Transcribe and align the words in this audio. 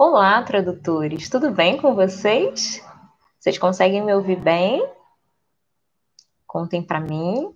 Olá, 0.00 0.40
tradutores, 0.44 1.28
tudo 1.28 1.50
bem 1.50 1.76
com 1.76 1.92
vocês? 1.92 2.80
Vocês 3.36 3.58
conseguem 3.58 4.00
me 4.00 4.14
ouvir 4.14 4.36
bem? 4.36 4.88
Contem 6.46 6.80
para 6.80 7.00
mim. 7.00 7.52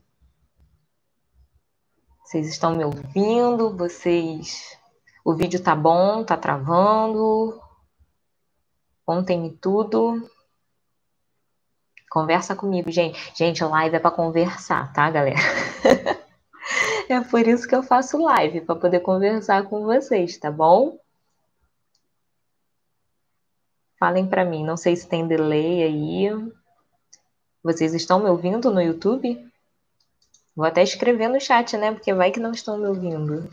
Vocês 2.24 2.48
estão 2.48 2.74
me 2.74 2.84
ouvindo? 2.84 3.76
Vocês. 3.76 4.76
O 5.24 5.34
vídeo 5.36 5.62
tá 5.62 5.76
bom? 5.76 6.24
Tá 6.24 6.36
travando? 6.36 7.62
Contem-me 9.06 9.52
tudo. 9.58 10.28
Conversa 12.10 12.56
comigo, 12.56 12.90
gente. 12.90 13.32
Gente, 13.36 13.62
live 13.62 13.94
é 13.94 14.00
para 14.00 14.10
conversar, 14.10 14.92
tá, 14.92 15.08
galera? 15.08 15.38
é 17.08 17.20
por 17.20 17.46
isso 17.46 17.68
que 17.68 17.74
eu 17.76 17.84
faço 17.84 18.20
live, 18.20 18.62
para 18.62 18.74
poder 18.74 18.98
conversar 18.98 19.62
com 19.68 19.84
vocês, 19.84 20.36
tá 20.38 20.50
bom? 20.50 20.98
Falem 24.02 24.26
para 24.26 24.44
mim, 24.44 24.64
não 24.64 24.76
sei 24.76 24.96
se 24.96 25.08
tem 25.08 25.28
delay 25.28 25.84
aí. 25.84 26.52
Vocês 27.62 27.94
estão 27.94 28.18
me 28.18 28.28
ouvindo 28.28 28.68
no 28.68 28.82
YouTube? 28.82 29.48
Vou 30.56 30.66
até 30.66 30.82
escrever 30.82 31.28
no 31.28 31.40
chat, 31.40 31.76
né? 31.76 31.92
Porque 31.92 32.12
vai 32.12 32.32
que 32.32 32.40
não 32.40 32.50
estão 32.50 32.76
me 32.76 32.88
ouvindo. 32.88 33.48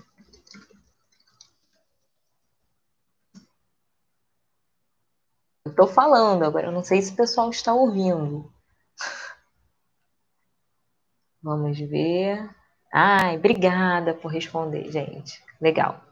Eu 5.65 5.75
tô 5.75 5.85
falando 5.85 6.43
agora, 6.43 6.65
eu 6.65 6.71
não 6.71 6.83
sei 6.83 6.99
se 7.03 7.11
o 7.11 7.15
pessoal 7.15 7.51
está 7.51 7.71
ouvindo. 7.71 8.51
Vamos 11.43 11.77
ver. 11.77 12.49
Ai, 12.91 13.37
obrigada 13.37 14.15
por 14.15 14.31
responder, 14.31 14.91
gente. 14.91 15.43
Legal. 15.61 16.08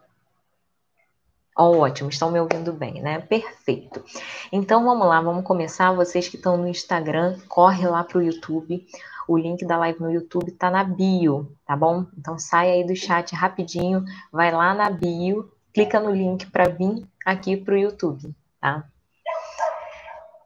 Oh, 1.59 1.79
ótimo, 1.79 2.09
estão 2.09 2.29
me 2.29 2.39
ouvindo 2.39 2.71
bem, 2.71 3.01
né? 3.01 3.19
Perfeito. 3.19 4.03
Então 4.51 4.85
vamos 4.85 5.07
lá, 5.07 5.19
vamos 5.19 5.43
começar. 5.43 5.91
Vocês 5.91 6.27
que 6.27 6.35
estão 6.35 6.55
no 6.55 6.67
Instagram, 6.67 7.39
corre 7.47 7.87
lá 7.87 8.03
para 8.03 8.19
o 8.19 8.21
YouTube. 8.21 8.85
O 9.27 9.35
link 9.35 9.65
da 9.65 9.75
live 9.77 9.99
no 9.99 10.11
YouTube 10.11 10.51
tá 10.51 10.69
na 10.69 10.83
bio, 10.83 11.51
tá 11.65 11.75
bom? 11.75 12.05
Então 12.15 12.37
sai 12.37 12.69
aí 12.69 12.85
do 12.85 12.95
chat 12.95 13.33
rapidinho, 13.33 14.05
vai 14.31 14.51
lá 14.51 14.75
na 14.75 14.91
bio, 14.91 15.51
clica 15.73 15.99
no 15.99 16.11
link 16.11 16.45
para 16.45 16.69
vir 16.69 17.03
aqui 17.25 17.57
para 17.57 17.73
o 17.73 17.77
YouTube, 17.77 18.35
tá? 18.61 18.85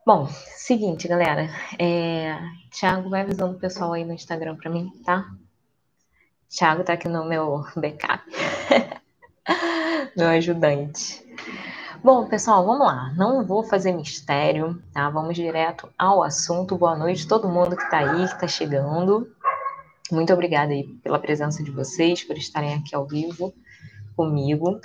Bom, 0.06 0.30
seguinte, 0.56 1.10
galera. 1.10 1.50
É... 1.78 2.40
Thiago 2.72 3.10
vai 3.10 3.22
avisando 3.22 3.58
o 3.58 3.60
pessoal 3.60 3.92
aí 3.92 4.06
no 4.06 4.14
Instagram 4.14 4.56
para 4.56 4.72
mim, 4.72 4.90
tá? 5.04 5.30
Thiago 6.50 6.86
tá 6.86 6.94
aqui 6.94 7.10
no 7.10 7.26
meu 7.26 7.66
backup. 7.76 8.24
meu 10.16 10.28
ajudante. 10.28 11.26
Bom, 12.04 12.28
pessoal, 12.28 12.66
vamos 12.66 12.86
lá. 12.86 13.14
Não 13.16 13.46
vou 13.46 13.64
fazer 13.64 13.92
mistério, 13.92 14.82
tá? 14.92 15.10
Vamos 15.10 15.36
direto 15.36 15.90
ao 15.98 16.24
assunto. 16.24 16.76
Boa 16.76 16.98
noite, 16.98 17.28
todo 17.28 17.48
mundo 17.48 17.78
que 17.78 17.90
tá 17.90 18.00
aí, 18.00 18.28
que 18.28 18.40
tá 18.40 18.48
chegando. 18.48 19.32
Muito 20.12 20.34
obrigada 20.34 20.74
aí 20.74 20.88
pela 21.04 21.20
presença 21.20 21.64
de 21.64 21.70
vocês, 21.70 22.24
por 22.24 22.38
estarem 22.38 22.74
aqui 22.74 22.96
ao 22.96 23.06
vivo 23.06 23.54
comigo. 24.16 24.82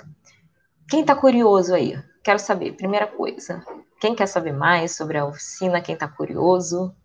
Quem 0.87 1.03
tá 1.03 1.15
curioso 1.15 1.73
aí? 1.73 1.99
Quero 2.23 2.39
saber, 2.39 2.73
primeira 2.73 3.07
coisa. 3.07 3.63
Quem 3.99 4.13
quer 4.13 4.27
saber 4.27 4.53
mais 4.53 4.95
sobre 4.95 5.17
a 5.17 5.25
oficina? 5.25 5.81
Quem 5.81 5.97
tá 5.97 6.07
curioso? 6.07 6.95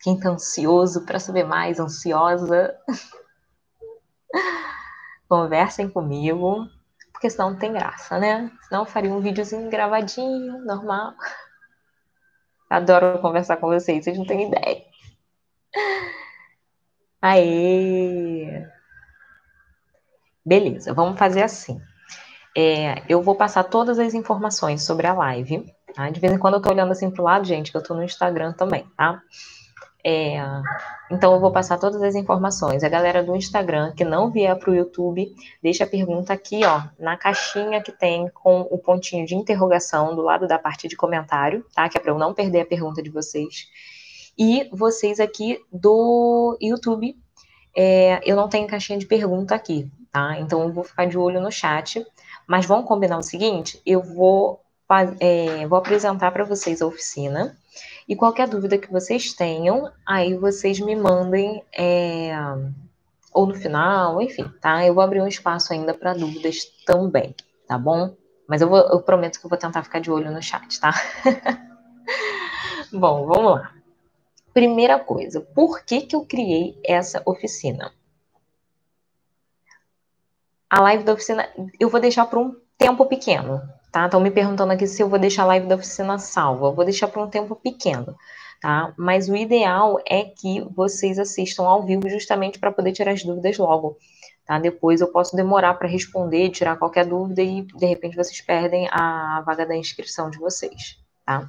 Quem 0.00 0.18
tá 0.18 0.30
ansioso 0.30 1.06
para 1.06 1.20
saber 1.20 1.44
mais, 1.44 1.78
ansiosa? 1.78 2.74
Conversem 5.28 5.88
comigo 5.88 6.68
porque 7.24 7.30
senão 7.30 7.52
não 7.52 7.58
tem 7.58 7.72
graça, 7.72 8.18
né? 8.18 8.50
Senão 8.68 8.82
eu 8.82 8.86
faria 8.86 9.10
um 9.10 9.20
videozinho 9.20 9.70
gravadinho, 9.70 10.62
normal. 10.62 11.14
Adoro 12.68 13.18
conversar 13.20 13.56
com 13.56 13.68
vocês, 13.68 14.04
vocês 14.04 14.18
não 14.18 14.26
têm 14.26 14.48
ideia. 14.48 14.84
Aê! 17.22 18.66
Beleza, 20.44 20.92
vamos 20.92 21.18
fazer 21.18 21.42
assim. 21.42 21.80
É, 22.54 23.02
eu 23.08 23.22
vou 23.22 23.34
passar 23.34 23.64
todas 23.64 23.98
as 23.98 24.12
informações 24.12 24.82
sobre 24.82 25.06
a 25.06 25.14
live. 25.14 25.74
Tá? 25.94 26.10
De 26.10 26.20
vez 26.20 26.30
em 26.30 26.38
quando 26.38 26.54
eu 26.54 26.60
tô 26.60 26.68
olhando 26.70 26.92
assim 26.92 27.10
pro 27.10 27.24
lado, 27.24 27.46
gente, 27.46 27.70
que 27.70 27.76
eu 27.78 27.82
tô 27.82 27.94
no 27.94 28.04
Instagram 28.04 28.52
também, 28.52 28.86
tá? 28.98 29.22
É, 30.06 30.36
então, 31.10 31.32
eu 31.32 31.40
vou 31.40 31.50
passar 31.50 31.78
todas 31.78 32.02
as 32.02 32.14
informações. 32.14 32.84
A 32.84 32.88
galera 32.88 33.22
do 33.22 33.34
Instagram 33.34 33.92
que 33.92 34.04
não 34.04 34.30
vier 34.30 34.54
para 34.58 34.70
o 34.70 34.74
YouTube, 34.74 35.34
deixa 35.62 35.84
a 35.84 35.86
pergunta 35.86 36.32
aqui, 36.32 36.60
ó, 36.64 36.82
na 36.98 37.16
caixinha 37.16 37.82
que 37.82 37.90
tem 37.90 38.28
com 38.28 38.60
o 38.70 38.76
pontinho 38.76 39.26
de 39.26 39.34
interrogação 39.34 40.14
do 40.14 40.20
lado 40.20 40.46
da 40.46 40.58
parte 40.58 40.88
de 40.88 40.96
comentário, 40.96 41.64
tá? 41.74 41.88
Que 41.88 41.96
é 41.96 42.00
para 42.00 42.10
eu 42.10 42.18
não 42.18 42.34
perder 42.34 42.60
a 42.60 42.66
pergunta 42.66 43.02
de 43.02 43.08
vocês. 43.10 43.68
E 44.36 44.68
vocês 44.72 45.20
aqui 45.20 45.58
do 45.72 46.58
YouTube, 46.60 47.16
é, 47.74 48.20
eu 48.24 48.36
não 48.36 48.48
tenho 48.48 48.66
caixinha 48.66 48.98
de 48.98 49.06
pergunta 49.06 49.54
aqui, 49.54 49.90
tá? 50.12 50.38
Então, 50.38 50.62
eu 50.64 50.72
vou 50.72 50.84
ficar 50.84 51.06
de 51.06 51.16
olho 51.16 51.40
no 51.40 51.50
chat. 51.50 52.04
Mas 52.46 52.66
vamos 52.66 52.86
combinar 52.86 53.18
o 53.18 53.22
seguinte: 53.22 53.80
eu 53.86 54.02
vou, 54.02 54.60
é, 55.20 55.66
vou 55.66 55.78
apresentar 55.78 56.30
para 56.30 56.44
vocês 56.44 56.82
a 56.82 56.86
oficina. 56.86 57.56
E 58.08 58.14
qualquer 58.14 58.48
dúvida 58.48 58.78
que 58.78 58.92
vocês 58.92 59.32
tenham, 59.32 59.90
aí 60.06 60.34
vocês 60.34 60.78
me 60.78 60.94
mandem, 60.94 61.64
é, 61.72 62.32
ou 63.32 63.46
no 63.46 63.54
final, 63.54 64.20
enfim, 64.22 64.48
tá? 64.60 64.86
Eu 64.86 64.94
vou 64.94 65.02
abrir 65.02 65.20
um 65.20 65.26
espaço 65.26 65.72
ainda 65.72 65.92
para 65.92 66.14
dúvidas 66.14 66.64
também, 66.86 67.34
tá 67.66 67.76
bom? 67.76 68.14
Mas 68.46 68.60
eu, 68.60 68.68
vou, 68.68 68.78
eu 68.78 69.00
prometo 69.00 69.40
que 69.40 69.46
eu 69.46 69.50
vou 69.50 69.58
tentar 69.58 69.82
ficar 69.82 70.00
de 70.00 70.10
olho 70.10 70.30
no 70.30 70.42
chat, 70.42 70.78
tá? 70.78 70.92
bom, 72.92 73.26
vamos 73.26 73.52
lá. 73.52 73.72
Primeira 74.52 74.98
coisa, 75.00 75.40
por 75.40 75.82
que, 75.84 76.02
que 76.02 76.14
eu 76.14 76.24
criei 76.24 76.78
essa 76.84 77.22
oficina? 77.26 77.90
A 80.70 80.80
live 80.82 81.04
da 81.04 81.14
oficina 81.14 81.48
eu 81.80 81.88
vou 81.88 82.00
deixar 82.00 82.26
por 82.26 82.38
um 82.38 82.54
tempo 82.78 83.06
pequeno, 83.06 83.62
tá? 83.94 84.06
Estão 84.06 84.18
me 84.20 84.30
perguntando 84.32 84.72
aqui 84.72 84.88
se 84.88 85.00
eu 85.00 85.08
vou 85.08 85.20
deixar 85.20 85.44
a 85.44 85.46
live 85.46 85.68
da 85.68 85.76
oficina 85.76 86.18
salva. 86.18 86.66
Eu 86.66 86.74
vou 86.74 86.84
deixar 86.84 87.06
por 87.06 87.22
um 87.22 87.30
tempo 87.30 87.54
pequeno, 87.54 88.16
tá? 88.60 88.92
Mas 88.98 89.28
o 89.28 89.36
ideal 89.36 90.00
é 90.04 90.24
que 90.24 90.66
vocês 90.74 91.16
assistam 91.16 91.62
ao 91.62 91.84
vivo 91.84 92.08
justamente 92.08 92.58
para 92.58 92.72
poder 92.72 92.90
tirar 92.90 93.12
as 93.12 93.22
dúvidas 93.22 93.56
logo, 93.56 93.96
tá? 94.44 94.58
Depois 94.58 95.00
eu 95.00 95.06
posso 95.12 95.36
demorar 95.36 95.74
para 95.74 95.86
responder, 95.86 96.50
tirar 96.50 96.76
qualquer 96.76 97.06
dúvida 97.06 97.40
e 97.40 97.62
de 97.62 97.86
repente 97.86 98.16
vocês 98.16 98.40
perdem 98.40 98.88
a 98.90 99.40
vaga 99.46 99.64
da 99.64 99.76
inscrição 99.76 100.28
de 100.28 100.38
vocês, 100.40 100.98
tá? 101.24 101.48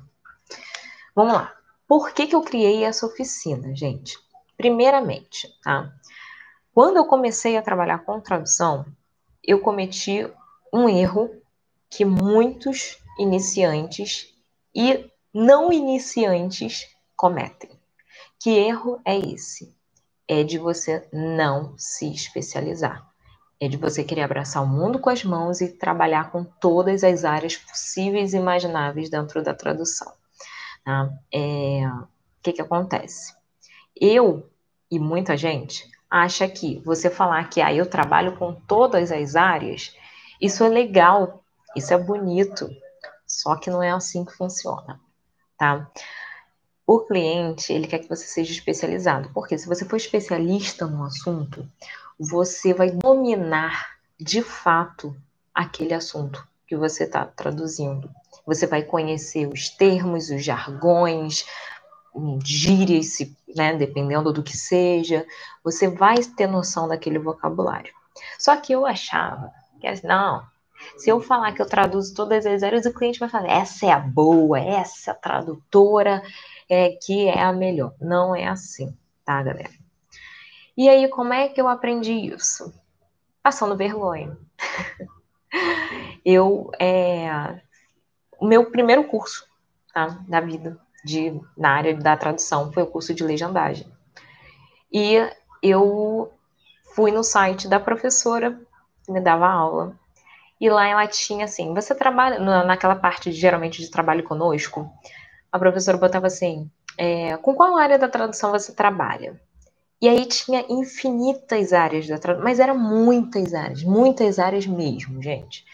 Vamos 1.15 1.33
lá. 1.33 1.51
Por 1.87 2.13
que, 2.13 2.27
que 2.27 2.35
eu 2.35 2.43
criei 2.43 2.83
essa 2.83 3.07
oficina, 3.07 3.75
gente? 3.75 4.19
Primeiramente, 4.55 5.49
tá? 5.63 5.91
Quando 6.71 6.97
eu 6.97 7.05
comecei 7.05 7.57
a 7.57 7.61
trabalhar 7.63 8.05
com 8.05 8.21
tradução, 8.21 8.85
eu 9.43 9.59
cometi 9.59 10.29
um 10.71 10.87
erro 10.87 11.41
que 11.89 12.05
muitos 12.05 12.97
iniciantes 13.19 14.33
e 14.73 15.09
não 15.33 15.71
iniciantes 15.71 16.87
cometem. 17.15 17.69
Que 18.39 18.51
erro 18.51 18.99
é 19.05 19.17
esse? 19.17 19.75
É 20.27 20.43
de 20.43 20.57
você 20.57 21.07
não 21.11 21.73
se 21.77 22.11
especializar. 22.11 23.05
É 23.59 23.67
de 23.67 23.77
você 23.77 24.03
querer 24.03 24.23
abraçar 24.23 24.63
o 24.63 24.67
mundo 24.67 24.99
com 24.99 25.09
as 25.09 25.23
mãos 25.23 25.61
e 25.61 25.69
trabalhar 25.69 26.31
com 26.31 26.43
todas 26.43 27.03
as 27.03 27.23
áreas 27.23 27.55
possíveis 27.55 28.33
e 28.33 28.37
imagináveis 28.37 29.09
dentro 29.09 29.41
da 29.41 29.53
tradução. 29.53 30.11
Tá? 30.83 31.09
É... 31.33 31.87
O 31.87 32.07
que, 32.43 32.53
que 32.53 32.61
acontece? 32.61 33.33
Eu 33.99 34.49
e 34.91 34.99
muita 34.99 35.37
gente 35.37 35.89
acha 36.09 36.47
que 36.47 36.79
você 36.85 37.09
falar 37.09 37.49
que 37.49 37.61
ah, 37.61 37.73
eu 37.73 37.89
trabalho 37.89 38.37
com 38.37 38.53
todas 38.53 39.11
as 39.11 39.35
áreas, 39.35 39.95
isso 40.39 40.63
é 40.63 40.69
legal 40.69 41.44
isso 41.75 41.93
é 41.93 41.97
bonito, 41.97 42.69
só 43.27 43.55
que 43.55 43.69
não 43.69 43.81
é 43.81 43.91
assim 43.91 44.23
que 44.23 44.33
funciona, 44.33 44.99
tá? 45.57 45.89
O 46.87 46.99
cliente, 46.99 47.73
ele 47.73 47.87
quer 47.87 47.99
que 47.99 48.09
você 48.09 48.25
seja 48.27 48.51
especializado, 48.51 49.31
porque 49.33 49.57
se 49.57 49.67
você 49.67 49.83
for 49.83 49.95
especialista 49.95 50.85
no 50.85 51.03
assunto, 51.03 51.67
você 52.19 52.73
vai 52.73 52.91
dominar 52.91 53.97
de 54.19 54.41
fato 54.41 55.15
aquele 55.53 55.93
assunto 55.93 56.47
que 56.67 56.75
você 56.75 57.03
está 57.03 57.25
traduzindo. 57.25 58.09
Você 58.45 58.67
vai 58.67 58.83
conhecer 58.83 59.47
os 59.47 59.69
termos, 59.69 60.29
os 60.29 60.43
jargões, 60.43 61.45
gírias, 62.43 63.17
né, 63.55 63.75
dependendo 63.75 64.31
do 64.31 64.43
que 64.43 64.55
seja, 64.55 65.25
você 65.63 65.87
vai 65.89 66.17
ter 66.23 66.47
noção 66.47 66.87
daquele 66.87 67.19
vocabulário. 67.19 67.93
Só 68.39 68.55
que 68.57 68.73
eu 68.73 68.85
achava 68.85 69.51
que, 69.79 70.07
não, 70.07 70.45
se 70.97 71.09
eu 71.09 71.19
falar 71.19 71.53
que 71.53 71.61
eu 71.61 71.67
traduzo 71.67 72.13
todas 72.13 72.45
as 72.45 72.63
áreas, 72.63 72.85
o 72.85 72.93
cliente 72.93 73.19
vai 73.19 73.29
falar: 73.29 73.49
essa 73.49 73.85
é 73.85 73.91
a 73.91 73.99
boa, 73.99 74.59
essa 74.59 75.11
é 75.11 75.13
a 75.13 75.17
tradutora 75.17 76.21
é 76.69 76.89
que 76.89 77.27
é 77.27 77.41
a 77.41 77.53
melhor. 77.53 77.93
Não 78.01 78.35
é 78.35 78.47
assim, 78.47 78.95
tá, 79.23 79.41
galera? 79.41 79.69
E 80.75 80.89
aí, 80.89 81.07
como 81.09 81.33
é 81.33 81.47
que 81.47 81.61
eu 81.61 81.67
aprendi 81.67 82.11
isso? 82.11 82.73
Passando 83.41 83.77
vergonha. 83.77 84.37
eu 86.25 86.71
é, 86.79 87.61
o 88.39 88.45
meu 88.45 88.69
primeiro 88.71 89.03
curso 89.05 89.47
tá, 89.93 90.19
da 90.27 90.41
vida 90.41 90.79
de, 91.03 91.39
na 91.55 91.71
área 91.71 91.95
da 91.95 92.17
tradução 92.17 92.71
foi 92.71 92.83
o 92.83 92.87
curso 92.87 93.13
de 93.13 93.23
legendagem. 93.23 93.87
E 94.91 95.17
eu 95.61 96.33
fui 96.95 97.11
no 97.11 97.23
site 97.23 97.67
da 97.67 97.79
professora 97.79 98.59
que 99.03 99.11
me 99.11 99.21
dava 99.21 99.47
aula. 99.47 99.97
E 100.59 100.69
lá 100.69 100.87
ela 100.87 101.07
tinha 101.07 101.45
assim, 101.45 101.73
você 101.73 101.93
trabalha 101.93 102.39
naquela 102.63 102.95
parte 102.95 103.31
geralmente 103.31 103.81
de 103.81 103.91
trabalho 103.91 104.23
conosco, 104.23 104.89
a 105.51 105.59
professora 105.59 105.97
botava 105.97 106.27
assim, 106.27 106.69
é, 106.97 107.35
com 107.37 107.53
qual 107.53 107.77
área 107.77 107.99
da 107.99 108.07
tradução 108.07 108.51
você 108.51 108.73
trabalha? 108.73 109.39
E 110.01 110.07
aí 110.07 110.25
tinha 110.25 110.65
infinitas 110.69 111.73
áreas 111.73 112.07
da 112.07 112.17
tradução, 112.17 112.43
mas 112.43 112.59
eram 112.59 112.77
muitas 112.77 113.53
áreas, 113.53 113.83
muitas 113.83 114.39
áreas 114.39 114.65
mesmo, 114.65 115.21
gente. 115.21 115.65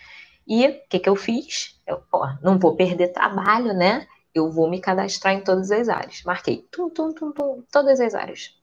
E 0.48 0.68
o 0.68 0.82
que, 0.90 1.00
que 1.00 1.10
eu 1.10 1.16
fiz? 1.16 1.80
Eu, 1.86 2.02
não 2.42 2.58
vou 2.58 2.76
perder 2.76 3.10
trabalho, 3.10 3.74
né? 3.74 4.08
Eu 4.34 4.52
vou 4.52 4.70
me 4.70 4.80
cadastrar 4.80 5.34
em 5.34 5.44
todas 5.44 5.72
as 5.72 5.90
áreas. 5.90 6.24
Marquei 6.24 6.66
tum, 6.72 6.90
tum, 6.90 7.14
tum, 7.14 7.32
tum, 7.32 7.64
todas 7.72 8.00
as 8.00 8.14
áreas. 8.14 8.56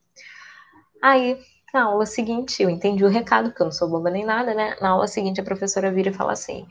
Aí, 1.01 1.39
na 1.73 1.83
aula 1.83 2.05
seguinte, 2.05 2.61
eu 2.61 2.69
entendi 2.69 3.03
o 3.03 3.09
recado, 3.09 3.49
porque 3.49 3.61
eu 3.61 3.65
não 3.65 3.71
sou 3.71 3.89
boba 3.89 4.09
nem 4.09 4.25
nada, 4.25 4.53
né? 4.53 4.75
Na 4.81 4.89
aula 4.89 5.07
seguinte, 5.07 5.41
a 5.41 5.43
professora 5.43 5.91
vira 5.91 6.09
e 6.09 6.13
fala 6.13 6.33
assim: 6.33 6.67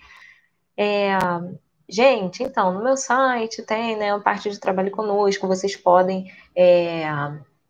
é, 0.77 1.11
gente, 1.89 2.43
então, 2.43 2.73
no 2.73 2.83
meu 2.83 2.97
site 2.97 3.63
tem 3.63 3.97
né, 3.97 4.15
uma 4.15 4.23
parte 4.23 4.51
de 4.51 4.61
trabalho 4.61 4.91
conosco, 4.91 5.49
vocês 5.49 5.77
podem 5.77 6.33
é, 6.55 7.05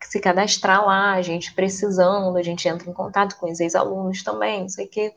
se 0.02 0.20
cadastrar 0.20 0.84
lá, 0.84 1.12
a 1.14 1.22
gente 1.22 1.54
precisando, 1.54 2.36
a 2.36 2.42
gente 2.42 2.69
entra 2.69 2.88
em 2.88 2.92
contato 2.92 3.36
com 3.36 3.50
os 3.50 3.60
ex-alunos 3.60 4.22
também, 4.22 4.62
não 4.62 4.69
sei 4.69 4.86
o 4.86 4.90
quê. 4.90 5.14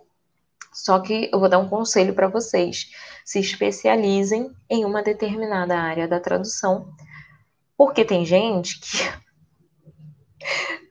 Só 0.73 0.99
que 0.99 1.29
eu 1.33 1.39
vou 1.39 1.49
dar 1.49 1.59
um 1.59 1.67
conselho 1.67 2.13
para 2.13 2.27
vocês: 2.27 2.91
se 3.25 3.39
especializem 3.39 4.51
em 4.69 4.85
uma 4.85 5.03
determinada 5.03 5.77
área 5.77 6.07
da 6.07 6.19
tradução, 6.19 6.93
porque 7.77 8.05
tem 8.05 8.25
gente 8.25 8.79
que 8.79 9.30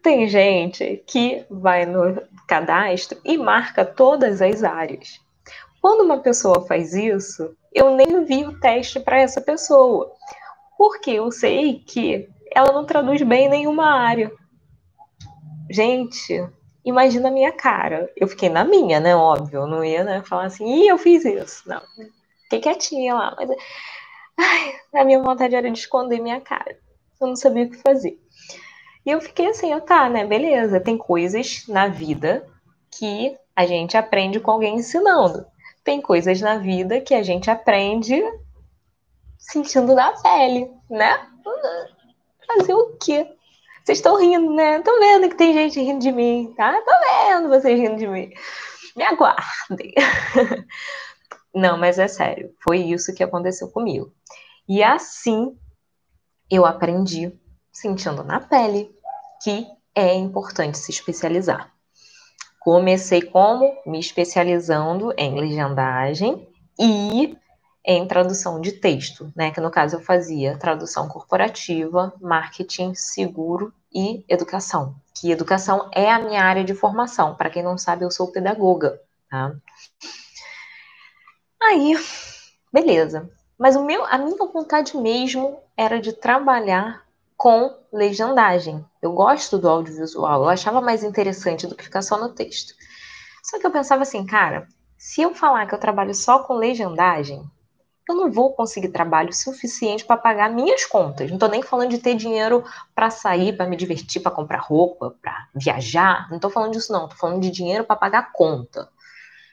tem 0.02 0.28
gente 0.28 1.02
que 1.06 1.44
vai 1.50 1.86
no 1.86 2.22
cadastro 2.46 3.18
e 3.24 3.36
marca 3.36 3.84
todas 3.84 4.42
as 4.42 4.62
áreas. 4.62 5.20
Quando 5.80 6.02
uma 6.02 6.18
pessoa 6.18 6.66
faz 6.66 6.92
isso, 6.92 7.56
eu 7.72 7.94
nem 7.94 8.24
vi 8.24 8.44
o 8.44 8.58
teste 8.58 9.00
para 9.00 9.20
essa 9.20 9.40
pessoa, 9.40 10.12
porque 10.76 11.12
eu 11.12 11.30
sei 11.30 11.78
que 11.78 12.28
ela 12.54 12.72
não 12.72 12.84
traduz 12.84 13.22
bem 13.22 13.48
nenhuma 13.48 13.86
área. 13.86 14.30
Gente, 15.70 16.44
imagina 16.84 17.28
a 17.28 17.32
minha 17.32 17.52
cara. 17.52 18.10
Eu 18.16 18.26
fiquei 18.26 18.48
na 18.48 18.64
minha, 18.64 18.98
né? 18.98 19.14
Óbvio. 19.14 19.66
Não 19.66 19.84
ia 19.84 20.02
né, 20.02 20.22
falar 20.22 20.46
assim, 20.46 20.66
ih, 20.66 20.88
eu 20.88 20.98
fiz 20.98 21.24
isso. 21.24 21.62
Não. 21.68 21.80
Fiquei 22.42 22.60
quietinha 22.60 23.14
lá. 23.14 23.36
Mas 23.36 23.50
ai, 24.36 24.74
a 25.00 25.04
minha 25.04 25.22
vontade 25.22 25.54
era 25.54 25.70
de 25.70 25.78
esconder 25.78 26.20
minha 26.20 26.40
cara. 26.40 26.76
Eu 27.20 27.28
não 27.28 27.36
sabia 27.36 27.64
o 27.64 27.70
que 27.70 27.76
fazer. 27.76 28.18
E 29.04 29.10
eu 29.10 29.20
fiquei 29.20 29.48
assim, 29.48 29.72
ó, 29.74 29.80
tá, 29.80 30.08
né? 30.08 30.26
Beleza. 30.26 30.80
Tem 30.80 30.96
coisas 30.96 31.66
na 31.66 31.88
vida 31.88 32.46
que 32.90 33.36
a 33.56 33.66
gente 33.66 33.96
aprende 33.96 34.40
com 34.40 34.50
alguém 34.50 34.76
ensinando. 34.76 35.46
Tem 35.82 36.00
coisas 36.00 36.40
na 36.40 36.58
vida 36.58 37.00
que 37.00 37.14
a 37.14 37.22
gente 37.22 37.50
aprende 37.50 38.22
sentindo 39.38 39.94
na 39.94 40.12
pele, 40.12 40.70
né? 40.88 41.26
Fazer 42.46 42.74
o 42.74 42.96
quê? 43.02 43.26
Vocês 43.84 43.98
estão 43.98 44.16
rindo, 44.20 44.52
né? 44.52 44.80
Tô 44.82 44.98
vendo 44.98 45.28
que 45.28 45.36
tem 45.36 45.54
gente 45.54 45.80
rindo 45.80 46.00
de 46.00 46.12
mim, 46.12 46.52
tá? 46.56 46.80
Tô 46.82 46.92
vendo 47.00 47.48
vocês 47.48 47.80
rindo 47.80 47.96
de 47.96 48.06
mim. 48.06 48.30
Me 48.94 49.04
aguardem. 49.04 49.94
Não, 51.54 51.78
mas 51.78 51.98
é 51.98 52.06
sério. 52.06 52.54
Foi 52.62 52.78
isso 52.78 53.14
que 53.14 53.22
aconteceu 53.22 53.68
comigo. 53.70 54.12
E 54.68 54.82
assim 54.82 55.56
eu 56.50 56.66
aprendi, 56.66 57.32
sentindo 57.72 58.22
na 58.22 58.40
pele, 58.40 58.90
que 59.42 59.66
é 59.94 60.14
importante 60.14 60.78
se 60.78 60.90
especializar. 60.90 61.72
Comecei 62.60 63.22
como? 63.22 63.74
Me 63.86 63.98
especializando 63.98 65.12
em 65.16 65.38
legendagem 65.40 66.46
e 66.78 67.36
em 67.84 68.06
tradução 68.06 68.60
de 68.60 68.72
texto, 68.72 69.32
né? 69.34 69.50
Que 69.50 69.60
no 69.60 69.70
caso 69.70 69.96
eu 69.96 70.00
fazia 70.00 70.58
tradução 70.58 71.08
corporativa, 71.08 72.12
marketing, 72.20 72.94
seguro 72.94 73.72
e 73.92 74.24
educação. 74.28 74.94
Que 75.18 75.30
educação 75.30 75.88
é 75.92 76.10
a 76.10 76.18
minha 76.18 76.42
área 76.42 76.62
de 76.62 76.74
formação. 76.74 77.34
Para 77.34 77.50
quem 77.50 77.62
não 77.62 77.78
sabe, 77.78 78.04
eu 78.04 78.10
sou 78.10 78.30
pedagoga, 78.30 79.00
tá? 79.30 79.54
Aí, 81.62 81.94
beleza. 82.72 83.30
Mas 83.58 83.76
o 83.76 83.84
meu, 83.84 84.04
a 84.04 84.16
minha 84.18 84.36
vontade 84.36 84.96
mesmo 84.96 85.58
era 85.76 86.00
de 86.00 86.12
trabalhar 86.12 87.04
com 87.40 87.74
legendagem. 87.90 88.84
Eu 89.00 89.12
gosto 89.12 89.56
do 89.56 89.66
audiovisual, 89.66 90.42
eu 90.42 90.48
achava 90.50 90.78
mais 90.78 91.02
interessante 91.02 91.66
do 91.66 91.74
que 91.74 91.84
ficar 91.84 92.02
só 92.02 92.18
no 92.18 92.34
texto. 92.34 92.74
Só 93.42 93.58
que 93.58 93.66
eu 93.66 93.70
pensava 93.70 94.02
assim, 94.02 94.26
cara, 94.26 94.68
se 94.98 95.22
eu 95.22 95.34
falar 95.34 95.66
que 95.66 95.74
eu 95.74 95.78
trabalho 95.78 96.14
só 96.14 96.40
com 96.40 96.52
legendagem, 96.52 97.42
eu 98.06 98.14
não 98.14 98.30
vou 98.30 98.52
conseguir 98.52 98.90
trabalho 98.90 99.32
suficiente 99.32 100.04
para 100.04 100.18
pagar 100.18 100.50
minhas 100.50 100.84
contas. 100.84 101.30
Não 101.30 101.36
estou 101.36 101.48
nem 101.48 101.62
falando 101.62 101.88
de 101.88 101.98
ter 101.98 102.14
dinheiro 102.14 102.62
para 102.94 103.08
sair, 103.08 103.56
para 103.56 103.66
me 103.66 103.74
divertir, 103.74 104.20
para 104.20 104.30
comprar 104.30 104.58
roupa, 104.58 105.16
para 105.22 105.48
viajar. 105.54 106.28
Não 106.28 106.36
estou 106.36 106.50
falando 106.50 106.72
disso, 106.72 106.92
não. 106.92 107.04
Estou 107.04 107.18
falando 107.18 107.40
de 107.40 107.50
dinheiro 107.50 107.84
para 107.84 107.96
pagar 107.96 108.32
conta. 108.32 108.86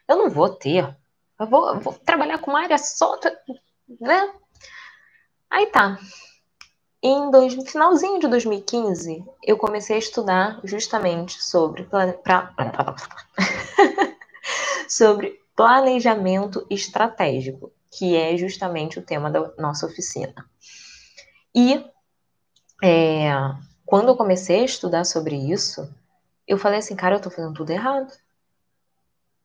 Eu 0.06 0.18
não 0.18 0.30
vou 0.30 0.50
ter. 0.50 0.94
Eu 1.40 1.48
vou, 1.48 1.70
eu 1.70 1.80
vou 1.80 1.94
trabalhar 1.94 2.40
com 2.40 2.52
uma 2.52 2.64
área 2.64 2.78
só, 2.78 3.18
né? 4.02 4.30
Aí 5.50 5.68
tá. 5.68 5.98
Em 7.02 7.30
dois, 7.30 7.54
finalzinho 7.70 8.20
de 8.20 8.28
2015, 8.28 9.24
eu 9.44 9.58
comecei 9.58 9.96
a 9.96 10.00
estudar 10.00 10.60
justamente 10.64 11.44
sobre, 11.44 11.84
pra, 11.84 12.54
sobre 14.90 15.40
planejamento 15.56 16.66
estratégico 16.70 17.72
que 17.92 18.16
é 18.16 18.38
justamente 18.38 19.00
o 19.00 19.02
tema 19.02 19.30
da 19.30 19.52
nossa 19.58 19.86
oficina. 19.86 20.46
E 21.56 21.84
é, 22.84 23.32
quando 23.86 24.10
eu 24.10 24.16
comecei 24.16 24.62
a 24.62 24.66
estudar 24.66 25.04
sobre 25.04 25.36
isso, 25.36 25.90
eu 26.48 26.58
falei 26.58 26.80
assim, 26.80 26.96
cara, 26.96 27.16
eu 27.16 27.22
tô 27.22 27.30
fazendo 27.30 27.54
tudo 27.54 27.72
errado. 27.72 28.12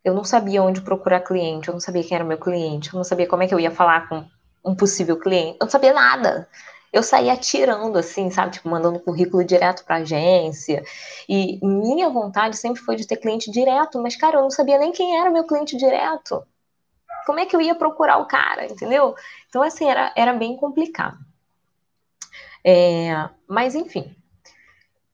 Eu 0.05 0.15
não 0.15 0.25
sabia 0.25 0.63
onde 0.63 0.83
procurar 0.83 1.21
cliente, 1.21 1.69
eu 1.69 1.73
não 1.73 1.81
sabia 1.81 2.03
quem 2.03 2.15
era 2.15 2.25
o 2.25 2.29
meu 2.29 2.39
cliente, 2.39 2.93
eu 2.93 2.99
não 2.99 3.05
sabia 3.05 3.27
como 3.27 3.43
é 3.43 3.49
que 3.49 3.55
eu 3.55 3.61
ia 3.61 3.71
falar 3.71 4.09
com 4.09 4.27
um 4.65 4.75
possível 4.75 5.19
cliente, 5.19 5.57
eu 5.61 5.65
não 5.65 5.71
sabia 5.71 5.95
nada. 5.95 6.49
Eu 6.93 7.03
saía 7.03 7.33
atirando, 7.33 7.99
assim, 7.99 8.31
sabe? 8.31 8.53
Tipo, 8.53 8.69
mandando 8.69 9.01
currículo 9.01 9.45
direto 9.45 9.85
pra 9.85 9.97
agência. 9.97 10.85
E 11.29 11.59
minha 11.63 12.11
vontade 12.11 12.57
sempre 12.57 12.83
foi 12.83 12.97
de 12.97 13.07
ter 13.07 13.17
cliente 13.17 13.51
direto, 13.51 14.01
mas, 14.03 14.15
cara, 14.15 14.37
eu 14.37 14.43
não 14.43 14.51
sabia 14.51 14.79
nem 14.79 14.93
quem 14.93 15.19
era 15.19 15.31
meu 15.31 15.45
cliente 15.45 15.77
direto 15.77 16.45
como 17.25 17.41
é 17.41 17.47
que 17.47 17.55
eu 17.55 17.61
ia 17.61 17.75
procurar 17.75 18.19
o 18.19 18.27
cara, 18.27 18.67
entendeu? 18.67 19.15
Então, 19.49 19.63
assim, 19.63 19.89
era, 19.89 20.13
era 20.17 20.33
bem 20.33 20.57
complicado. 20.57 21.19
É, 22.65 23.29
mas, 23.47 23.75
enfim, 23.75 24.15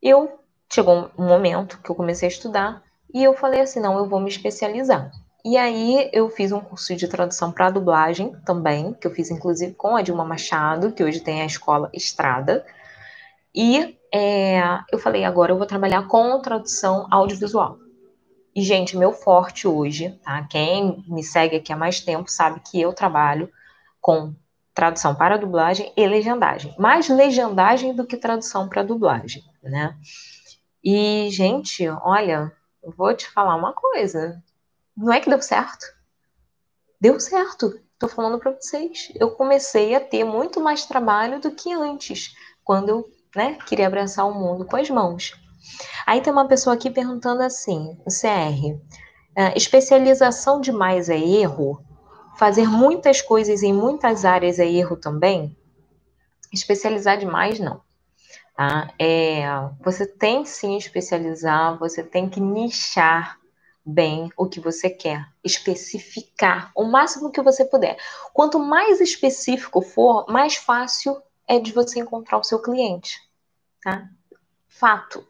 eu 0.02 0.38
chegou 0.70 1.10
um 1.18 1.26
momento 1.26 1.80
que 1.80 1.90
eu 1.90 1.94
comecei 1.94 2.28
a 2.28 2.30
estudar 2.30 2.82
e 3.12 3.22
eu 3.24 3.34
falei 3.34 3.60
assim: 3.60 3.80
não, 3.80 3.96
eu 3.98 4.08
vou 4.08 4.20
me 4.20 4.28
especializar. 4.28 5.10
E 5.48 5.56
aí 5.56 6.10
eu 6.12 6.28
fiz 6.28 6.52
um 6.52 6.60
curso 6.60 6.94
de 6.94 7.08
tradução 7.08 7.50
para 7.50 7.70
dublagem 7.70 8.36
também, 8.44 8.92
que 8.92 9.06
eu 9.06 9.10
fiz 9.10 9.30
inclusive 9.30 9.72
com 9.72 9.96
a 9.96 10.02
Dilma 10.02 10.22
Machado, 10.22 10.92
que 10.92 11.02
hoje 11.02 11.20
tem 11.20 11.40
a 11.40 11.46
escola 11.46 11.88
Estrada. 11.94 12.66
E 13.54 13.98
é, 14.12 14.60
eu 14.92 14.98
falei, 14.98 15.24
agora 15.24 15.50
eu 15.50 15.56
vou 15.56 15.66
trabalhar 15.66 16.06
com 16.06 16.38
tradução 16.42 17.06
audiovisual. 17.10 17.78
E, 18.54 18.60
gente, 18.60 18.94
meu 18.94 19.10
forte 19.10 19.66
hoje, 19.66 20.20
tá? 20.22 20.46
Quem 20.50 21.02
me 21.08 21.22
segue 21.22 21.56
aqui 21.56 21.72
há 21.72 21.76
mais 21.78 21.98
tempo 21.98 22.30
sabe 22.30 22.60
que 22.60 22.78
eu 22.78 22.92
trabalho 22.92 23.50
com 24.02 24.34
tradução 24.74 25.14
para 25.14 25.38
dublagem 25.38 25.90
e 25.96 26.06
legendagem. 26.06 26.74
Mais 26.78 27.08
legendagem 27.08 27.94
do 27.94 28.06
que 28.06 28.18
tradução 28.18 28.68
para 28.68 28.82
dublagem, 28.82 29.42
né? 29.62 29.96
E, 30.84 31.30
gente, 31.30 31.88
olha, 31.88 32.52
vou 32.98 33.14
te 33.14 33.30
falar 33.30 33.56
uma 33.56 33.72
coisa. 33.72 34.42
Não 34.98 35.12
é 35.12 35.20
que 35.20 35.30
deu 35.30 35.40
certo? 35.40 35.86
Deu 37.00 37.20
certo. 37.20 37.80
Tô 38.00 38.08
falando 38.08 38.40
para 38.40 38.50
vocês. 38.50 39.12
Eu 39.14 39.30
comecei 39.30 39.94
a 39.94 40.00
ter 40.00 40.24
muito 40.24 40.60
mais 40.60 40.86
trabalho 40.86 41.40
do 41.40 41.52
que 41.52 41.72
antes, 41.72 42.34
quando 42.64 42.88
eu 42.88 43.10
né, 43.34 43.56
queria 43.64 43.86
abraçar 43.86 44.28
o 44.28 44.34
mundo 44.34 44.64
com 44.64 44.76
as 44.76 44.90
mãos. 44.90 45.40
Aí 46.04 46.20
tem 46.20 46.32
uma 46.32 46.48
pessoa 46.48 46.74
aqui 46.74 46.90
perguntando 46.90 47.42
assim, 47.42 47.96
o 48.04 48.10
CR, 48.10 48.76
é, 49.36 49.56
especialização 49.56 50.60
demais 50.60 51.08
é 51.08 51.18
erro? 51.18 51.80
Fazer 52.36 52.66
muitas 52.66 53.22
coisas 53.22 53.62
em 53.62 53.72
muitas 53.72 54.24
áreas 54.24 54.58
é 54.58 54.66
erro 54.66 54.96
também? 54.96 55.56
Especializar 56.52 57.18
demais, 57.18 57.60
não. 57.60 57.80
Tá? 58.56 58.92
É, 58.98 59.44
você 59.80 60.04
tem 60.04 60.44
sim 60.44 60.76
especializar, 60.76 61.78
você 61.78 62.02
tem 62.02 62.28
que 62.28 62.40
nichar, 62.40 63.37
bem 63.88 64.30
o 64.36 64.46
que 64.46 64.60
você 64.60 64.90
quer, 64.90 65.26
especificar 65.42 66.70
o 66.76 66.84
máximo 66.84 67.32
que 67.32 67.40
você 67.40 67.64
puder. 67.64 67.96
Quanto 68.34 68.58
mais 68.58 69.00
específico 69.00 69.80
for, 69.80 70.26
mais 70.28 70.56
fácil 70.56 71.20
é 71.46 71.58
de 71.58 71.72
você 71.72 72.00
encontrar 72.00 72.38
o 72.38 72.44
seu 72.44 72.60
cliente, 72.60 73.18
tá? 73.82 74.06
Fato. 74.68 75.26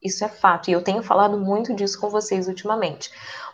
Isso 0.00 0.24
é 0.24 0.28
fato. 0.28 0.70
E 0.70 0.72
eu 0.72 0.84
tenho 0.84 1.02
falado 1.02 1.36
muito 1.36 1.74
disso 1.74 2.00
com 2.00 2.08
vocês 2.08 2.46
ultimamente. 2.46 3.10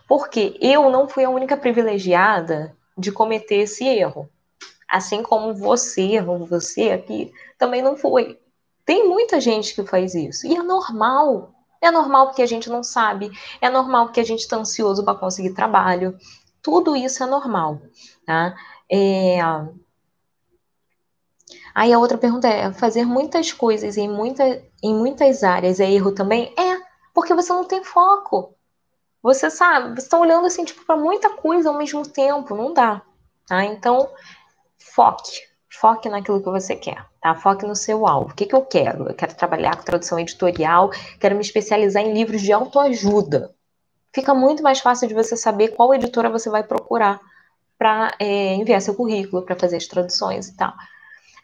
Porque 0.07 0.59
eu 0.61 0.91
não 0.91 1.09
fui 1.09 1.25
a 1.25 1.31
única 1.31 1.57
privilegiada 1.57 2.77
de 2.99 3.11
cometer 3.11 3.57
esse 3.57 3.87
erro. 3.87 4.29
Assim 4.87 5.23
como 5.23 5.55
você, 5.55 6.21
você 6.21 6.91
aqui, 6.91 7.33
também 7.57 7.81
não 7.81 7.97
foi. 7.97 8.39
Tem 8.85 9.09
muita 9.09 9.41
gente 9.41 9.75
que 9.75 9.87
faz 9.87 10.15
isso. 10.15 10.47
E 10.47 10.55
é 10.55 10.63
normal. 10.63 11.55
É 11.83 11.91
normal 11.91 12.29
porque 12.29 12.43
a 12.43 12.47
gente 12.47 12.71
não 12.71 12.85
sabe. 12.85 13.31
É 13.61 13.69
normal 13.69 14.07
porque 14.07 14.21
a 14.21 14.25
gente 14.25 14.41
está 14.41 14.57
ansioso 14.57 15.05
para 15.05 15.19
conseguir 15.19 15.53
trabalho. 15.53 16.17
Tudo 16.63 16.95
isso 16.95 17.25
é 17.25 17.27
normal. 17.27 17.83
Tá? 18.25 18.55
É... 18.91 19.39
Aí 21.75 21.93
a 21.93 21.99
outra 21.99 22.17
pergunta 22.17 22.47
é: 22.47 22.73
fazer 22.73 23.05
muitas 23.05 23.53
coisas 23.53 23.97
em, 23.97 24.09
muita, 24.09 24.63
em 24.83 24.95
muitas 24.95 25.43
áreas 25.43 25.81
é 25.81 25.91
erro 25.91 26.13
também? 26.13 26.55
É, 26.57 26.79
porque 27.13 27.35
você 27.35 27.53
não 27.53 27.65
tem 27.65 27.83
foco. 27.83 28.55
Você 29.21 29.51
sabe, 29.51 29.95
você 29.95 30.07
está 30.07 30.19
olhando 30.19 30.47
assim, 30.47 30.65
tipo, 30.65 30.85
para 30.85 30.97
muita 30.97 31.31
coisa 31.31 31.69
ao 31.69 31.79
mesmo 31.79 32.07
tempo, 32.07 32.55
não 32.57 32.73
dá. 32.73 33.03
Tá? 33.47 33.65
Então, 33.65 34.09
foque. 34.79 35.52
Foque 35.81 36.09
naquilo 36.09 36.43
que 36.43 36.51
você 36.51 36.77
quer, 36.77 37.05
tá? 37.21 37.35
Foque 37.35 37.67
no 37.67 37.75
seu 37.75 38.07
alvo. 38.07 38.31
O 38.31 38.35
que, 38.35 38.47
que 38.47 38.55
eu 38.55 38.63
quero? 38.63 39.09
Eu 39.09 39.15
quero 39.15 39.35
trabalhar 39.35 39.77
com 39.77 39.83
tradução 39.83 40.19
editorial, 40.19 40.91
quero 41.19 41.35
me 41.35 41.41
especializar 41.41 42.03
em 42.03 42.13
livros 42.13 42.43
de 42.43 42.53
autoajuda. 42.53 43.55
Fica 44.15 44.35
muito 44.35 44.63
mais 44.63 44.81
fácil 44.81 45.09
de 45.09 45.15
você 45.15 45.35
saber 45.37 45.69
qual 45.69 45.95
editora 45.95 46.29
você 46.29 46.51
vai 46.51 46.63
procurar 46.63 47.19
para 47.79 48.15
é, 48.19 48.55
enviar 48.55 48.83
seu 48.83 48.95
currículo, 48.95 49.43
para 49.43 49.57
fazer 49.57 49.77
as 49.77 49.87
traduções 49.87 50.49
e 50.49 50.57
tal. 50.57 50.75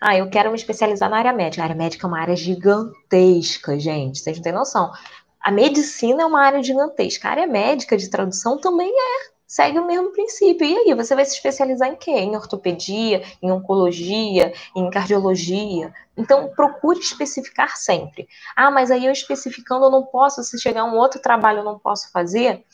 Ah, 0.00 0.16
eu 0.16 0.28
quero 0.28 0.50
me 0.50 0.56
especializar 0.56 1.08
na 1.08 1.18
área 1.18 1.32
médica. 1.32 1.62
A 1.62 1.64
área 1.64 1.75
médica 1.75 2.06
é 2.06 2.08
uma 2.08 2.20
área 2.20 2.37
gigantesca, 2.37 3.78
gente. 3.78 4.20
Vocês 4.20 4.37
não 4.37 4.44
têm 4.44 4.52
noção. 4.52 4.92
A 5.40 5.50
medicina 5.50 6.23
é 6.23 6.26
uma 6.26 6.42
área 6.42 6.62
gigantesca. 6.62 7.28
A 7.28 7.30
área 7.32 7.47
médica 7.47 7.97
de 7.97 8.08
tradução 8.08 8.61
também 8.61 8.92
é. 8.92 9.38
Segue 9.49 9.78
o 9.81 9.87
mesmo 9.87 10.12
princípio. 10.12 10.67
E 10.67 10.76
aí, 10.76 10.95
você 10.95 11.14
vai 11.14 11.25
se 11.25 11.35
especializar 11.35 11.88
em 11.88 11.97
quê? 11.97 12.12
Em 12.12 12.37
ortopedia, 12.37 13.23
em 13.43 13.50
oncologia, 13.50 14.52
em 14.76 14.90
cardiologia. 14.90 15.93
Então, 16.17 16.49
procure 16.55 17.00
especificar 17.00 17.76
sempre. 17.76 18.28
Ah, 18.55 18.71
mas 18.71 18.90
aí 18.90 19.07
eu 19.07 19.12
especificando 19.12 19.87
eu 19.87 19.90
não 19.90 20.05
posso, 20.05 20.45
se 20.45 20.61
chegar 20.61 20.85
um 20.85 20.97
outro 20.97 21.21
trabalho 21.21 21.61
eu 21.61 21.64
não 21.64 21.78
posso 21.78 22.12
fazer. 22.12 22.64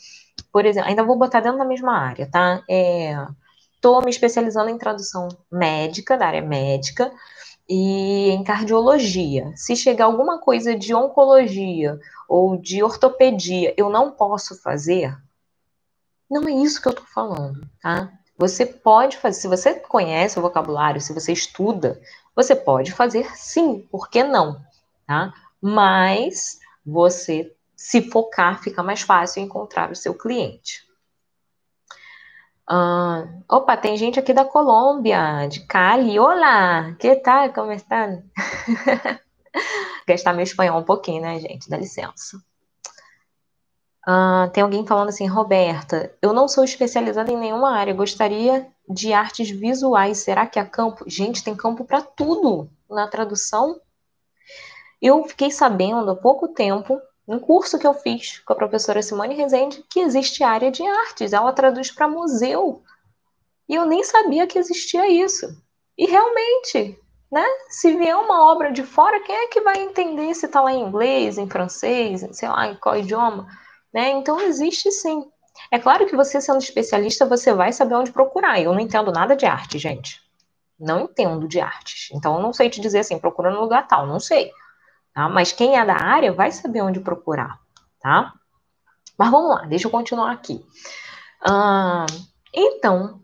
Por 0.51 0.65
exemplo, 0.65 0.89
ainda 0.89 1.03
vou 1.03 1.17
botar 1.17 1.39
dentro 1.39 1.57
da 1.59 1.65
mesma 1.65 1.97
área, 1.97 2.29
tá? 2.29 2.63
É, 2.69 3.15
Estou 3.75 4.01
me 4.03 4.09
especializando 4.09 4.69
em 4.69 4.77
tradução 4.77 5.29
médica, 5.51 6.17
da 6.17 6.25
área 6.27 6.41
médica, 6.41 7.11
e 7.69 8.31
em 8.31 8.43
cardiologia. 8.43 9.51
Se 9.55 9.75
chegar 9.75 10.05
alguma 10.05 10.39
coisa 10.39 10.75
de 10.75 10.93
oncologia 10.93 11.99
ou 12.27 12.57
de 12.57 12.83
ortopedia, 12.83 13.73
eu 13.77 13.89
não 13.89 14.11
posso 14.11 14.59
fazer. 14.61 15.15
Não 16.29 16.47
é 16.47 16.51
isso 16.51 16.81
que 16.81 16.87
eu 16.87 16.91
estou 16.91 17.05
falando, 17.05 17.67
tá? 17.81 18.11
Você 18.37 18.65
pode 18.65 19.17
fazer, 19.17 19.41
se 19.41 19.47
você 19.47 19.75
conhece 19.75 20.37
o 20.37 20.41
vocabulário, 20.41 20.99
se 20.99 21.13
você 21.13 21.31
estuda, 21.31 22.01
você 22.35 22.55
pode 22.55 22.91
fazer 22.91 23.25
sim, 23.35 23.87
por 23.91 24.09
que 24.09 24.23
não? 24.23 24.61
Tá? 25.07 25.33
Mas 25.61 26.59
você 26.85 27.55
se 27.75 28.01
focar, 28.09 28.61
fica 28.61 28.83
mais 28.83 29.01
fácil 29.01 29.41
encontrar 29.41 29.91
o 29.91 29.95
seu 29.95 30.13
cliente. 30.13 30.83
Ah, 32.67 33.27
opa, 33.47 33.77
tem 33.77 33.95
gente 33.95 34.19
aqui 34.19 34.33
da 34.33 34.43
Colômbia, 34.43 35.47
de 35.47 35.65
Cali. 35.67 36.19
Olá, 36.19 36.95
que 36.99 37.15
tal? 37.17 37.53
Como 37.53 37.71
está? 37.71 38.07
Gastar 40.07 40.33
meu 40.33 40.43
espanhol 40.43 40.79
um 40.79 40.83
pouquinho, 40.83 41.21
né, 41.21 41.39
gente? 41.39 41.69
Dá 41.69 41.77
licença. 41.77 42.39
Ah, 44.05 44.49
tem 44.53 44.61
alguém 44.63 44.85
falando 44.85 45.09
assim, 45.09 45.25
Roberta, 45.25 46.13
eu 46.21 46.31
não 46.31 46.47
sou 46.47 46.63
especializada 46.63 47.31
em 47.31 47.37
nenhuma 47.37 47.71
área, 47.75 47.93
gostaria 47.93 48.67
de 48.87 49.11
artes 49.13 49.49
visuais. 49.49 50.19
Será 50.19 50.45
que 50.45 50.59
há 50.59 50.65
campo? 50.65 51.03
Gente, 51.07 51.43
tem 51.43 51.55
campo 51.55 51.83
para 51.83 52.01
tudo 52.01 52.69
na 52.89 53.07
tradução. 53.07 53.79
Eu 55.01 55.23
fiquei 55.25 55.49
sabendo 55.49 56.11
há 56.11 56.15
pouco 56.15 56.47
tempo 56.49 57.01
um 57.27 57.39
curso 57.39 57.79
que 57.79 57.87
eu 57.87 57.93
fiz 57.95 58.39
com 58.39 58.53
a 58.53 58.55
professora 58.55 59.01
Simone 59.01 59.33
Rezende, 59.33 59.83
que 59.89 59.99
existe 59.99 60.43
área 60.43 60.71
de 60.71 60.83
artes, 60.83 61.33
ela 61.33 61.51
traduz 61.51 61.89
para 61.89 62.07
museu. 62.07 62.83
E 63.67 63.73
eu 63.73 63.87
nem 63.87 64.03
sabia 64.03 64.45
que 64.45 64.59
existia 64.59 65.09
isso. 65.09 65.47
E 65.97 66.05
realmente, 66.05 66.99
né? 67.31 67.43
Se 67.69 67.95
vier 67.97 68.15
uma 68.15 68.51
obra 68.51 68.71
de 68.71 68.83
fora, 68.83 69.19
quem 69.21 69.35
é 69.35 69.47
que 69.47 69.61
vai 69.61 69.81
entender 69.81 70.35
se 70.35 70.45
está 70.45 70.61
lá 70.61 70.71
em 70.71 70.83
inglês, 70.83 71.39
em 71.39 71.49
francês, 71.49 72.27
sei 72.31 72.47
lá, 72.47 72.67
em 72.67 72.75
qual 72.75 72.95
idioma? 72.95 73.47
Né? 73.95 74.11
Então 74.11 74.41
existe 74.41 74.91
sim. 74.91 75.25
É 75.71 75.79
claro 75.79 76.05
que 76.05 76.15
você 76.15 76.41
sendo 76.41 76.59
especialista, 76.59 77.25
você 77.25 77.53
vai 77.53 77.71
saber 77.71 77.95
onde 77.95 78.11
procurar. 78.11 78.59
Eu 78.61 78.73
não 78.73 78.79
entendo 78.81 79.11
nada 79.11 79.35
de 79.35 79.45
arte, 79.45 79.79
gente. 79.79 80.21
Não 80.77 80.99
entendo 80.99 81.47
de 81.47 81.61
artes. 81.61 82.09
Então 82.13 82.35
eu 82.35 82.41
não 82.41 82.51
sei 82.51 82.69
te 82.69 82.81
dizer 82.81 82.99
assim, 82.99 83.17
procura 83.17 83.49
no 83.49 83.61
lugar 83.61 83.87
tal, 83.87 84.05
não 84.05 84.19
sei 84.19 84.51
tá? 85.15 85.29
Mas 85.29 85.53
quem 85.53 85.79
é 85.79 85.85
da 85.85 85.95
área 85.95 86.33
vai 86.33 86.51
saber 86.51 86.81
onde 86.81 86.99
procurar, 86.99 87.57
tá? 88.01 88.33
Mas 89.17 89.31
vamos 89.31 89.49
lá, 89.49 89.65
deixa 89.65 89.87
eu 89.87 89.91
continuar 89.91 90.31
aqui. 90.31 90.63
Então, 92.53 93.21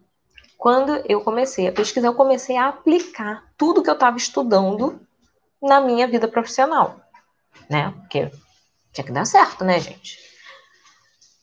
quando 0.57 1.03
eu 1.07 1.21
comecei 1.21 1.67
a 1.67 1.71
pesquisar, 1.71 2.07
eu 2.07 2.15
comecei 2.15 2.55
a 2.55 2.69
aplicar 2.69 3.43
tudo 3.57 3.83
que 3.83 3.89
eu 3.89 3.95
estava 3.95 4.15
estudando 4.15 5.01
na 5.61 5.81
minha 5.81 6.07
vida 6.07 6.27
profissional, 6.27 7.01
né? 7.69 7.93
Porque 7.99 8.31
tinha 8.93 9.05
que 9.05 9.11
dar 9.11 9.25
certo, 9.25 9.65
né, 9.65 9.79
gente? 9.79 10.17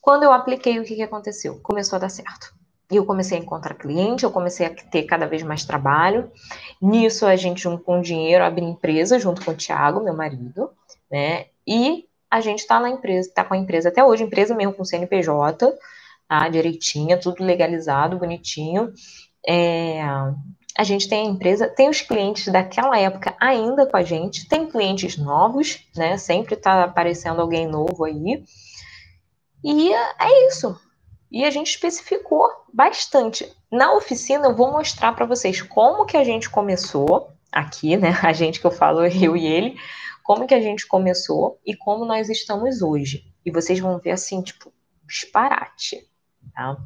Quando 0.08 0.22
eu 0.22 0.32
apliquei, 0.32 0.78
o 0.78 0.84
que, 0.84 0.94
que 0.94 1.02
aconteceu? 1.02 1.60
Começou 1.62 1.96
a 1.96 2.00
dar 2.00 2.08
certo. 2.08 2.54
E 2.90 2.96
eu 2.96 3.04
comecei 3.04 3.36
a 3.36 3.40
encontrar 3.42 3.74
cliente, 3.74 4.24
eu 4.24 4.30
comecei 4.30 4.64
a 4.64 4.70
ter 4.70 5.02
cada 5.02 5.26
vez 5.26 5.42
mais 5.42 5.66
trabalho. 5.66 6.32
Nisso, 6.80 7.26
a 7.26 7.36
gente, 7.36 7.60
junto 7.60 7.84
com 7.84 7.98
o 7.98 8.02
dinheiro, 8.02 8.42
abriu 8.42 8.66
empresa 8.66 9.18
junto 9.18 9.44
com 9.44 9.50
o 9.50 9.54
Thiago, 9.54 10.02
meu 10.02 10.14
marido, 10.14 10.70
né? 11.10 11.48
E 11.66 12.06
a 12.30 12.40
gente 12.40 12.60
está 12.60 12.80
na 12.80 12.88
empresa, 12.88 13.28
está 13.28 13.44
com 13.44 13.52
a 13.52 13.58
empresa 13.58 13.90
até 13.90 14.02
hoje, 14.02 14.24
empresa 14.24 14.54
mesmo 14.54 14.72
com 14.72 14.82
CNPJ, 14.82 15.76
tá? 16.26 16.48
Direitinha, 16.48 17.20
tudo 17.20 17.44
legalizado, 17.44 18.16
bonitinho. 18.16 18.90
É, 19.46 20.00
a 20.74 20.84
gente 20.84 21.06
tem 21.06 21.26
a 21.26 21.30
empresa, 21.30 21.68
tem 21.68 21.90
os 21.90 22.00
clientes 22.00 22.50
daquela 22.50 22.98
época 22.98 23.34
ainda 23.38 23.84
com 23.84 23.98
a 23.98 24.02
gente, 24.02 24.48
tem 24.48 24.64
clientes 24.64 25.18
novos, 25.18 25.86
né? 25.94 26.16
Sempre 26.16 26.54
está 26.54 26.84
aparecendo 26.84 27.42
alguém 27.42 27.66
novo 27.68 28.04
aí. 28.04 28.42
E 29.62 29.92
é 29.92 30.48
isso. 30.48 30.80
E 31.30 31.44
a 31.44 31.50
gente 31.50 31.68
especificou 31.68 32.48
bastante. 32.72 33.50
Na 33.70 33.92
oficina 33.92 34.46
eu 34.46 34.56
vou 34.56 34.72
mostrar 34.72 35.12
para 35.12 35.26
vocês 35.26 35.60
como 35.60 36.06
que 36.06 36.16
a 36.16 36.24
gente 36.24 36.48
começou 36.48 37.32
aqui, 37.52 37.96
né? 37.96 38.18
A 38.22 38.32
gente 38.32 38.60
que 38.60 38.66
eu 38.66 38.70
falo, 38.70 39.04
eu 39.06 39.36
e 39.36 39.46
ele, 39.46 39.78
como 40.22 40.46
que 40.46 40.54
a 40.54 40.60
gente 40.60 40.86
começou 40.86 41.58
e 41.66 41.74
como 41.74 42.04
nós 42.04 42.28
estamos 42.28 42.82
hoje. 42.82 43.24
E 43.44 43.50
vocês 43.50 43.78
vão 43.78 43.98
ver 43.98 44.12
assim, 44.12 44.42
tipo, 44.42 44.72
disparate, 45.06 46.06
tá? 46.54 46.76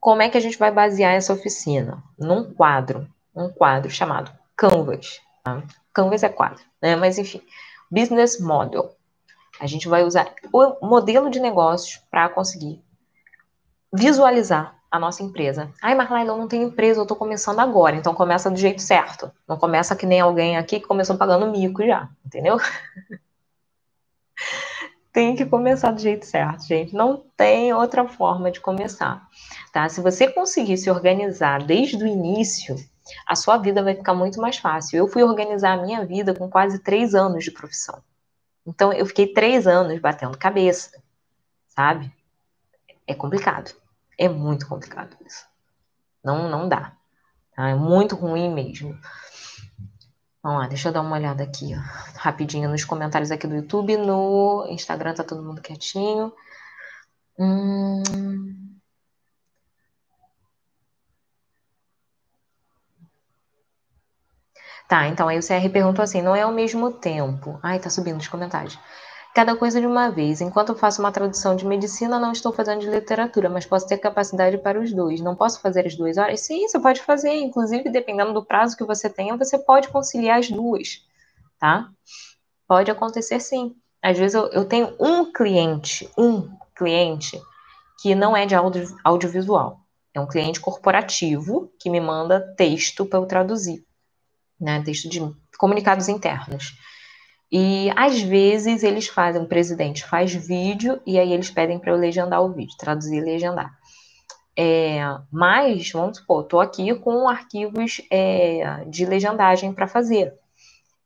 Como 0.00 0.22
é 0.22 0.28
que 0.28 0.38
a 0.38 0.40
gente 0.40 0.58
vai 0.58 0.70
basear 0.70 1.14
essa 1.14 1.32
oficina? 1.32 2.02
Num 2.18 2.52
quadro, 2.54 3.08
um 3.34 3.48
quadro 3.48 3.90
chamado 3.90 4.30
Canvas. 4.56 5.20
Tá? 5.42 5.62
Canvas 5.92 6.22
é 6.22 6.28
quadro, 6.28 6.62
né? 6.80 6.94
Mas 6.94 7.18
enfim, 7.18 7.42
Business 7.90 8.38
Model. 8.40 8.94
A 9.60 9.66
gente 9.66 9.88
vai 9.88 10.04
usar 10.04 10.32
o 10.52 10.86
modelo 10.86 11.30
de 11.30 11.40
negócios 11.40 12.02
para 12.10 12.28
conseguir 12.28 12.82
visualizar 13.92 14.76
a 14.90 14.98
nossa 14.98 15.22
empresa. 15.22 15.70
Ai, 15.82 15.94
Marlaila, 15.94 16.32
eu 16.32 16.36
não 16.36 16.48
tenho 16.48 16.68
empresa, 16.68 17.00
eu 17.00 17.02
estou 17.02 17.16
começando 17.16 17.60
agora. 17.60 17.96
Então 17.96 18.14
começa 18.14 18.50
do 18.50 18.56
jeito 18.56 18.80
certo. 18.80 19.30
Não 19.46 19.58
começa 19.58 19.94
que 19.94 20.06
nem 20.06 20.20
alguém 20.20 20.56
aqui 20.56 20.80
que 20.80 20.86
começou 20.86 21.16
pagando 21.16 21.50
mico 21.50 21.84
já, 21.84 22.08
entendeu? 22.24 22.58
tem 25.12 25.34
que 25.34 25.44
começar 25.44 25.90
do 25.90 26.00
jeito 26.00 26.24
certo, 26.24 26.66
gente. 26.66 26.94
Não 26.94 27.22
tem 27.36 27.72
outra 27.74 28.06
forma 28.06 28.50
de 28.50 28.60
começar, 28.60 29.26
tá? 29.72 29.88
Se 29.88 30.00
você 30.00 30.30
conseguir 30.30 30.78
se 30.78 30.90
organizar 30.90 31.64
desde 31.64 31.96
o 31.96 32.06
início, 32.06 32.76
a 33.26 33.34
sua 33.34 33.56
vida 33.58 33.82
vai 33.82 33.94
ficar 33.94 34.14
muito 34.14 34.40
mais 34.40 34.58
fácil. 34.58 34.96
Eu 34.96 35.08
fui 35.08 35.22
organizar 35.22 35.72
a 35.72 35.82
minha 35.82 36.04
vida 36.04 36.34
com 36.34 36.48
quase 36.48 36.78
três 36.78 37.14
anos 37.14 37.44
de 37.44 37.50
profissão. 37.50 38.00
Então, 38.68 38.92
eu 38.92 39.06
fiquei 39.06 39.32
três 39.32 39.66
anos 39.66 39.98
batendo 39.98 40.36
cabeça, 40.36 41.02
sabe? 41.68 42.12
É 43.06 43.14
complicado. 43.14 43.74
É 44.18 44.28
muito 44.28 44.68
complicado 44.68 45.16
isso. 45.24 45.46
Não, 46.22 46.50
não 46.50 46.68
dá. 46.68 46.92
Tá? 47.56 47.70
É 47.70 47.74
muito 47.74 48.14
ruim 48.14 48.52
mesmo. 48.52 48.98
Vamos 50.42 50.60
lá, 50.60 50.68
deixa 50.68 50.90
eu 50.90 50.92
dar 50.92 51.00
uma 51.00 51.16
olhada 51.16 51.42
aqui, 51.42 51.74
ó, 51.74 51.80
rapidinho 52.18 52.68
nos 52.68 52.84
comentários 52.84 53.30
aqui 53.30 53.46
do 53.46 53.56
YouTube. 53.56 53.96
No 53.96 54.66
Instagram 54.68 55.14
tá 55.14 55.24
todo 55.24 55.42
mundo 55.42 55.62
quietinho. 55.62 56.30
Hum... 57.38 58.67
Tá, 64.88 65.06
então 65.06 65.28
aí 65.28 65.38
o 65.38 65.42
CR 65.42 65.68
perguntou 65.70 66.02
assim: 66.02 66.22
não 66.22 66.34
é 66.34 66.40
ao 66.42 66.52
mesmo 66.52 66.90
tempo. 66.90 67.60
Ai, 67.62 67.78
tá 67.78 67.90
subindo 67.90 68.18
os 68.18 68.26
comentários. 68.26 68.78
Cada 69.34 69.54
coisa 69.54 69.78
de 69.80 69.86
uma 69.86 70.10
vez. 70.10 70.40
Enquanto 70.40 70.70
eu 70.70 70.74
faço 70.74 71.02
uma 71.02 71.12
tradução 71.12 71.54
de 71.54 71.66
medicina, 71.66 72.18
não 72.18 72.32
estou 72.32 72.52
fazendo 72.52 72.80
de 72.80 72.88
literatura, 72.88 73.50
mas 73.50 73.66
posso 73.66 73.86
ter 73.86 73.98
capacidade 73.98 74.56
para 74.58 74.80
os 74.80 74.90
dois. 74.92 75.20
Não 75.20 75.36
posso 75.36 75.60
fazer 75.60 75.86
as 75.86 75.94
duas 75.94 76.16
horas? 76.16 76.40
Sim, 76.40 76.66
você 76.66 76.80
pode 76.80 77.02
fazer. 77.02 77.34
Inclusive, 77.34 77.90
dependendo 77.90 78.32
do 78.32 78.44
prazo 78.44 78.76
que 78.76 78.84
você 78.84 79.10
tenha, 79.10 79.36
você 79.36 79.58
pode 79.58 79.88
conciliar 79.88 80.38
as 80.38 80.50
duas, 80.50 81.02
tá? 81.60 81.90
Pode 82.66 82.90
acontecer 82.90 83.40
sim. 83.40 83.76
Às 84.02 84.18
vezes 84.18 84.34
eu, 84.34 84.46
eu 84.48 84.64
tenho 84.64 84.94
um 84.98 85.30
cliente, 85.30 86.10
um 86.16 86.48
cliente, 86.74 87.38
que 88.00 88.14
não 88.14 88.34
é 88.34 88.46
de 88.46 88.54
audio, 88.54 88.86
audiovisual. 89.04 89.80
É 90.14 90.20
um 90.20 90.26
cliente 90.26 90.60
corporativo 90.60 91.70
que 91.78 91.90
me 91.90 92.00
manda 92.00 92.40
texto 92.56 93.04
para 93.04 93.18
eu 93.18 93.26
traduzir 93.26 93.86
né, 94.60 94.82
texto 94.82 95.08
de 95.08 95.20
comunicados 95.58 96.08
internos. 96.08 96.74
E 97.50 97.90
às 97.96 98.20
vezes 98.20 98.82
eles 98.82 99.08
fazem, 99.08 99.42
o 99.42 99.48
presidente 99.48 100.04
faz 100.04 100.34
vídeo 100.34 101.00
e 101.06 101.18
aí 101.18 101.32
eles 101.32 101.50
pedem 101.50 101.78
para 101.78 101.92
eu 101.92 101.96
legendar 101.96 102.42
o 102.42 102.52
vídeo, 102.52 102.76
traduzir 102.78 103.18
e 103.18 103.20
legendar. 103.20 103.72
É, 104.56 105.00
mas, 105.32 105.90
vamos 105.92 106.18
supor, 106.18 106.42
estou 106.42 106.60
aqui 106.60 106.94
com 106.96 107.28
arquivos 107.28 108.02
é, 108.10 108.84
de 108.86 109.06
legendagem 109.06 109.72
para 109.72 109.86
fazer. 109.86 110.34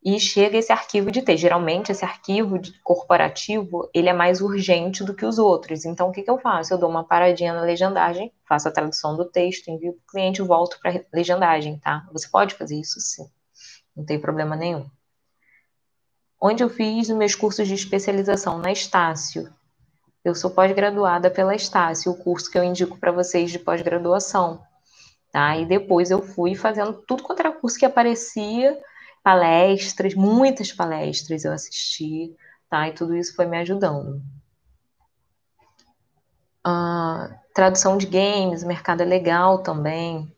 E 0.05 0.19
chega 0.19 0.59
esse 0.59 0.73
arquivo 0.73 1.13
de 1.13 1.23
texto. 1.23 1.43
Geralmente, 1.43 1.93
esse 1.93 2.05
arquivo 2.05 2.59
corporativo, 2.83 3.89
ele 3.95 4.09
é 4.09 4.13
mais 4.13 4.41
urgente 4.41 5.05
do 5.05 5.15
que 5.15 5.25
os 5.25 5.39
outros. 5.39 5.85
Então, 5.85 6.09
o 6.09 6.13
que, 6.13 6.23
que 6.23 6.31
eu 6.31 6.39
faço? 6.41 6.75
Eu 6.75 6.79
dou 6.79 6.91
uma 6.91 7.05
paradinha 7.05 7.53
na 7.53 7.61
legendagem, 7.61 8.33
faço 8.49 8.67
a 8.69 8.73
tradução 8.73 9.17
do 9.17 9.27
texto, 9.27 9.69
envio 9.69 9.93
para 9.93 10.01
o 10.01 10.07
cliente 10.11 10.43
e 10.43 10.45
volto 10.45 10.81
para 10.81 11.05
legendagem, 11.13 11.79
tá? 11.79 12.05
Você 12.13 12.29
pode 12.29 12.55
fazer 12.57 12.81
isso 12.81 12.99
sim 13.01 13.27
não 13.97 14.05
tem 14.05 14.21
problema 14.21 14.57
nenhum. 14.57 14.89
Onde 16.41 16.63
eu 16.63 16.69
fiz 16.69 17.09
os 17.09 17.17
meus 17.17 17.35
cursos 17.35 17.69
de 17.69 17.75
especialização? 17.75 18.59
Na 18.59 18.73
Estácio. 18.73 19.53
Eu 20.25 20.35
sou 20.35 20.51
pós-graduada 20.51 21.31
pela 21.31 21.55
Estácio, 21.55 22.11
o 22.11 22.17
curso 22.17 22.51
que 22.51 22.59
eu 22.59 22.65
indico 22.65 22.99
para 22.99 23.13
vocês 23.13 23.51
de 23.51 23.59
pós-graduação. 23.59 24.63
Tá? 25.31 25.57
E 25.57 25.65
depois 25.65 26.11
eu 26.11 26.21
fui 26.21 26.55
fazendo 26.55 26.93
tudo 27.07 27.23
quanto 27.23 27.41
era 27.41 27.53
curso 27.53 27.79
que 27.79 27.87
aparecia, 27.87 28.79
palestras, 29.23 30.15
muitas 30.15 30.73
palestras 30.73 31.45
eu 31.45 31.53
assisti, 31.53 32.37
tá? 32.69 32.89
E 32.89 32.93
tudo 32.93 33.17
isso 33.17 33.35
foi 33.35 33.47
me 33.47 33.57
ajudando. 33.59 34.21
Uh, 36.67 37.35
tradução 37.55 37.97
de 37.97 38.07
games, 38.07 38.65
mercado 38.65 39.01
é 39.01 39.05
legal 39.05 39.63
também. 39.63 40.35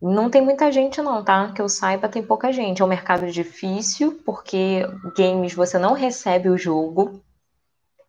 Não 0.00 0.30
tem 0.30 0.40
muita 0.40 0.72
gente, 0.72 1.02
não, 1.02 1.22
tá? 1.22 1.52
Que 1.52 1.60
eu 1.60 1.68
saiba, 1.68 2.08
tem 2.08 2.22
pouca 2.22 2.50
gente. 2.52 2.80
É 2.80 2.84
um 2.84 2.88
mercado 2.88 3.30
difícil, 3.30 4.20
porque 4.24 4.82
games 5.16 5.54
você 5.54 5.78
não 5.78 5.92
recebe 5.92 6.48
o 6.48 6.56
jogo. 6.56 7.22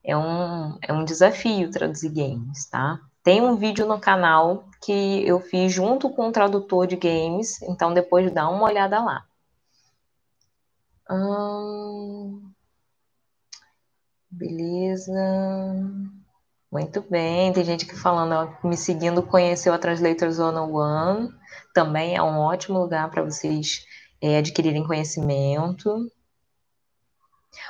É 0.04 0.16
um, 0.16 0.78
é 0.82 0.94
um 0.94 1.04
desafio 1.04 1.70
traduzir 1.70 2.10
games, 2.10 2.66
tá? 2.70 3.00
Tem 3.24 3.42
um 3.42 3.56
vídeo 3.56 3.86
no 3.86 4.00
canal 4.00 4.66
que 4.82 5.28
eu 5.28 5.40
fiz 5.40 5.72
junto 5.72 6.10
com 6.10 6.28
um 6.28 6.32
tradutor 6.32 6.88
de 6.88 6.96
games, 6.96 7.62
então 7.64 7.94
depois 7.94 8.32
dá 8.32 8.50
uma 8.50 8.64
olhada 8.64 9.00
lá. 9.04 9.26
Hum, 11.10 12.52
beleza. 14.30 15.12
Muito 16.72 17.02
bem, 17.02 17.51
tem 17.51 17.66
gente 17.66 17.86
aqui 17.86 17.96
falando, 17.96 18.32
ó, 18.34 18.68
me 18.68 18.77
seguindo, 18.77 19.22
conheceu 19.22 19.74
a 19.74 19.77
Translators 19.77 20.38
101, 20.38 21.30
também 21.74 22.16
é 22.16 22.22
um 22.22 22.40
ótimo 22.40 22.79
lugar 22.79 23.10
para 23.10 23.24
vocês 23.24 23.86
é, 24.22 24.38
adquirirem 24.38 24.86
conhecimento. 24.86 26.12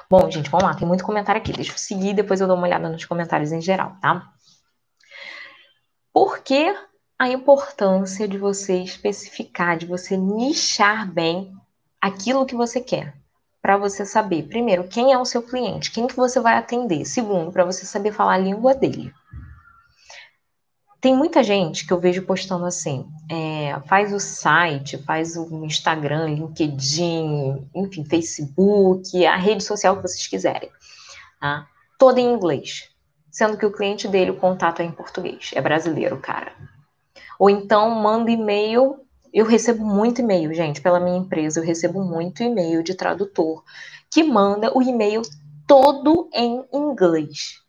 Bom, 0.09 0.29
gente, 0.29 0.49
vamos 0.49 0.65
lá, 0.65 0.75
tem 0.75 0.87
muito 0.87 1.03
comentário 1.03 1.41
aqui, 1.41 1.53
deixa 1.53 1.71
eu 1.71 1.77
seguir, 1.77 2.13
depois 2.13 2.39
eu 2.39 2.47
dou 2.47 2.55
uma 2.55 2.67
olhada 2.67 2.89
nos 2.89 3.05
comentários 3.05 3.51
em 3.51 3.61
geral, 3.61 3.95
tá? 4.01 4.31
Por 6.13 6.39
que 6.39 6.75
a 7.17 7.29
importância 7.29 8.27
de 8.27 8.37
você 8.37 8.81
especificar, 8.83 9.77
de 9.77 9.85
você 9.85 10.17
nichar 10.17 11.11
bem 11.11 11.55
aquilo 12.01 12.45
que 12.45 12.55
você 12.55 12.81
quer? 12.81 13.21
para 13.61 13.77
você 13.77 14.05
saber, 14.05 14.47
primeiro, 14.47 14.87
quem 14.87 15.13
é 15.13 15.17
o 15.17 15.25
seu 15.25 15.43
cliente, 15.43 15.91
quem 15.91 16.07
que 16.07 16.15
você 16.15 16.39
vai 16.39 16.55
atender. 16.55 17.05
Segundo, 17.05 17.51
para 17.51 17.63
você 17.63 17.85
saber 17.85 18.11
falar 18.11 18.33
a 18.33 18.39
língua 18.39 18.73
dele. 18.73 19.13
Tem 21.01 21.15
muita 21.15 21.41
gente 21.41 21.85
que 21.85 21.91
eu 21.91 21.99
vejo 21.99 22.21
postando 22.21 22.65
assim, 22.65 23.07
é, 23.29 23.79
faz 23.87 24.13
o 24.13 24.19
site, 24.19 24.99
faz 24.99 25.35
o 25.35 25.65
Instagram, 25.65 26.27
LinkedIn, 26.27 27.67
enfim, 27.75 28.05
Facebook, 28.05 29.25
a 29.25 29.35
rede 29.35 29.63
social 29.63 29.95
que 29.95 30.03
vocês 30.03 30.27
quiserem, 30.27 30.69
tá? 31.39 31.67
Toda 31.97 32.21
em 32.21 32.31
inglês, 32.31 32.89
sendo 33.31 33.57
que 33.57 33.65
o 33.65 33.71
cliente 33.71 34.07
dele, 34.07 34.31
o 34.31 34.37
contato 34.37 34.81
é 34.81 34.85
em 34.85 34.91
português, 34.91 35.51
é 35.55 35.61
brasileiro, 35.61 36.17
cara. 36.17 36.53
Ou 37.39 37.49
então 37.49 37.89
manda 37.89 38.29
e-mail 38.29 39.01
eu 39.33 39.45
recebo 39.45 39.85
muito 39.85 40.19
e-mail, 40.19 40.53
gente, 40.53 40.81
pela 40.81 40.99
minha 40.99 41.17
empresa, 41.17 41.59
eu 41.59 41.63
recebo 41.63 42.03
muito 42.03 42.43
e-mail 42.43 42.83
de 42.83 42.95
tradutor 42.95 43.63
que 44.09 44.23
manda 44.23 44.77
o 44.77 44.81
e-mail 44.81 45.21
todo 45.65 46.29
em 46.33 46.65
inglês. 46.73 47.60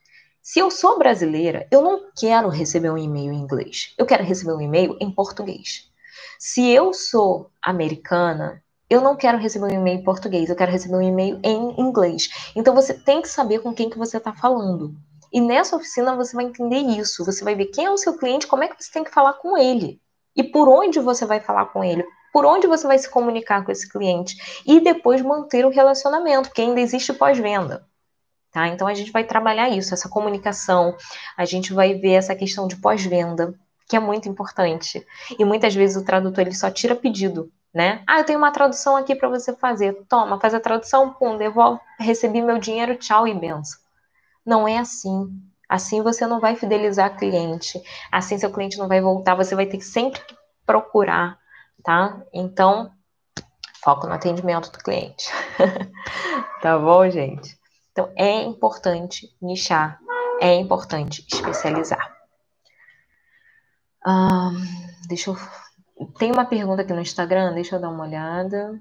Se 0.42 0.58
eu 0.58 0.72
sou 0.72 0.98
brasileira, 0.98 1.68
eu 1.70 1.80
não 1.80 2.10
quero 2.18 2.48
receber 2.48 2.90
um 2.90 2.98
e-mail 2.98 3.32
em 3.32 3.38
inglês. 3.38 3.94
Eu 3.96 4.04
quero 4.04 4.24
receber 4.24 4.52
um 4.52 4.60
e-mail 4.60 4.96
em 5.00 5.08
português. 5.08 5.88
Se 6.36 6.68
eu 6.68 6.92
sou 6.92 7.48
americana, 7.62 8.60
eu 8.90 9.00
não 9.00 9.14
quero 9.14 9.38
receber 9.38 9.66
um 9.66 9.78
e-mail 9.78 10.00
em 10.00 10.02
português, 10.02 10.50
eu 10.50 10.56
quero 10.56 10.72
receber 10.72 10.96
um 10.96 11.02
e-mail 11.02 11.38
em 11.44 11.80
inglês. 11.80 12.28
Então 12.56 12.74
você 12.74 12.92
tem 12.92 13.22
que 13.22 13.28
saber 13.28 13.60
com 13.60 13.72
quem 13.72 13.88
que 13.88 13.96
você 13.96 14.16
está 14.16 14.32
falando. 14.32 14.96
E 15.32 15.40
nessa 15.40 15.76
oficina 15.76 16.16
você 16.16 16.34
vai 16.34 16.46
entender 16.46 16.80
isso. 16.80 17.24
Você 17.24 17.44
vai 17.44 17.54
ver 17.54 17.66
quem 17.66 17.84
é 17.84 17.90
o 17.90 17.96
seu 17.96 18.18
cliente, 18.18 18.48
como 18.48 18.64
é 18.64 18.68
que 18.68 18.82
você 18.82 18.90
tem 18.90 19.04
que 19.04 19.12
falar 19.12 19.34
com 19.34 19.56
ele 19.56 20.00
e 20.34 20.42
por 20.42 20.68
onde 20.68 20.98
você 20.98 21.24
vai 21.24 21.38
falar 21.38 21.66
com 21.66 21.84
ele, 21.84 22.04
por 22.32 22.44
onde 22.44 22.66
você 22.66 22.84
vai 22.84 22.98
se 22.98 23.08
comunicar 23.08 23.64
com 23.64 23.70
esse 23.70 23.88
cliente 23.88 24.34
e 24.66 24.80
depois 24.80 25.22
manter 25.22 25.64
o 25.64 25.70
relacionamento, 25.70 26.48
porque 26.48 26.62
ainda 26.62 26.80
existe 26.80 27.12
pós-venda. 27.12 27.86
Tá? 28.52 28.68
Então 28.68 28.86
a 28.86 28.92
gente 28.92 29.10
vai 29.10 29.24
trabalhar 29.24 29.70
isso, 29.70 29.94
essa 29.94 30.10
comunicação, 30.10 30.94
a 31.36 31.44
gente 31.46 31.72
vai 31.72 31.94
ver 31.94 32.12
essa 32.12 32.34
questão 32.34 32.68
de 32.68 32.76
pós-venda, 32.76 33.54
que 33.88 33.96
é 33.96 34.00
muito 34.00 34.28
importante. 34.28 35.04
E 35.38 35.44
muitas 35.44 35.74
vezes 35.74 35.96
o 35.96 36.04
tradutor 36.04 36.42
ele 36.42 36.54
só 36.54 36.70
tira 36.70 36.94
pedido, 36.94 37.50
né? 37.72 38.02
Ah, 38.06 38.18
eu 38.18 38.24
tenho 38.24 38.38
uma 38.38 38.52
tradução 38.52 38.94
aqui 38.94 39.14
para 39.14 39.30
você 39.30 39.54
fazer. 39.56 39.94
Toma, 40.06 40.38
faz 40.38 40.52
a 40.52 40.60
tradução, 40.60 41.14
pum, 41.14 41.38
devolve, 41.38 41.80
recebi 41.98 42.42
meu 42.42 42.58
dinheiro, 42.58 42.94
tchau 42.96 43.26
e 43.26 43.32
benção. 43.32 43.80
Não 44.44 44.68
é 44.68 44.76
assim. 44.76 45.30
Assim 45.66 46.02
você 46.02 46.26
não 46.26 46.38
vai 46.38 46.54
fidelizar 46.54 47.16
cliente, 47.16 47.82
assim 48.10 48.36
seu 48.36 48.52
cliente 48.52 48.76
não 48.76 48.88
vai 48.88 49.00
voltar, 49.00 49.34
você 49.34 49.54
vai 49.54 49.64
ter 49.64 49.78
que 49.78 49.84
sempre 49.84 50.20
procurar, 50.66 51.38
tá? 51.82 52.20
Então, 52.30 52.92
foco 53.82 54.06
no 54.06 54.12
atendimento 54.12 54.70
do 54.70 54.76
cliente. 54.76 55.30
tá 56.60 56.78
bom, 56.78 57.08
gente? 57.08 57.61
Então, 57.92 58.10
é 58.16 58.42
importante 58.42 59.36
nichar, 59.40 60.00
é 60.40 60.54
importante 60.54 61.24
especializar. 61.30 62.16
deixa 65.06 65.30
eu. 65.30 65.36
Tem 66.18 66.32
uma 66.32 66.44
pergunta 66.46 66.82
aqui 66.82 66.92
no 66.92 67.00
Instagram, 67.00 67.54
deixa 67.54 67.76
eu 67.76 67.80
dar 67.80 67.90
uma 67.90 68.04
olhada. 68.04 68.80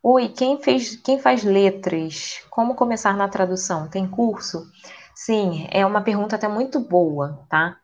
Oi, 0.00 0.28
quem 0.28 0.60
fez, 0.62 0.96
quem 0.96 1.20
faz 1.20 1.44
letras? 1.44 2.44
Como 2.48 2.74
começar 2.74 3.16
na 3.16 3.28
tradução? 3.28 3.88
Tem 3.88 4.08
curso? 4.08 4.66
Sim, 5.14 5.66
é 5.70 5.84
uma 5.84 6.02
pergunta 6.02 6.36
até 6.36 6.48
muito 6.48 6.80
boa, 6.80 7.44
tá? 7.48 7.78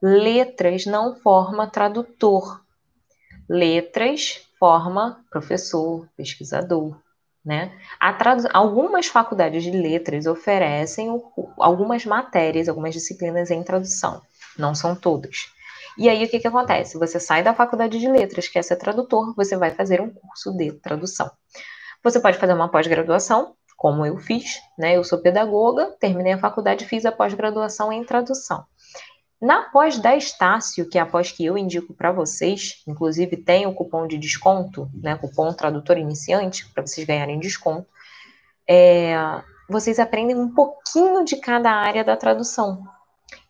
Letras 0.00 0.86
não 0.86 1.14
forma 1.16 1.66
tradutor. 1.66 2.62
Letras 3.48 4.48
forma 4.58 5.24
professor, 5.30 6.08
pesquisador, 6.16 7.00
né? 7.44 7.72
Algumas 8.52 9.06
faculdades 9.06 9.62
de 9.62 9.70
letras 9.70 10.26
oferecem 10.26 11.20
algumas 11.58 12.06
matérias, 12.06 12.68
algumas 12.68 12.94
disciplinas 12.94 13.50
em 13.50 13.62
tradução. 13.62 14.22
Não 14.56 14.74
são 14.74 14.94
todas. 14.94 15.52
E 15.98 16.08
aí 16.08 16.24
o 16.24 16.28
que, 16.28 16.40
que 16.40 16.48
acontece? 16.48 16.98
Você 16.98 17.20
sai 17.20 17.42
da 17.42 17.54
faculdade 17.54 17.98
de 17.98 18.08
letras, 18.08 18.48
quer 18.48 18.62
ser 18.62 18.76
tradutor, 18.76 19.34
você 19.34 19.56
vai 19.56 19.70
fazer 19.70 20.00
um 20.00 20.10
curso 20.10 20.56
de 20.56 20.72
tradução. 20.72 21.30
Você 22.02 22.18
pode 22.18 22.38
fazer 22.38 22.54
uma 22.54 22.68
pós-graduação, 22.68 23.54
como 23.76 24.06
eu 24.06 24.16
fiz, 24.16 24.60
né? 24.78 24.96
Eu 24.96 25.04
sou 25.04 25.18
pedagoga, 25.18 25.94
terminei 26.00 26.32
a 26.32 26.38
faculdade 26.38 26.86
fiz 26.86 27.04
a 27.04 27.12
pós-graduação 27.12 27.92
em 27.92 28.04
tradução. 28.04 28.64
Na 29.42 29.62
pós 29.62 29.98
da 29.98 30.14
Estácio, 30.14 30.88
que 30.88 30.96
é 30.96 31.00
a 31.00 31.06
pós 31.06 31.32
que 31.32 31.44
eu 31.44 31.58
indico 31.58 31.92
para 31.92 32.12
vocês, 32.12 32.80
inclusive 32.86 33.36
tem 33.36 33.66
o 33.66 33.74
cupom 33.74 34.06
de 34.06 34.16
desconto, 34.16 34.88
né? 34.94 35.16
Cupom 35.16 35.52
tradutor 35.52 35.98
iniciante, 35.98 36.68
para 36.68 36.86
vocês 36.86 37.04
ganharem 37.04 37.40
desconto. 37.40 37.88
É, 38.68 39.16
vocês 39.68 39.98
aprendem 39.98 40.36
um 40.36 40.54
pouquinho 40.54 41.24
de 41.24 41.34
cada 41.34 41.72
área 41.72 42.04
da 42.04 42.16
tradução. 42.16 42.86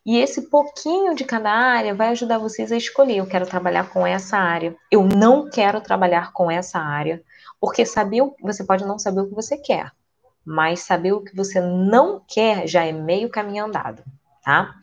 E 0.03 0.17
esse 0.17 0.49
pouquinho 0.49 1.13
de 1.13 1.23
cada 1.25 1.51
área 1.51 1.93
vai 1.93 2.07
ajudar 2.07 2.39
vocês 2.39 2.71
a 2.71 2.75
escolher. 2.75 3.17
Eu 3.17 3.27
quero 3.27 3.45
trabalhar 3.45 3.91
com 3.91 4.05
essa 4.05 4.35
área. 4.35 4.75
Eu 4.89 5.03
não 5.03 5.47
quero 5.47 5.79
trabalhar 5.79 6.33
com 6.33 6.49
essa 6.49 6.79
área. 6.79 7.21
Porque 7.59 7.85
saber 7.85 8.23
você 8.41 8.63
pode 8.63 8.83
não 8.83 8.97
saber 8.97 9.21
o 9.21 9.27
que 9.27 9.35
você 9.35 9.57
quer, 9.57 9.91
mas 10.43 10.79
saber 10.79 11.13
o 11.13 11.21
que 11.21 11.35
você 11.35 11.61
não 11.61 12.19
quer 12.27 12.67
já 12.67 12.83
é 12.83 12.91
meio 12.91 13.29
caminho 13.29 13.65
andado, 13.65 14.03
tá? 14.43 14.73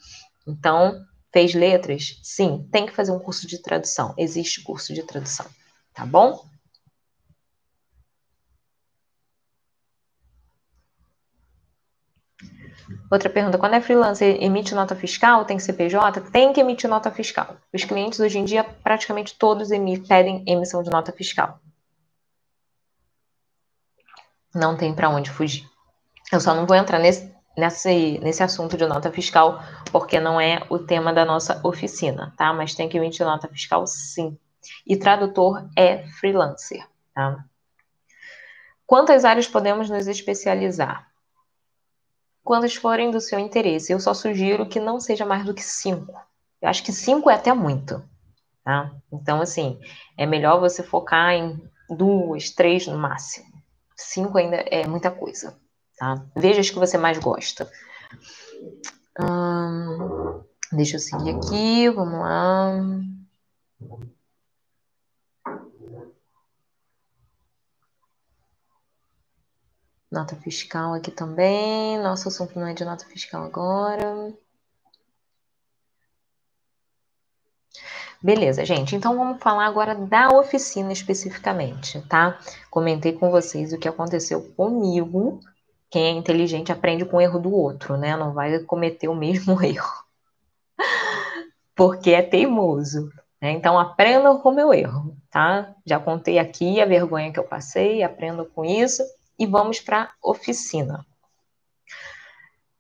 Então, 0.47 1.05
fez 1.33 1.55
letras? 1.55 2.19
Sim, 2.23 2.69
tem 2.71 2.87
que 2.87 2.93
fazer 2.93 3.13
um 3.13 3.19
curso 3.19 3.47
de 3.47 3.61
tradução. 3.63 4.15
Existe 4.17 4.63
curso 4.63 4.93
de 4.95 5.03
tradução, 5.03 5.47
tá 5.95 6.05
bom? 6.05 6.45
Outra 13.11 13.29
pergunta: 13.29 13.59
quando 13.59 13.75
é 13.75 13.81
freelancer, 13.81 14.43
emite 14.43 14.75
nota 14.75 14.95
fiscal? 14.95 15.45
Tem 15.45 15.59
CPJ? 15.59 16.21
Tem 16.33 16.53
que 16.53 16.61
emitir 16.61 16.89
nota 16.89 17.11
fiscal. 17.11 17.57
Os 17.73 17.85
clientes 17.85 18.21
hoje 18.21 18.39
em 18.39 18.45
dia, 18.45 18.63
praticamente 18.65 19.37
todos 19.37 19.69
pedem 20.09 20.45
emissão 20.47 20.83
de 20.83 20.91
nota 20.91 21.13
fiscal. 21.13 21.61
Não 24.55 24.77
tem 24.77 24.95
para 24.95 25.09
onde 25.09 25.31
fugir. 25.31 25.69
Eu 26.33 26.41
só 26.41 26.55
não 26.55 26.67
vou 26.67 26.77
entrar 26.77 26.99
nesse, 26.99 27.33
nesse, 27.61 28.19
nesse 28.19 28.43
assunto 28.43 28.77
de 28.77 28.87
nota 28.87 29.13
fiscal, 29.13 29.63
porque 29.93 30.19
não 30.19 30.41
é 30.41 30.65
o 30.69 30.79
tema 30.79 31.13
da 31.13 31.25
nossa 31.25 31.61
oficina, 31.63 32.33
tá? 32.37 32.53
Mas 32.53 32.75
tem 32.75 32.89
que 32.89 32.97
emitir 32.97 33.25
nota 33.25 33.47
fiscal, 33.49 33.87
sim. 33.87 34.37
E 34.87 34.97
tradutor 34.97 35.69
é 35.77 36.07
freelancer, 36.19 36.87
tá? 37.15 37.45
Quantas 38.87 39.25
áreas 39.25 39.47
podemos 39.47 39.89
nos 39.89 40.09
especializar? 40.09 41.09
Quantas 42.43 42.75
forem 42.75 43.11
do 43.11 43.21
seu 43.21 43.39
interesse. 43.39 43.93
Eu 43.93 44.01
só 44.01 44.13
sugiro 44.13 44.69
que 44.69 44.81
não 44.81 44.99
seja 44.99 45.25
mais 45.25 45.45
do 45.45 45.55
que 45.55 45.63
cinco. 45.63 46.13
Eu 46.61 46.69
acho 46.69 46.83
que 46.83 46.93
cinco 46.93 47.31
é 47.31 47.35
até 47.35 47.53
muito, 47.55 48.03
tá? 48.65 48.91
Então, 49.13 49.41
assim, 49.41 49.79
é 50.17 50.27
melhor 50.27 50.59
você 50.59 50.83
focar 50.83 51.33
em 51.33 51.63
duas, 51.89 52.51
três 52.51 52.87
no 52.87 52.99
máximo. 52.99 53.47
Cinco 53.97 54.39
ainda 54.39 54.57
é 54.57 54.87
muita 54.87 55.11
coisa, 55.11 55.57
tá? 56.01 56.25
Veja 56.35 56.61
as 56.61 56.71
que 56.71 56.79
você 56.79 56.97
mais 56.97 57.19
gosta. 57.19 57.71
Hum, 59.21 60.43
deixa 60.73 60.97
eu 60.97 61.01
seguir 61.01 61.37
aqui, 61.37 61.91
vamos 61.91 62.19
lá. 62.19 62.73
Nota 70.11 70.35
fiscal 70.37 70.95
aqui 70.95 71.11
também. 71.11 71.99
Nosso 71.99 72.29
assunto 72.29 72.59
não 72.59 72.67
é 72.67 72.73
de 72.75 72.85
nota 72.85 73.05
fiscal 73.05 73.45
agora. 73.45 74.35
Beleza, 78.23 78.65
gente. 78.65 78.97
Então 78.97 79.17
vamos 79.17 79.41
falar 79.41 79.67
agora 79.67 79.95
da 79.95 80.29
oficina 80.31 80.93
especificamente, 80.93 82.01
tá? 82.09 82.39
Comentei 82.71 83.13
com 83.13 83.31
vocês 83.31 83.73
o 83.73 83.79
que 83.79 83.89
aconteceu 83.89 84.43
comigo. 84.57 85.41
Quem 85.91 86.05
é 86.05 86.11
inteligente 86.11 86.71
aprende 86.71 87.05
com 87.05 87.17
o 87.17 87.21
erro 87.21 87.41
do 87.41 87.53
outro, 87.53 87.97
né? 87.97 88.17
Não 88.17 88.33
vai 88.33 88.59
cometer 88.61 89.09
o 89.09 89.15
mesmo 89.15 89.61
erro. 89.65 90.05
Porque 91.75 92.13
é 92.13 92.23
teimoso. 92.23 93.11
Né? 93.41 93.51
Então 93.53 93.79
aprendam 93.79 94.39
com 94.39 94.51
o 94.51 94.55
meu 94.55 94.73
erro, 94.73 95.17
tá? 95.31 95.75
Já 95.85 95.99
contei 95.99 96.39
aqui 96.39 96.81
a 96.81 96.87
vergonha 96.87 97.33
que 97.33 97.39
eu 97.39 97.45
passei, 97.45 98.03
aprendam 98.03 98.45
com 98.45 98.65
isso 98.65 99.03
e 99.39 99.47
vamos 99.47 99.81
para 99.81 100.03
a 100.03 100.11
oficina. 100.23 101.05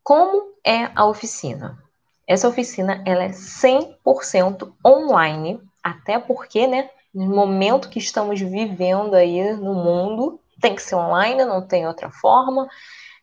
Como 0.03 0.55
é 0.64 0.90
a 0.94 1.07
oficina? 1.07 1.79
Essa 2.27 2.49
oficina 2.49 3.03
ela 3.07 3.25
é 3.25 3.31
100% 3.31 4.73
online, 4.85 5.61
até 5.83 6.18
porque, 6.18 6.66
né, 6.66 6.90
no 7.12 7.27
momento 7.27 7.88
que 7.88 7.99
estamos 7.99 8.40
vivendo 8.40 9.14
aí 9.14 9.53
no 9.55 9.75
mundo, 9.75 10.39
tem 10.61 10.75
que 10.75 10.83
ser 10.83 10.94
online, 10.94 11.44
não 11.44 11.66
tem 11.66 11.87
outra 11.87 12.11
forma. 12.11 12.68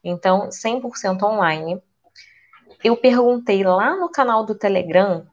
Então, 0.04 0.50
100% 0.50 1.22
online. 1.24 1.82
Eu 2.84 2.96
perguntei 2.98 3.64
lá 3.64 3.96
no 3.96 4.10
canal 4.10 4.46
do 4.46 4.56
Telegram 4.56 5.26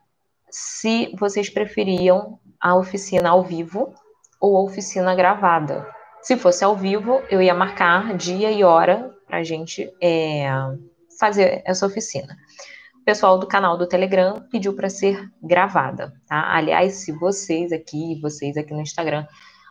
se 0.50 1.14
vocês 1.18 1.50
preferiam 1.50 2.38
a 2.60 2.74
oficina 2.76 3.30
ao 3.30 3.42
vivo 3.42 3.94
ou 4.40 4.56
a 4.56 4.62
oficina 4.62 5.14
gravada. 5.14 5.86
Se 6.22 6.36
fosse 6.36 6.64
ao 6.64 6.76
vivo, 6.76 7.22
eu 7.30 7.42
ia 7.42 7.54
marcar 7.54 8.16
dia 8.16 8.50
e 8.50 8.64
hora 8.64 9.14
para 9.26 9.38
a 9.38 9.42
gente 9.42 9.92
é, 10.00 10.46
fazer 11.18 11.62
essa 11.66 11.86
oficina 11.86 12.36
o 13.04 13.04
pessoal 13.04 13.38
do 13.38 13.46
canal 13.46 13.76
do 13.76 13.86
Telegram 13.86 14.42
pediu 14.50 14.72
para 14.72 14.88
ser 14.88 15.30
gravada, 15.42 16.14
tá? 16.26 16.56
Aliás, 16.56 16.94
se 16.94 17.12
vocês 17.12 17.70
aqui, 17.70 18.18
vocês 18.22 18.56
aqui 18.56 18.72
no 18.72 18.80
Instagram 18.80 19.26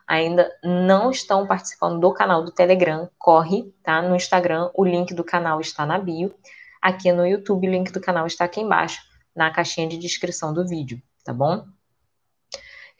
ainda 0.08 0.52
não 0.64 1.12
estão 1.12 1.48
participando 1.48 2.00
do 2.00 2.14
canal 2.14 2.44
do 2.44 2.52
Telegram, 2.52 3.10
corre, 3.18 3.74
tá? 3.84 4.02
No 4.02 4.16
Instagram, 4.16 4.70
o 4.74 4.84
link 4.84 5.14
do 5.14 5.24
canal 5.24 5.60
está 5.60 5.86
na 5.86 5.98
bio. 5.98 6.34
Aqui 6.82 7.12
no 7.12 7.26
YouTube, 7.26 7.68
o 7.68 7.72
link 7.72 7.92
do 7.92 8.02
canal 8.02 8.28
está 8.28 8.46
aqui 8.46 8.62
embaixo, 8.62 9.02
na 9.36 9.52
caixinha 9.52 9.88
de 9.88 9.98
descrição 9.98 10.54
do 10.54 10.68
vídeo, 10.68 11.02
tá 11.24 11.34
bom? 11.34 11.66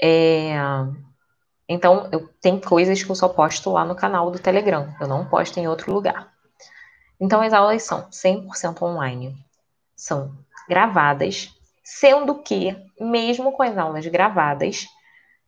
É... 0.02 0.56
Então, 1.68 2.10
eu 2.12 2.30
tem 2.42 2.60
coisas 2.60 3.04
que 3.04 3.10
eu 3.10 3.16
só 3.16 3.30
posto 3.30 3.72
lá 3.72 3.86
no 3.86 3.96
canal 3.96 4.30
do 4.32 4.40
Telegram, 4.40 4.94
eu 5.00 5.08
não 5.08 5.26
posto 5.26 5.60
em 5.60 5.68
outro 5.68 5.94
lugar. 5.94 6.32
Então, 7.20 7.42
as 7.42 7.54
aulas 7.54 7.84
são 7.84 8.10
100% 8.10 8.82
online 8.82 9.36
são 10.04 10.36
gravadas, 10.68 11.50
sendo 11.84 12.36
que, 12.42 12.76
mesmo 13.00 13.54
com 13.54 13.64
as 13.64 13.78
aulas 13.78 14.06
gravadas, 14.08 14.86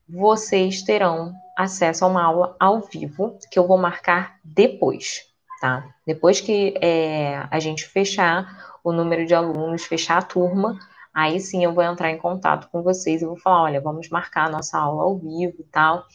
vocês 0.08 0.82
terão 0.84 1.34
acesso 1.56 2.04
a 2.04 2.08
uma 2.08 2.24
aula 2.24 2.56
ao 2.60 2.82
vivo 2.82 3.38
que 3.52 3.58
eu 3.58 3.68
vou 3.68 3.78
marcar 3.78 4.40
depois, 4.44 5.24
tá? 5.62 5.88
Depois 6.06 6.42
que 6.42 6.74
é, 6.82 7.48
a 7.50 7.60
gente 7.60 7.86
fechar 7.86 8.78
o 8.84 8.92
número 8.92 9.26
de 9.26 9.34
alunos, 9.34 9.86
fechar 9.86 10.18
a 10.18 10.22
turma, 10.22 10.78
aí 11.14 11.40
sim 11.40 11.64
eu 11.64 11.74
vou 11.74 11.84
entrar 11.84 12.12
em 12.12 12.18
contato 12.18 12.70
com 12.72 12.84
vocês 12.84 13.22
e 13.22 13.26
vou 13.26 13.38
falar, 13.38 13.64
olha, 13.64 13.82
vamos 13.82 14.10
marcar 14.10 14.48
a 14.48 14.52
nossa 14.52 14.78
aula 14.78 15.04
ao 15.04 15.18
vivo 15.18 15.56
e 15.60 15.64
tal. 15.64 16.06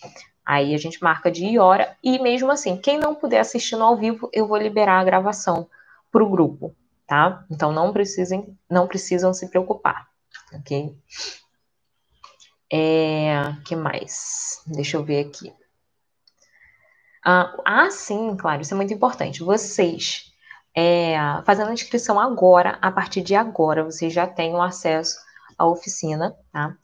Aí 0.45 0.75
a 0.75 0.79
gente 0.79 1.03
marca 1.03 1.31
dia 1.31 1.51
e 1.51 1.59
hora, 1.59 1.97
e 2.03 2.19
mesmo 2.19 2.51
assim, 2.51 2.77
quem 2.77 2.99
não 2.99 3.15
puder 3.15 3.41
assistir 3.41 3.77
no 3.77 3.85
ao 3.85 3.97
vivo, 3.97 4.29
eu 4.33 4.47
vou 4.47 4.57
liberar 4.57 5.01
a 5.01 5.05
gravação 5.05 5.69
para 6.11 6.25
o 6.25 6.29
grupo, 6.29 6.75
tá? 7.07 7.45
Então 7.51 7.73
não 7.73 7.93
precisem, 7.93 8.57
não 8.69 8.87
precisam 8.87 9.33
se 9.33 9.49
preocupar, 9.49 10.09
ok? 10.53 10.95
É, 12.73 13.53
que 13.65 13.75
mais? 13.75 14.63
Deixa 14.67 14.97
eu 14.97 15.05
ver 15.05 15.27
aqui. 15.27 15.53
Ah, 17.25 17.55
ah, 17.67 17.91
sim, 17.91 18.37
claro, 18.37 18.63
isso 18.63 18.73
é 18.73 18.77
muito 18.77 18.95
importante. 18.95 19.43
Vocês, 19.43 20.33
é, 20.75 21.17
fazendo 21.45 21.71
a 21.71 21.75
inscrição 21.75 22.19
agora, 22.19 22.79
a 22.81 22.91
partir 22.91 23.23
de 23.23 23.35
agora, 23.35 23.85
vocês 23.85 24.13
já 24.13 24.27
têm 24.27 24.59
acesso 24.61 25.19
à 25.59 25.67
oficina, 25.67 26.35
tá? 26.53 26.77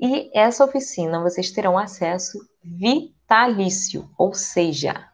E 0.00 0.30
essa 0.34 0.64
oficina 0.64 1.22
vocês 1.22 1.50
terão 1.52 1.78
acesso 1.78 2.38
vitalício, 2.62 4.10
ou 4.18 4.34
seja, 4.34 5.08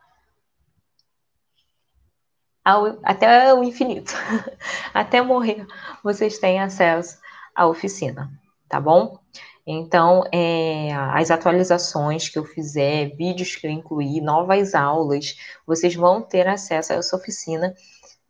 ao, 2.65 2.99
até 3.03 3.53
o 3.53 3.63
infinito, 3.63 4.13
até 4.95 5.21
morrer, 5.21 5.67
vocês 6.03 6.39
têm 6.39 6.61
acesso 6.61 7.19
à 7.55 7.67
oficina, 7.67 8.31
tá 8.69 8.81
bom? 8.81 9.19
Então, 9.67 10.25
é, 10.33 10.93
as 11.13 11.31
atualizações 11.31 12.29
que 12.29 12.39
eu 12.39 12.45
fizer, 12.45 13.15
vídeos 13.17 13.55
que 13.55 13.67
eu 13.67 13.71
incluir, 13.71 14.21
novas 14.21 14.75
aulas, 14.75 15.37
vocês 15.67 15.95
vão 15.95 16.23
ter 16.23 16.49
acesso 16.49 16.93
a 16.93 16.97
essa 16.97 17.17
oficina 17.17 17.75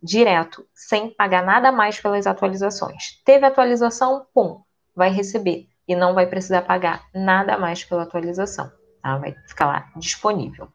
direto, 0.01 0.65
sem 0.73 1.09
pagar 1.09 1.43
nada 1.43 1.71
mais 1.71 1.99
pelas 1.99 2.27
atualizações. 2.27 3.21
Teve 3.23 3.45
atualização, 3.45 4.25
pum, 4.33 4.61
vai 4.95 5.09
receber 5.09 5.67
e 5.87 5.95
não 5.95 6.13
vai 6.13 6.25
precisar 6.25 6.63
pagar 6.63 7.05
nada 7.13 7.57
mais 7.57 7.83
pela 7.83 8.03
atualização, 8.03 8.71
tá? 9.01 9.17
Vai 9.17 9.35
ficar 9.47 9.67
lá 9.67 9.91
disponível. 9.95 10.67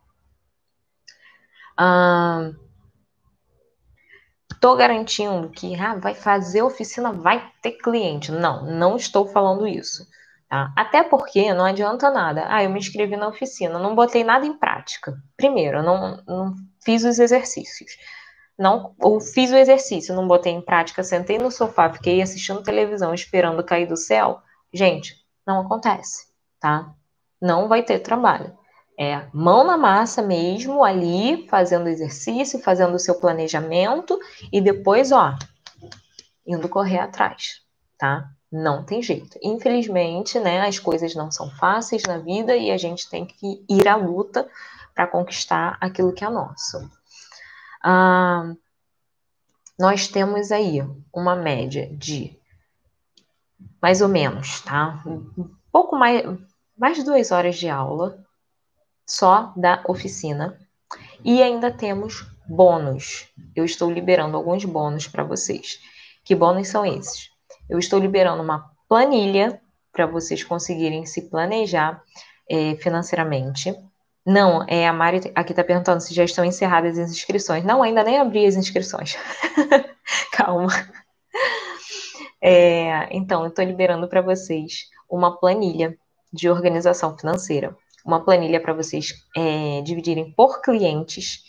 Ah, 1.77 2.51
estou 4.51 4.77
garantindo 4.77 5.51
que 5.51 5.75
ah, 5.79 5.97
vai 5.97 6.15
fazer 6.15 6.63
oficina, 6.63 7.13
vai 7.13 7.53
ter 7.61 7.73
cliente. 7.73 8.33
Não, 8.33 8.65
não 8.65 8.97
estou 8.97 9.27
falando 9.27 9.67
isso. 9.67 10.07
Tá? 10.49 10.73
Até 10.77 11.03
porque 11.03 11.53
não 11.53 11.65
adianta 11.65 12.09
nada. 12.11 12.47
Ah, 12.49 12.63
eu 12.63 12.71
me 12.71 12.79
inscrevi 12.79 13.17
na 13.17 13.29
oficina, 13.29 13.79
não 13.79 13.95
botei 13.97 14.23
nada 14.23 14.47
em 14.47 14.57
prática. 14.57 15.15
Primeiro, 15.37 15.79
eu 15.79 15.83
não, 15.83 16.23
não 16.27 16.55
fiz 16.85 17.05
os 17.05 17.19
exercícios. 17.19 17.93
Não, 18.59 18.95
ou 19.01 19.21
fiz 19.21 19.51
o 19.51 19.57
exercício, 19.57 20.15
não 20.15 20.27
botei 20.27 20.53
em 20.53 20.63
prática, 20.63 21.03
sentei 21.03 21.37
no 21.37 21.51
sofá, 21.51 21.93
fiquei 21.93 22.23
assistindo 22.23 22.63
televisão, 22.63 23.13
esperando 23.13 23.63
cair 23.63 23.87
do 23.87 23.97
céu. 23.97 24.41
Gente, 24.73 25.15
não 25.47 25.61
acontece, 25.61 26.27
tá? 26.59 26.95
Não 27.41 27.69
vai 27.69 27.83
ter 27.83 27.99
trabalho. 27.99 28.57
É 28.99 29.27
mão 29.35 29.63
na 29.63 29.77
massa 29.77 30.23
mesmo, 30.23 30.83
ali, 30.83 31.47
fazendo 31.49 31.89
exercício, 31.89 32.59
fazendo 32.63 32.95
o 32.95 32.99
seu 32.99 33.21
planejamento 33.21 34.19
e 34.51 34.59
depois, 34.59 35.13
ó, 35.13 35.35
indo 36.47 36.67
correr 36.67 37.01
atrás, 37.01 37.61
tá? 37.99 38.31
Não 38.51 38.85
tem 38.85 39.03
jeito. 39.03 39.39
Infelizmente, 39.43 40.39
né, 40.39 40.67
as 40.67 40.79
coisas 40.79 41.15
não 41.15 41.31
são 41.31 41.51
fáceis 41.51 42.03
na 42.05 42.19
vida 42.19 42.57
e 42.57 42.71
a 42.71 42.77
gente 42.77 43.09
tem 43.09 43.27
que 43.27 43.65
ir 43.69 43.89
à 43.89 43.97
luta 43.97 44.49
para 44.95 45.07
conquistar 45.07 45.77
aquilo 45.81 46.13
que 46.13 46.25
é 46.25 46.31
nosso. 46.31 46.91
Ah, 47.83 48.55
nós 49.79 50.09
temos 50.09 50.51
aí 50.51 50.83
uma 51.13 51.37
média 51.37 51.89
de 51.93 52.37
mais 53.81 54.01
ou 54.01 54.09
menos, 54.09 54.61
tá? 54.63 55.03
Um 55.07 55.51
pouco 55.71 55.97
mais, 55.97 56.25
mais 56.77 56.97
de 56.97 57.05
duas 57.05 57.31
horas 57.31 57.57
de 57.57 57.69
aula 57.69 58.25
só 59.07 59.53
da 59.57 59.83
oficina. 59.87 60.59
E 61.25 61.43
ainda 61.43 61.71
temos 61.71 62.27
bônus. 62.49 63.29
Eu 63.55 63.65
estou 63.65 63.91
liberando 63.91 64.37
alguns 64.37 64.65
bônus 64.65 65.07
para 65.07 65.25
vocês. 65.25 65.79
Que 66.25 66.35
bônus 66.35 66.69
são 66.69 66.85
esses? 66.85 67.31
Eu 67.69 67.79
estou 67.79 67.99
liberando 67.99 68.43
uma 68.43 68.71
planilha 68.89 69.61
para 69.93 70.07
vocês 70.07 70.45
conseguirem 70.45 71.05
se 71.07 71.29
planejar 71.29 72.03
é, 72.51 72.77
financeiramente. 72.77 73.75
Não, 74.25 74.65
é 74.69 74.87
a 74.87 74.93
Mari 74.93 75.33
aqui 75.35 75.53
está 75.53 75.63
perguntando 75.63 76.01
se 76.01 76.15
já 76.15 76.25
estão 76.25 76.45
encerradas 76.45 76.99
as 76.99 77.11
inscrições. 77.11 77.65
Não, 77.65 77.83
ainda 77.83 78.03
nem 78.03 78.19
abri 78.19 78.47
as 78.47 78.57
inscrições. 78.57 79.17
Calma. 80.33 80.69
É, 82.43 83.09
então, 83.11 83.43
eu 83.43 83.49
estou 83.49 83.65
liberando 83.65 84.09
para 84.09 84.21
vocês 84.21 84.85
uma 85.09 85.39
planilha 85.39 85.97
de 86.33 86.51
organização 86.51 87.17
financeira 87.17 87.77
uma 88.07 88.25
planilha 88.25 88.61
para 88.61 88.73
vocês 88.73 89.13
é, 89.37 89.83
dividirem 89.83 90.31
por 90.31 90.63
clientes 90.63 91.43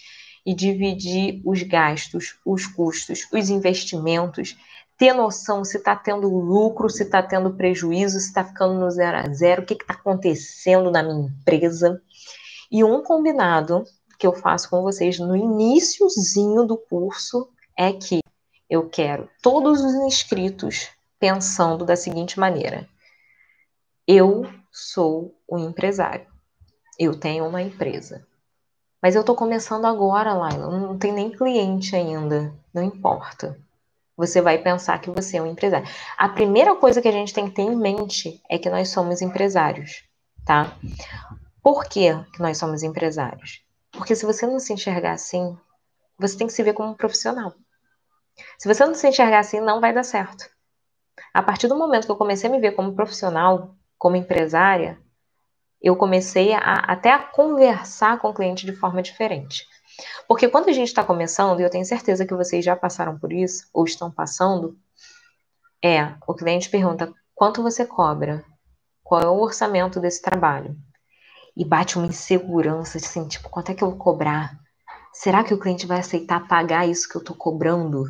e 0.44 0.56
dividir 0.56 1.40
os 1.46 1.62
gastos, 1.62 2.40
os 2.44 2.66
custos, 2.66 3.28
os 3.32 3.50
investimentos, 3.50 4.58
ter 4.98 5.14
noção 5.14 5.64
se 5.64 5.78
está 5.78 5.96
tendo 5.96 6.28
lucro, 6.28 6.90
se 6.90 7.04
está 7.04 7.22
tendo 7.22 7.54
prejuízo, 7.54 8.20
se 8.20 8.28
está 8.28 8.44
ficando 8.44 8.74
no 8.74 8.90
zero 8.90 9.18
a 9.18 9.34
zero, 9.34 9.62
o 9.62 9.66
que 9.66 9.76
está 9.76 9.94
acontecendo 9.94 10.90
na 10.90 11.04
minha 11.04 11.28
empresa. 11.28 12.02
E 12.72 12.84
um 12.84 13.04
combinado 13.04 13.84
que 14.18 14.26
eu 14.26 14.34
faço 14.34 14.70
com 14.70 14.82
vocês 14.82 15.20
no 15.20 15.36
iníciozinho 15.36 16.66
do 16.66 16.78
curso 16.78 17.50
é 17.78 17.94
que 17.94 18.20
eu 18.70 18.90
quero 18.90 19.30
todos 19.42 19.82
os 19.82 19.94
inscritos 19.94 20.90
pensando 21.20 21.86
da 21.86 21.96
seguinte 21.96 22.40
maneira: 22.40 22.90
eu 24.08 24.46
sou 24.72 25.36
o 25.48 25.58
empresário. 25.58 26.26
Eu 26.98 27.20
tenho 27.20 27.46
uma 27.46 27.62
empresa. 27.62 28.26
Mas 29.00 29.14
eu 29.14 29.22
estou 29.22 29.36
começando 29.36 29.86
agora, 29.86 30.34
Laila. 30.34 30.80
Não 30.80 30.98
tem 30.98 31.14
nem 31.14 31.30
cliente 31.30 31.96
ainda. 31.96 32.52
Não 32.74 32.82
importa. 32.82 33.56
Você 34.18 34.42
vai 34.42 34.58
pensar 34.58 35.00
que 35.00 35.12
você 35.12 35.38
é 35.38 35.42
um 35.42 35.46
empresário. 35.46 35.88
A 36.18 36.28
primeira 36.28 36.76
coisa 36.76 37.02
que 37.02 37.08
a 37.08 37.12
gente 37.12 37.34
tem 37.34 37.48
que 37.48 37.56
ter 37.56 37.62
em 37.62 37.76
mente 37.76 38.42
é 38.50 38.58
que 38.58 38.70
nós 38.70 38.90
somos 38.90 39.22
empresários, 39.22 40.04
tá? 40.44 40.76
Por 41.62 41.86
que, 41.86 42.12
que 42.34 42.42
nós 42.42 42.58
somos 42.58 42.82
empresários? 42.82 43.62
Porque 43.92 44.16
se 44.16 44.26
você 44.26 44.48
não 44.48 44.60
se 44.60 44.74
enxergar 44.74 45.14
assim, 45.14 45.56
você 46.18 46.36
tem 46.36 46.48
que 46.48 46.54
se 46.54 46.64
ver 46.64 46.74
como 46.74 46.90
um 46.90 46.96
profissional. 46.96 47.54
Se 48.58 48.68
você 48.68 48.86
não 48.86 48.96
se 48.96 49.08
enxergar 49.08 49.40
assim, 49.40 49.60
não 49.60 49.80
vai 49.80 49.94
dar 49.94 50.04
certo. 50.04 50.50
A 51.34 51.44
partir 51.44 51.68
do 51.68 51.78
momento 51.78 52.06
que 52.06 52.12
eu 52.12 52.18
comecei 52.18 52.50
a 52.50 52.54
me 52.54 52.60
ver 52.60 52.72
como 52.72 52.96
profissional, 52.96 53.76
como 53.98 54.16
empresária, 54.16 55.00
eu 55.82 55.96
comecei 55.96 56.54
a, 56.54 56.80
até 56.88 57.12
a 57.12 57.20
conversar 57.20 58.20
com 58.20 58.30
o 58.30 58.34
cliente 58.34 58.66
de 58.66 58.76
forma 58.76 59.02
diferente. 59.02 59.68
Porque 60.28 60.48
quando 60.48 60.70
a 60.70 60.74
gente 60.74 60.88
está 60.88 61.04
começando, 61.04 61.60
e 61.60 61.64
eu 61.64 61.70
tenho 61.70 61.86
certeza 61.86 62.26
que 62.26 62.34
vocês 62.34 62.64
já 62.64 62.76
passaram 62.76 63.18
por 63.18 63.32
isso, 63.32 63.68
ou 63.74 63.86
estão 63.86 64.12
passando, 64.12 64.78
é, 65.84 66.14
o 66.28 66.34
cliente 66.34 66.70
pergunta, 66.70 67.14
quanto 67.34 67.62
você 67.64 67.86
cobra? 67.86 68.44
Qual 69.04 69.22
é 69.22 69.28
o 69.28 69.40
orçamento 69.40 70.00
desse 70.00 70.22
trabalho? 70.22 70.76
E 71.56 71.66
bate 71.66 71.98
uma 71.98 72.08
insegurança, 72.08 72.98
assim, 72.98 73.28
tipo, 73.28 73.50
quanto 73.50 73.72
é 73.72 73.76
que 73.76 73.84
eu 73.84 73.90
vou 73.90 73.98
cobrar? 73.98 74.60
Será 75.14 75.44
que 75.44 75.54
o 75.54 75.60
cliente 75.60 75.88
vai 75.88 76.00
aceitar 76.00 76.48
pagar 76.48 76.88
isso 76.88 77.10
que 77.10 77.16
eu 77.16 77.22
estou 77.22 77.36
cobrando? 77.36 78.04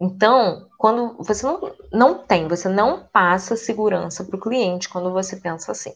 Então, 0.00 0.68
quando 0.78 1.16
você 1.18 1.44
não, 1.44 1.74
não 1.92 2.26
tem, 2.26 2.46
você 2.46 2.68
não 2.68 3.04
passa 3.12 3.56
segurança 3.56 4.24
para 4.24 4.36
o 4.36 4.40
cliente 4.40 4.88
quando 4.88 5.12
você 5.12 5.36
pensa 5.36 5.72
assim. 5.72 5.92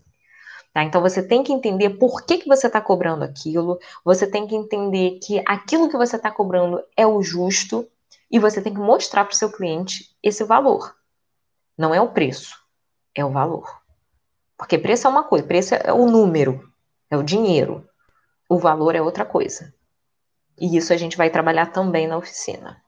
Tá? 0.72 0.82
Então 0.82 1.02
você 1.02 1.22
tem 1.22 1.42
que 1.42 1.52
entender 1.52 1.90
por 1.90 2.22
que, 2.22 2.38
que 2.38 2.48
você 2.48 2.66
está 2.66 2.80
cobrando 2.80 3.24
aquilo, 3.24 3.78
você 4.04 4.26
tem 4.26 4.46
que 4.46 4.56
entender 4.56 5.18
que 5.22 5.42
aquilo 5.46 5.88
que 5.88 5.96
você 5.96 6.16
está 6.16 6.30
cobrando 6.30 6.82
é 6.96 7.06
o 7.06 7.22
justo 7.22 7.87
e 8.30 8.38
você 8.38 8.62
tem 8.62 8.72
que 8.72 8.80
mostrar 8.80 9.24
para 9.24 9.35
o 9.35 9.37
seu 9.37 9.52
cliente 9.52 10.16
esse 10.22 10.42
valor. 10.44 10.96
Não 11.76 11.94
é 11.94 12.00
o 12.00 12.08
preço, 12.08 12.56
é 13.14 13.24
o 13.24 13.30
valor. 13.30 13.82
Porque 14.56 14.78
preço 14.78 15.06
é 15.06 15.11
uma 15.11 15.24
coisa, 15.24 15.46
preço 15.46 15.74
é 15.74 15.92
o 15.92 16.06
número, 16.06 16.66
é 17.11 17.16
o 17.16 17.22
dinheiro. 17.22 17.87
O 18.48 18.58
valor 18.58 18.94
é 18.94 19.02
outra 19.02 19.24
coisa. 19.24 19.74
E 20.58 20.76
isso 20.76 20.92
a 20.92 20.96
gente 20.96 21.16
vai 21.16 21.28
trabalhar 21.28 21.66
também 21.66 22.06
na 22.06 22.16
oficina. 22.16 22.82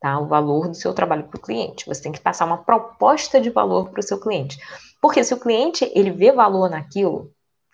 Tá? 0.00 0.18
O 0.18 0.26
valor 0.26 0.68
do 0.68 0.74
seu 0.74 0.94
trabalho 0.94 1.24
para 1.24 1.36
o 1.36 1.42
cliente. 1.42 1.86
Você 1.86 2.02
tem 2.02 2.12
que 2.12 2.20
passar 2.20 2.46
uma 2.46 2.58
proposta 2.58 3.40
de 3.40 3.50
valor 3.50 3.90
para 3.90 4.00
o 4.00 4.02
seu 4.02 4.18
cliente. 4.18 4.58
Porque 5.00 5.22
se 5.22 5.34
o 5.34 5.40
cliente 5.40 5.90
ele 5.94 6.10
vê 6.10 6.32
valor 6.32 6.70
naquilo, 6.70 7.30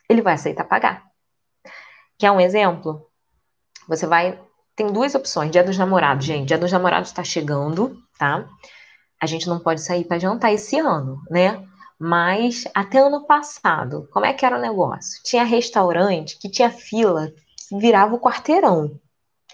ele 0.09 0.23
vai 0.23 0.35
aceitar 0.35 0.65
pagar. 0.65 1.05
Quer 2.19 2.31
um 2.31 2.41
exemplo? 2.41 3.07
Você 3.89 4.07
vai. 4.07 4.41
Tem 4.75 4.93
duas 4.93 5.15
opções. 5.15 5.51
Dia 5.51 5.63
dos 5.63 5.79
namorados, 5.79 6.25
gente. 6.25 6.49
Dia 6.49 6.59
dos 6.59 6.73
namorados 6.73 7.11
está 7.11 7.23
chegando, 7.23 7.97
tá? 8.19 8.49
A 9.21 9.27
gente 9.27 9.49
não 9.49 9.59
pode 9.59 9.81
sair 9.81 10.05
para 10.05 10.19
jantar 10.19 10.53
esse 10.53 10.79
ano, 10.79 11.23
né? 11.31 11.65
Mas 11.99 12.65
até 12.75 12.99
ano 12.99 13.27
passado, 13.27 14.09
como 14.13 14.27
é 14.27 14.33
que 14.33 14.45
era 14.45 14.59
o 14.59 14.61
negócio? 14.61 15.23
Tinha 15.25 15.45
restaurante 15.45 16.39
que 16.39 16.51
tinha 16.51 16.71
fila 16.71 17.33
que 17.69 17.79
virava 17.79 18.15
o 18.15 18.21
quarteirão. 18.21 19.01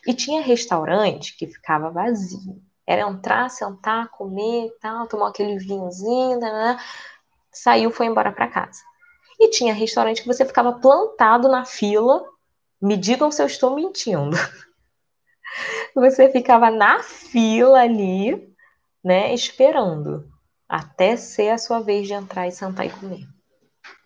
E 0.06 0.14
tinha 0.14 0.42
restaurante 0.42 1.36
que 1.36 1.46
ficava 1.46 1.90
vazio. 1.90 2.60
Era 2.86 3.02
entrar, 3.02 3.48
sentar, 3.48 4.08
comer 4.08 4.70
tal, 4.80 5.06
tomar 5.06 5.28
aquele 5.28 5.58
vinhozinho, 5.58 6.38
né? 6.40 6.50
né, 6.50 6.74
né 6.74 6.80
saiu, 7.52 7.90
foi 7.90 8.06
embora 8.06 8.32
para 8.32 8.48
casa. 8.48 8.80
E 9.38 9.48
tinha 9.48 9.74
restaurante 9.74 10.22
que 10.22 10.26
você 10.26 10.44
ficava 10.44 10.72
plantado 10.72 11.48
na 11.48 11.64
fila. 11.64 12.24
Me 12.80 12.96
digam 12.96 13.30
se 13.30 13.42
eu 13.42 13.46
estou 13.46 13.74
mentindo. 13.74 14.36
Você 15.94 16.30
ficava 16.30 16.70
na 16.70 17.02
fila 17.02 17.80
ali, 17.80 18.50
né, 19.04 19.34
esperando 19.34 20.26
até 20.66 21.16
ser 21.16 21.50
a 21.50 21.58
sua 21.58 21.80
vez 21.80 22.06
de 22.06 22.14
entrar 22.14 22.48
e 22.48 22.50
sentar 22.50 22.86
e 22.86 22.90
comer. 22.90 23.28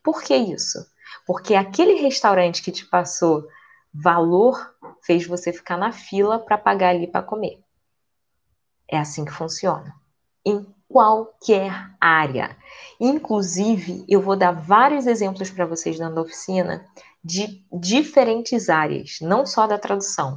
Por 0.03 0.21
que 0.21 0.35
isso? 0.35 0.85
Porque 1.25 1.55
aquele 1.55 1.95
restaurante 2.01 2.61
que 2.61 2.73
te 2.73 2.85
passou 2.85 3.47
valor 3.95 4.75
fez 5.07 5.27
você 5.27 5.53
ficar 5.53 5.77
na 5.77 5.93
fila 5.93 6.39
para 6.39 6.59
pagar 6.59 6.91
ali 6.91 7.07
para 7.07 7.23
comer. 7.23 7.61
É 8.89 8.99
assim 8.99 9.25
que 9.25 9.33
funciona. 9.33 9.95
Em 10.45 10.67
qualquer 10.89 11.73
área. 12.01 12.57
Inclusive, 13.01 14.05
eu 14.09 14.21
vou 14.21 14.37
dar 14.37 14.53
vários 14.53 15.07
exemplos 15.07 15.51
para 15.51 15.67
vocês 15.67 15.99
dentro 15.99 16.15
da 16.15 16.23
oficina 16.23 16.85
de 17.23 17.65
diferentes 17.73 18.69
áreas, 18.69 19.19
não 19.21 19.45
só 19.45 19.67
da 19.67 19.79
tradução, 19.79 20.37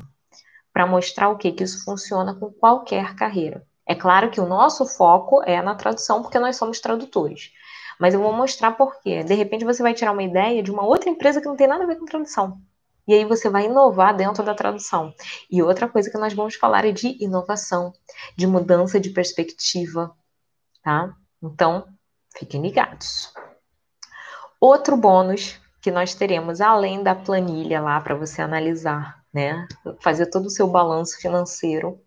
para 0.73 0.87
mostrar 0.87 1.29
o 1.29 1.37
que, 1.37 1.51
que 1.51 1.63
isso 1.63 1.83
funciona 1.83 2.33
com 2.33 2.51
qualquer 2.51 3.15
carreira. 3.15 3.65
É 3.85 3.95
claro 3.95 4.29
que 4.29 4.41
o 4.41 4.47
nosso 4.47 4.85
foco 4.85 5.41
é 5.43 5.61
na 5.61 5.75
tradução, 5.75 6.21
porque 6.21 6.39
nós 6.39 6.55
somos 6.55 6.79
tradutores. 6.79 7.51
Mas 7.99 8.13
eu 8.13 8.21
vou 8.21 8.33
mostrar 8.33 8.71
por 8.71 9.01
quê. 9.01 9.23
De 9.23 9.33
repente 9.33 9.65
você 9.65 9.81
vai 9.81 9.93
tirar 9.93 10.11
uma 10.11 10.23
ideia 10.23 10.63
de 10.63 10.71
uma 10.71 10.85
outra 10.85 11.09
empresa 11.09 11.41
que 11.41 11.47
não 11.47 11.55
tem 11.55 11.67
nada 11.67 11.83
a 11.83 11.87
ver 11.87 11.97
com 11.97 12.05
tradução. 12.05 12.59
E 13.09 13.13
aí 13.15 13.25
você 13.25 13.49
vai 13.49 13.65
inovar 13.65 14.15
dentro 14.15 14.43
da 14.43 14.53
tradução. 14.53 15.11
E 15.49 15.63
outra 15.63 15.89
coisa 15.89 16.11
que 16.11 16.17
nós 16.19 16.31
vamos 16.31 16.53
falar 16.53 16.85
é 16.85 16.91
de 16.91 17.17
inovação, 17.19 17.91
de 18.37 18.45
mudança 18.45 18.99
de 18.99 19.09
perspectiva, 19.09 20.15
tá? 20.83 21.11
Então, 21.41 21.87
fiquem 22.37 22.61
ligados. 22.61 23.33
Outro 24.61 24.95
bônus 24.95 25.59
que 25.81 25.89
nós 25.89 26.13
teremos, 26.13 26.61
além 26.61 27.01
da 27.01 27.15
planilha 27.15 27.81
lá 27.81 27.99
para 27.99 28.13
você 28.13 28.43
analisar, 28.43 29.25
né? 29.33 29.67
Fazer 30.01 30.27
todo 30.27 30.45
o 30.45 30.51
seu 30.51 30.67
balanço 30.67 31.17
financeiro, 31.19 31.99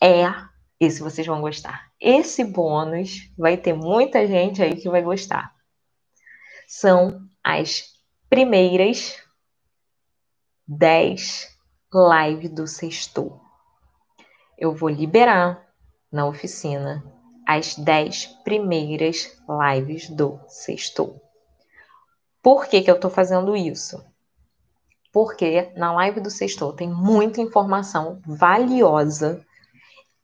é 0.00 0.32
esse 0.78 1.02
vocês 1.02 1.26
vão 1.26 1.40
gostar. 1.40 1.90
Esse 2.00 2.44
bônus 2.44 3.28
vai 3.36 3.56
ter 3.56 3.72
muita 3.72 4.24
gente 4.28 4.62
aí 4.62 4.76
que 4.76 4.88
vai 4.88 5.02
gostar. 5.02 5.52
São 6.68 7.20
as 7.42 7.86
primeiras 8.28 9.28
10 10.70 11.48
lives 11.92 12.50
do 12.50 12.66
Sextou. 12.66 13.40
Eu 14.56 14.74
vou 14.74 14.88
liberar 14.88 15.66
na 16.10 16.26
oficina 16.26 17.04
as 17.46 17.74
10 17.74 18.26
primeiras 18.44 19.36
lives 19.46 20.08
do 20.08 20.40
Sextou. 20.48 21.20
Por 22.42 22.66
que, 22.66 22.80
que 22.80 22.90
eu 22.90 22.94
estou 22.94 23.10
fazendo 23.10 23.54
isso? 23.54 24.02
porque 25.12 25.72
na 25.76 25.92
live 25.92 26.20
do 26.20 26.30
Sextou 26.30 26.72
tem 26.72 26.88
muita 26.88 27.40
informação 27.40 28.20
valiosa 28.24 29.44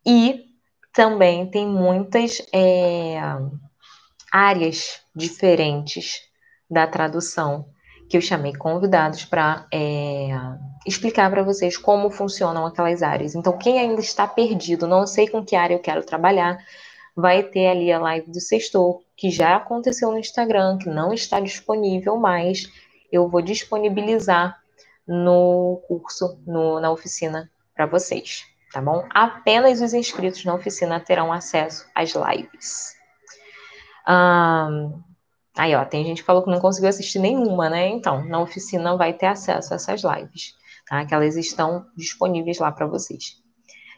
e 0.05 0.45
também 0.93 1.47
tem 1.51 1.67
muitas 1.67 2.41
é, 2.53 3.19
áreas 4.31 5.01
diferentes 5.15 6.21
da 6.71 6.87
tradução 6.87 7.69
que 8.09 8.17
eu 8.17 8.21
chamei 8.21 8.55
convidados 8.55 9.25
para 9.25 9.67
é, 9.73 10.29
explicar 10.87 11.31
para 11.31 11.43
vocês 11.43 11.77
como 11.77 12.11
funcionam 12.11 12.65
aquelas 12.67 13.03
áreas. 13.03 13.35
Então, 13.35 13.57
quem 13.59 13.79
ainda 13.79 14.01
está 14.01 14.27
perdido, 14.27 14.87
não 14.87 15.07
sei 15.07 15.29
com 15.29 15.45
que 15.45 15.57
área 15.57 15.75
eu 15.75 15.81
quero 15.81 16.05
trabalhar, 16.05 16.59
vai 17.15 17.43
ter 17.43 17.67
ali 17.67 17.91
a 17.91 17.99
live 17.99 18.31
do 18.31 18.41
Sextou, 18.41 19.03
que 19.17 19.31
já 19.31 19.57
aconteceu 19.57 20.11
no 20.11 20.19
Instagram, 20.19 20.79
que 20.79 20.89
não 20.89 21.13
está 21.13 21.41
disponível 21.41 22.17
mais. 22.17 22.71
Eu 23.11 23.29
vou 23.29 23.43
disponibilizar 23.43 24.61
no 25.07 25.83
curso, 25.89 26.39
no, 26.47 26.79
na 26.81 26.91
oficina 26.91 27.51
para 27.75 27.87
vocês, 27.87 28.45
tá 28.73 28.81
bom? 28.81 29.07
Apenas 29.11 29.81
os 29.81 29.95
inscritos 29.95 30.45
na 30.45 30.55
oficina 30.55 31.01
terão 31.01 31.33
acesso 31.33 31.87
às 31.95 32.13
lives. 32.15 32.95
Um, 34.09 35.03
aí, 35.57 35.75
ó, 35.75 35.85
tem 35.85 36.05
gente 36.05 36.21
que 36.23 36.27
falou 36.27 36.43
que 36.43 36.51
não 36.51 36.61
conseguiu 36.61 36.89
assistir 36.89 37.19
nenhuma, 37.19 37.69
né? 37.71 37.89
Então, 37.89 38.25
na 38.25 38.41
oficina 38.41 38.97
vai 38.97 39.13
ter 39.13 39.27
acesso 39.27 39.73
a 39.73 39.77
essas 39.77 40.03
lives, 40.03 40.55
tá? 40.87 41.05
Que 41.05 41.15
elas 41.15 41.37
estão 41.37 41.87
disponíveis 41.97 42.59
lá 42.59 42.71
para 42.71 42.87
vocês. 42.87 43.43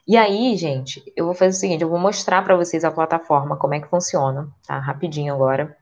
E 0.06 0.16
aí, 0.16 0.56
gente, 0.56 1.02
eu 1.14 1.26
vou 1.26 1.34
fazer 1.34 1.50
o 1.50 1.60
seguinte, 1.60 1.82
eu 1.82 1.88
vou 1.90 1.98
mostrar 1.98 2.42
para 2.42 2.56
vocês 2.56 2.82
a 2.82 2.90
plataforma, 2.90 3.58
como 3.58 3.74
é 3.74 3.80
que 3.80 3.88
funciona, 3.88 4.48
tá? 4.66 4.78
Rapidinho 4.78 5.34
agora. 5.34 5.76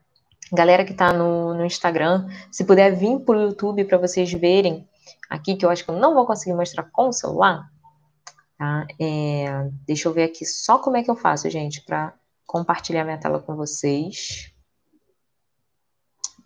Galera 0.51 0.83
que 0.83 0.93
tá 0.93 1.13
no, 1.13 1.53
no 1.53 1.65
Instagram, 1.65 2.27
se 2.51 2.65
puder 2.65 2.93
vir 2.93 3.19
pro 3.19 3.39
YouTube 3.39 3.85
para 3.85 3.97
vocês 3.97 4.31
verem 4.33 4.85
aqui, 5.29 5.55
que 5.55 5.65
eu 5.65 5.69
acho 5.69 5.85
que 5.85 5.91
eu 5.91 5.95
não 5.97 6.13
vou 6.13 6.25
conseguir 6.25 6.53
mostrar 6.53 6.83
com 6.91 7.07
o 7.07 7.13
celular, 7.13 7.69
tá? 8.57 8.85
É, 8.99 9.69
deixa 9.85 10.09
eu 10.09 10.13
ver 10.13 10.23
aqui 10.23 10.45
só 10.45 10.77
como 10.77 10.97
é 10.97 11.03
que 11.03 11.09
eu 11.09 11.15
faço, 11.15 11.49
gente, 11.49 11.81
para 11.85 12.13
compartilhar 12.45 13.05
minha 13.05 13.17
tela 13.17 13.39
com 13.39 13.55
vocês. 13.55 14.51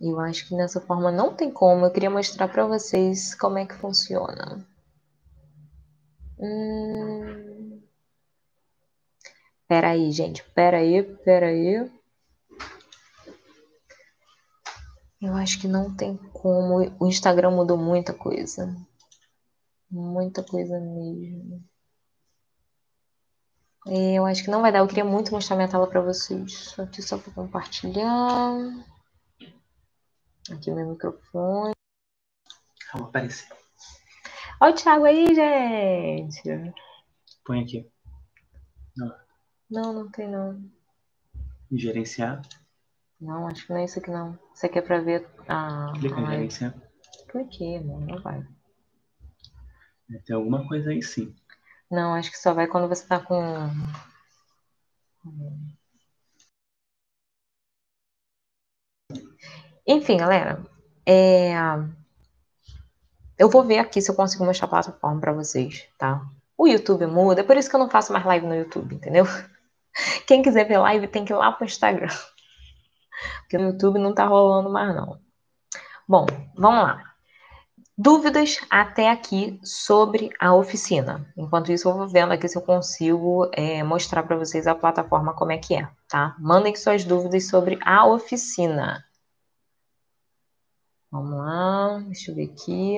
Eu 0.02 0.20
acho 0.20 0.48
que 0.48 0.56
nessa 0.56 0.82
forma 0.82 1.12
não 1.12 1.36
tem 1.36 1.52
como. 1.52 1.86
Eu 1.86 1.92
queria 1.92 2.10
mostrar 2.10 2.48
para 2.48 2.66
vocês 2.66 3.36
como 3.36 3.60
é 3.60 3.68
que 3.68 3.76
funciona. 3.76 4.68
Hum... 6.40 7.82
Peraí, 9.68 10.12
gente. 10.12 10.44
Peraí, 10.56 11.04
peraí. 11.18 11.88
Eu 15.22 15.36
acho 15.36 15.60
que 15.62 15.68
não 15.68 15.96
tem 15.96 16.18
como. 16.34 16.80
O 17.00 17.06
Instagram 17.06 17.52
mudou 17.52 17.78
muita 17.78 18.12
coisa. 18.12 18.76
Muita 19.90 20.44
coisa 20.44 20.80
mesmo. 20.80 21.64
É, 23.88 24.16
eu 24.16 24.26
acho 24.26 24.44
que 24.44 24.50
não 24.50 24.62
vai 24.62 24.72
dar. 24.72 24.80
Eu 24.80 24.88
queria 24.88 25.06
muito 25.06 25.32
mostrar 25.32 25.56
minha 25.56 25.70
tela 25.70 25.86
para 25.86 26.02
vocês. 26.02 26.74
Aqui 26.80 27.04
só 27.04 27.20
para 27.20 27.32
compartilhar. 27.34 28.52
Aqui 30.52 30.72
meu 30.72 30.90
microfone. 30.90 31.74
Calma, 32.92 33.08
aparece. 33.08 33.48
Olha 34.60 34.74
o 34.74 34.76
Thiago 34.76 35.06
aí, 35.06 35.34
gente. 35.34 36.74
Põe 37.46 37.64
aqui. 37.64 37.90
Não, 38.96 39.16
não, 39.70 39.94
não 39.94 40.12
tem 40.12 40.28
não. 40.28 40.62
Gerenciar. 41.72 42.42
Não, 43.20 43.48
acho 43.48 43.66
que 43.66 43.74
não 43.74 43.80
é 43.80 43.86
isso 43.86 44.00
aqui 44.00 44.12
não. 44.12 44.38
Isso 44.54 44.66
aqui 44.66 44.80
é 44.80 44.82
pra 44.82 45.00
ver 45.00 45.28
a. 45.48 45.94
Clica 46.00 46.20
em 46.20 46.26
gerenciar. 46.26 46.76
Cliquei, 47.30 47.80
mano, 47.80 48.06
não 48.08 48.22
vai. 48.22 48.46
Tem 50.26 50.36
alguma 50.36 50.68
coisa 50.68 50.90
aí 50.90 51.02
sim. 51.02 51.34
Não, 51.90 52.14
acho 52.14 52.30
que 52.30 52.38
só 52.38 52.54
vai 52.54 52.68
quando 52.68 52.90
você 52.90 53.08
tá 53.08 53.20
com. 53.20 53.38
Enfim, 59.88 60.17
galera. 60.17 60.62
É... 61.06 61.54
Eu 63.38 63.50
vou 63.50 63.63
ver 63.63 63.80
aqui 63.80 64.02
se 64.02 64.12
eu 64.12 64.15
consigo 64.15 64.46
mostrar 64.46 64.67
a 64.67 64.70
plataforma 64.70 65.20
para 65.20 65.34
vocês, 65.34 65.88
tá? 65.98 66.22
O 66.58 66.67
YouTube 66.67 67.08
muda, 67.08 67.41
é 67.41 67.44
por 67.44 67.58
isso 67.58 67.70
que 67.70 67.76
eu 67.76 67.80
não 67.80 67.89
faço 67.89 68.13
mais 68.13 68.24
live 68.24 68.46
no 68.46 68.56
YouTube, 68.56 68.94
entendeu? 68.94 69.26
Quem 70.28 70.44
quiser 70.44 70.67
ver 70.67 70.78
live 70.78 71.08
tem 71.08 71.26
que 71.26 71.34
ir 71.34 71.36
lá 71.36 71.52
pro 71.52 71.65
Instagram. 71.65 72.08
Porque 73.41 73.58
no 73.58 73.70
YouTube 73.70 73.98
não 73.98 74.13
tá 74.13 74.26
rolando 74.26 74.70
mais, 74.70 74.96
não. 74.96 75.20
Bom, 76.08 76.28
vamos 76.56 76.84
lá. 76.84 77.12
Dúvidas 77.98 78.60
até 78.70 79.10
aqui 79.10 79.60
sobre 79.63 80.30
a 80.39 80.54
oficina. 80.54 81.28
Enquanto 81.38 81.72
isso, 81.72 81.89
eu 81.89 81.94
vou 81.94 82.08
vendo 82.08 82.32
aqui 82.34 82.48
se 82.48 82.58
eu 82.58 82.62
consigo 82.62 83.50
é, 83.54 83.84
mostrar 83.84 84.24
para 84.24 84.38
vocês 84.38 84.67
a 84.67 84.76
plataforma 84.76 85.34
como 85.34 85.52
é 85.52 85.58
que 85.58 85.76
é, 85.76 85.88
tá? 86.08 86.36
Mandem 86.39 86.76
suas 86.76 87.04
dúvidas 87.04 87.48
sobre 87.48 87.80
a 87.84 88.06
oficina. 88.06 89.04
Vamos 91.12 91.38
lá, 91.38 92.00
deixa 92.06 92.32
eu 92.32 92.36
ver 92.36 92.52
aqui. 92.54 92.97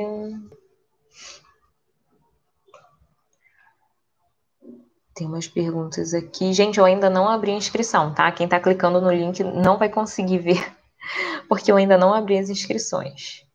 Tem 5.16 5.28
umas 5.28 5.48
perguntas 5.48 6.14
aqui. 6.14 6.54
Gente, 6.54 6.78
eu 6.80 6.86
ainda 6.86 7.10
não 7.10 7.28
abri 7.28 7.52
a 7.52 7.56
inscrição, 7.56 8.14
tá? 8.14 8.32
Quem 8.32 8.48
tá 8.48 8.60
clicando 8.60 9.02
no 9.02 9.12
link 9.12 9.44
não 9.44 9.78
vai 9.78 9.90
conseguir 9.90 10.40
ver, 10.40 10.76
porque 11.50 11.72
eu 11.72 11.76
ainda 11.76 11.98
não 11.98 12.14
abri 12.14 12.38
as 12.38 12.50
inscrições. 12.50 13.46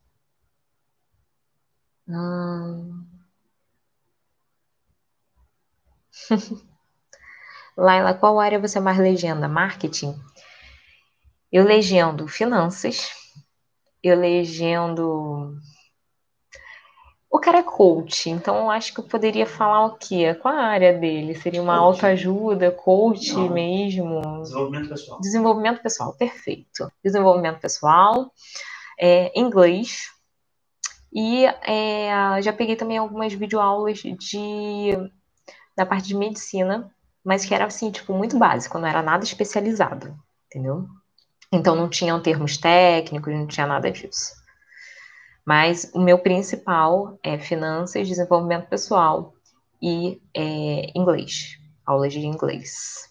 Hum... 2.09 3.07
Laila, 7.77 8.15
qual 8.15 8.41
área 8.41 8.59
você 8.59 8.81
mais 8.81 8.99
legenda? 8.99 9.47
Marketing? 9.49 10.21
Eu 11.51 11.65
legendo 11.65 12.27
finanças, 12.27 13.11
eu 14.03 14.19
legendo 14.19 15.59
o 17.31 17.39
cara 17.39 17.59
é 17.59 17.63
coach, 17.63 18.31
então 18.31 18.57
eu 18.57 18.71
acho 18.71 18.93
que 18.93 19.01
eu 19.01 19.05
poderia 19.05 19.47
falar 19.47 19.85
o 19.85 19.99
quê? 19.99 20.35
Qual 20.35 20.55
a 20.55 20.63
área 20.63 20.99
dele? 20.99 21.35
Seria 21.35 21.63
uma 21.63 21.79
coach. 21.79 21.85
autoajuda, 21.85 22.71
coach 22.71 23.35
Não. 23.35 23.51
mesmo? 23.51 24.21
Desenvolvimento 24.43 24.89
pessoal. 24.89 25.21
Desenvolvimento 25.21 25.83
pessoal, 25.83 26.15
perfeito. 26.15 26.91
Desenvolvimento 27.05 27.61
pessoal, 27.61 28.33
é, 28.99 29.39
inglês. 29.39 30.07
E 31.13 31.45
é, 31.45 32.41
já 32.41 32.53
peguei 32.53 32.77
também 32.77 32.97
algumas 32.97 33.33
videoaulas 33.35 33.99
de, 33.99 34.97
da 35.77 35.85
parte 35.85 36.09
de 36.09 36.17
medicina, 36.17 36.91
mas 37.23 37.45
que 37.45 37.55
era 37.55 37.67
assim, 37.67 37.91
tipo, 37.91 38.15
muito 38.15 38.39
básico, 38.39 38.79
não 38.79 38.89
era 38.89 39.03
nada 39.03 39.25
especializado, 39.25 40.19
entendeu? 40.47 40.87
Então 41.51 41.75
não 41.75 41.89
tinham 41.89 42.21
termos 42.21 42.59
técnicos, 42.59 43.33
não 43.33 43.47
tinha 43.47 43.67
nada 43.67 43.91
disso. 43.91 44.33
Mas 45.47 45.91
o 45.95 46.01
meu 46.01 46.19
principal 46.19 47.19
é 47.23 47.39
finanças, 47.39 48.07
desenvolvimento 48.07 48.69
pessoal 48.69 49.33
e 49.81 50.21
é, 50.37 50.91
inglês, 50.95 51.59
aulas 51.87 52.13
de 52.13 52.27
inglês. 52.27 53.09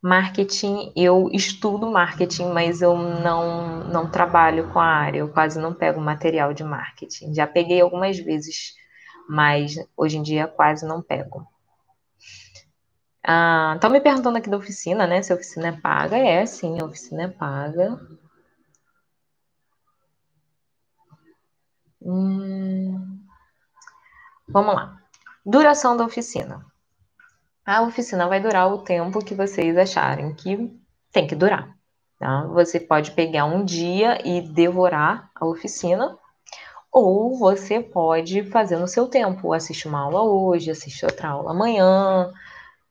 Marketing, 0.00 0.92
eu 0.94 1.28
estudo 1.32 1.90
marketing, 1.90 2.52
mas 2.52 2.82
eu 2.82 2.96
não, 2.96 3.84
não 3.88 4.08
trabalho 4.08 4.70
com 4.70 4.78
a 4.78 4.84
área, 4.84 5.20
eu 5.20 5.28
quase 5.30 5.58
não 5.58 5.74
pego 5.74 6.00
material 6.00 6.52
de 6.52 6.62
marketing. 6.62 7.34
Já 7.34 7.46
peguei 7.46 7.80
algumas 7.80 8.18
vezes, 8.18 8.74
mas 9.28 9.74
hoje 9.96 10.18
em 10.18 10.22
dia 10.22 10.46
quase 10.46 10.86
não 10.86 11.02
pego. 11.02 11.44
Estão 13.24 13.88
ah, 13.88 13.90
me 13.90 14.00
perguntando 14.02 14.36
aqui 14.36 14.50
da 14.50 14.58
oficina, 14.58 15.06
né? 15.06 15.22
Se 15.22 15.32
a 15.32 15.36
oficina 15.36 15.68
é 15.68 15.72
paga. 15.72 16.18
É, 16.18 16.44
sim, 16.44 16.78
a 16.78 16.84
oficina 16.84 17.22
é 17.22 17.28
paga. 17.28 17.98
Hum, 22.02 23.18
vamos 24.46 24.74
lá. 24.74 24.98
Duração 25.44 25.96
da 25.96 26.04
oficina. 26.04 26.66
A 27.64 27.80
oficina 27.80 28.28
vai 28.28 28.40
durar 28.40 28.70
o 28.70 28.82
tempo 28.82 29.24
que 29.24 29.34
vocês 29.34 29.74
acharem 29.78 30.34
que 30.34 30.70
tem 31.10 31.26
que 31.26 31.34
durar. 31.34 31.74
Tá? 32.18 32.44
Você 32.48 32.78
pode 32.78 33.12
pegar 33.12 33.46
um 33.46 33.64
dia 33.64 34.20
e 34.26 34.42
devorar 34.42 35.30
a 35.34 35.46
oficina, 35.46 36.18
ou 36.92 37.38
você 37.38 37.80
pode 37.80 38.44
fazer 38.50 38.76
no 38.76 38.86
seu 38.86 39.08
tempo, 39.08 39.54
assistir 39.54 39.88
uma 39.88 40.00
aula 40.00 40.22
hoje, 40.22 40.70
assistir 40.70 41.06
outra 41.06 41.30
aula 41.30 41.52
amanhã, 41.52 42.30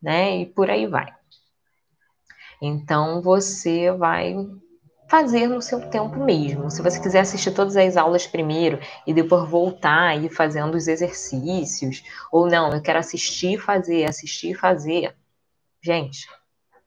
né? 0.04 0.42
E 0.42 0.46
por 0.46 0.68
aí 0.68 0.86
vai. 0.86 1.10
Então 2.60 3.22
você 3.22 3.90
vai 3.90 4.36
fazer 5.08 5.46
no 5.46 5.62
seu 5.62 5.88
tempo 5.88 6.22
mesmo. 6.22 6.70
Se 6.70 6.82
você 6.82 7.00
quiser 7.00 7.20
assistir 7.20 7.52
todas 7.52 7.74
as 7.76 7.96
aulas 7.96 8.26
primeiro 8.26 8.78
e 9.06 9.14
depois 9.14 9.48
voltar 9.48 10.14
e 10.16 10.26
ir 10.26 10.28
fazendo 10.28 10.74
os 10.74 10.88
exercícios, 10.88 12.04
ou 12.30 12.46
não, 12.46 12.70
eu 12.72 12.82
quero 12.82 12.98
assistir 12.98 13.54
e 13.54 13.58
fazer, 13.58 14.04
assistir 14.04 14.50
e 14.50 14.54
fazer. 14.54 15.16
Gente, 15.82 16.28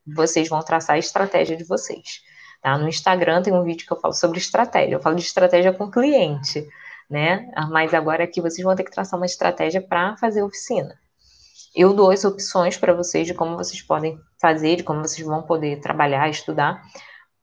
vocês 0.06 0.48
vão 0.48 0.60
traçar 0.60 0.96
a 0.96 1.00
estratégia 1.00 1.58
de 1.58 1.64
vocês. 1.64 2.22
Tá? 2.62 2.78
No 2.78 2.88
Instagram 2.88 3.42
tem 3.42 3.54
um 3.54 3.64
vídeo 3.64 3.88
que 3.88 3.94
eu 3.94 4.00
falo 4.00 4.14
sobre 4.14 4.38
estratégia. 4.38 4.96
Eu 4.96 5.02
falo 5.02 5.16
de 5.16 5.24
estratégia 5.24 5.74
com 5.74 5.90
cliente, 5.90 6.68
né? 7.10 7.52
Mas 7.70 7.94
agora 7.96 8.24
aqui 8.24 8.42
vocês 8.42 8.64
vão 8.64 8.76
ter 8.76 8.84
que 8.84 8.92
traçar 8.92 9.20
uma 9.20 9.26
estratégia 9.26 9.82
para 9.82 10.16
fazer 10.18 10.44
oficina. 10.44 11.00
Eu 11.78 11.94
dou 11.94 12.10
as 12.10 12.26
opções 12.26 12.76
para 12.76 12.92
vocês 12.92 13.28
de 13.28 13.36
como 13.36 13.56
vocês 13.56 13.84
podem 13.84 14.20
fazer, 14.42 14.78
de 14.78 14.84
como 14.84 15.00
vocês 15.00 15.26
vão 15.26 15.44
poder 15.44 15.80
trabalhar, 15.80 16.28
estudar, 16.28 16.82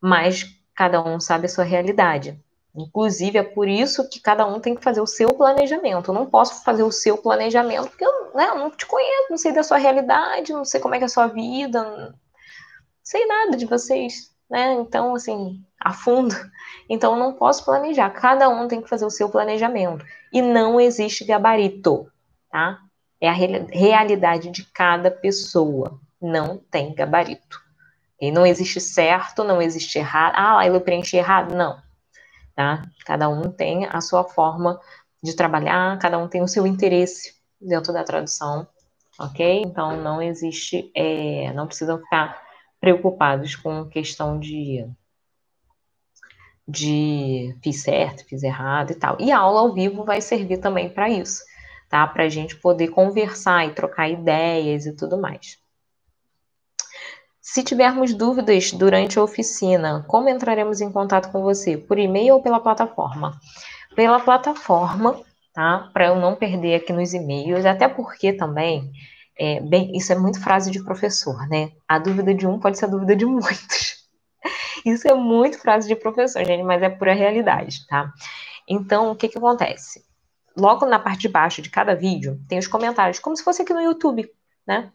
mas 0.01 0.45
cada 0.75 1.01
um 1.01 1.21
sabe 1.21 1.47
a 1.47 1.49
sua 1.49 1.63
realidade. 1.63 2.37
Inclusive, 2.75 3.39
é 3.39 3.45
por 3.45 3.69
isso 3.69 4.09
que 4.11 4.19
cada 4.19 4.45
um 4.45 4.59
tem 4.59 4.75
que 4.75 4.83
fazer 4.83 5.01
o 5.01 5.07
seu 5.07 5.29
planejamento. 5.29 6.11
Eu 6.11 6.15
não 6.17 6.27
posso 6.27 6.65
fazer 6.65 6.83
o 6.83 6.91
seu 6.91 7.17
planejamento 7.17 7.91
porque 7.91 8.05
eu, 8.05 8.35
né, 8.35 8.49
eu 8.49 8.57
não 8.57 8.73
te 8.73 8.85
conheço, 8.87 9.31
não 9.31 9.37
sei 9.37 9.53
da 9.53 9.63
sua 9.63 9.77
realidade, 9.77 10.53
não 10.53 10.65
sei 10.65 10.81
como 10.81 10.97
é 10.97 10.99
que 10.99 11.05
é 11.05 11.07
a 11.07 11.09
sua 11.09 11.29
vida, 11.29 11.85
não 11.85 12.15
sei 13.05 13.25
nada 13.27 13.57
de 13.57 13.67
vocês, 13.67 14.33
né? 14.51 14.73
Então, 14.73 15.15
assim, 15.15 15.65
a 15.81 15.93
fundo. 15.93 16.35
Então, 16.91 17.13
eu 17.13 17.21
não 17.21 17.35
posso 17.35 17.65
planejar. 17.65 18.11
Cada 18.11 18.49
um 18.49 18.67
tem 18.67 18.83
que 18.83 18.89
fazer 18.89 19.07
o 19.07 19.11
seu 19.11 19.29
planejamento. 19.29 20.05
E 20.33 20.43
não 20.43 20.81
existe 20.81 21.25
gabarito, 21.25 22.11
tá? 22.51 22.81
É 23.21 23.29
a 23.29 23.33
realidade 23.33 24.51
de 24.51 24.65
cada 24.65 25.11
pessoa. 25.11 26.01
Não 26.21 26.59
tem 26.59 26.95
gabarito. 26.95 27.63
E 28.21 28.31
não 28.31 28.47
existe 28.47 28.81
certo, 28.81 29.45
não 29.45 29.61
existe 29.61 29.99
errado. 29.99 30.35
Ah, 30.37 30.67
eu 30.67 30.81
preenchi 30.81 31.17
errado. 31.17 31.55
Não 31.55 31.85
tá? 32.55 32.83
Cada 33.05 33.29
um 33.29 33.51
tem 33.51 33.87
a 33.87 34.01
sua 34.01 34.25
forma 34.25 34.81
de 35.23 35.35
trabalhar, 35.35 35.99
cada 35.99 36.19
um 36.19 36.29
tem 36.29 36.43
o 36.43 36.49
seu 36.49 36.67
interesse 36.67 37.35
dentro 37.61 37.93
da 37.93 38.05
tradução, 38.05 38.67
ok? 39.19 39.63
Então 39.63 39.97
não 40.01 40.23
existe, 40.23 40.91
é, 40.95 41.53
não 41.53 41.67
precisam 41.67 41.99
ficar 41.99 42.41
preocupados 42.81 43.57
com 43.57 43.87
questão 43.87 44.39
de 44.39 44.87
de 46.67 47.55
fiz 47.63 47.83
certo, 47.83 48.25
fiz 48.25 48.43
errado 48.43 48.93
e 48.93 48.95
tal. 48.95 49.19
E 49.21 49.31
a 49.31 49.39
aula 49.39 49.61
ao 49.61 49.75
vivo 49.75 50.03
vai 50.03 50.23
servir 50.23 50.59
também 50.59 50.89
para 50.89 51.11
isso, 51.11 51.43
tá? 51.95 52.09
Para 52.09 52.25
a 52.25 52.29
gente 52.29 52.57
poder 52.57 52.89
conversar 52.89 53.69
e 53.69 53.73
trocar 53.73 54.09
ideias 54.09 54.85
e 54.85 54.97
tudo 54.97 55.17
mais. 55.17 55.61
Se 57.41 57.63
tivermos 57.63 58.13
dúvidas 58.13 58.73
durante 58.73 59.17
a 59.17 59.23
oficina, 59.23 60.05
como 60.09 60.29
entraremos 60.29 60.81
em 60.81 60.91
contato 60.91 61.31
com 61.31 61.41
você? 61.41 61.77
Por 61.77 61.97
e-mail 61.97 62.35
ou 62.35 62.43
pela 62.43 62.59
plataforma? 62.59 63.39
Pela 63.95 64.19
plataforma, 64.19 65.21
tá? 65.55 65.89
Para 65.93 66.07
eu 66.07 66.17
não 66.17 66.35
perder 66.35 66.75
aqui 66.75 66.93
nos 66.93 67.15
e-mails, 67.15 67.65
até 67.65 67.87
porque 67.87 68.33
também, 68.33 68.91
é, 69.39 69.61
bem, 69.61 69.97
isso 69.97 70.13
é 70.13 70.19
muito 70.19 70.43
frase 70.43 70.73
de 70.73 70.83
professor, 70.83 71.49
né? 71.49 71.71
A 71.87 72.01
dúvida 72.01 72.35
de 72.35 72.45
um 72.45 72.59
pode 72.59 72.77
ser 72.77 72.87
a 72.87 72.89
dúvida 72.89 73.15
de 73.15 73.25
muitos. 73.25 74.03
Isso 74.85 75.09
é 75.09 75.15
muito 75.15 75.59
frase 75.59 75.89
de 75.89 75.97
professor, 75.97 76.45
gente, 76.45 76.63
mas 76.63 76.83
é 76.83 76.91
pura 76.91 77.15
realidade, 77.15 77.87
tá? 77.87 78.13
Então, 78.69 79.13
o 79.13 79.17
que 79.17 79.29
que 79.29 79.39
acontece? 79.39 80.05
Logo 80.57 80.87
na 80.87 80.99
parte 80.99 81.23
de 81.23 81.29
baixo 81.29 81.61
de 81.61 81.71
cada 81.71 81.95
vídeo, 81.95 82.41
tem 82.49 82.59
os 82.59 82.67
comentários, 82.67 83.19
como 83.19 83.37
se 83.37 83.43
fosse 83.43 83.63
aqui 83.63 83.73
no 83.73 83.81
YouTube, 83.81 84.31
né? 84.67 84.93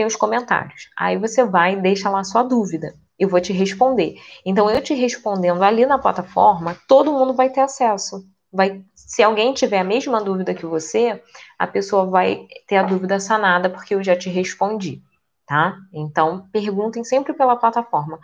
tem 0.00 0.06
os 0.06 0.16
comentários. 0.16 0.88
Aí 0.96 1.18
você 1.18 1.44
vai 1.44 1.74
e 1.74 1.80
deixa 1.80 2.08
lá 2.08 2.24
sua 2.24 2.42
dúvida. 2.42 2.94
Eu 3.18 3.28
vou 3.28 3.38
te 3.38 3.52
responder. 3.52 4.14
Então, 4.46 4.70
eu 4.70 4.82
te 4.82 4.94
respondendo 4.94 5.62
ali 5.62 5.84
na 5.84 5.98
plataforma, 5.98 6.74
todo 6.88 7.12
mundo 7.12 7.34
vai 7.34 7.50
ter 7.50 7.60
acesso. 7.60 8.26
Vai, 8.50 8.82
se 8.94 9.22
alguém 9.22 9.52
tiver 9.52 9.78
a 9.78 9.84
mesma 9.84 10.22
dúvida 10.22 10.54
que 10.54 10.64
você, 10.64 11.22
a 11.58 11.66
pessoa 11.66 12.06
vai 12.06 12.46
ter 12.66 12.76
a 12.76 12.82
dúvida 12.82 13.20
sanada 13.20 13.68
porque 13.68 13.94
eu 13.94 14.02
já 14.02 14.16
te 14.16 14.30
respondi, 14.30 15.02
tá? 15.46 15.76
Então, 15.92 16.48
perguntem 16.50 17.04
sempre 17.04 17.34
pela 17.34 17.56
plataforma. 17.56 18.18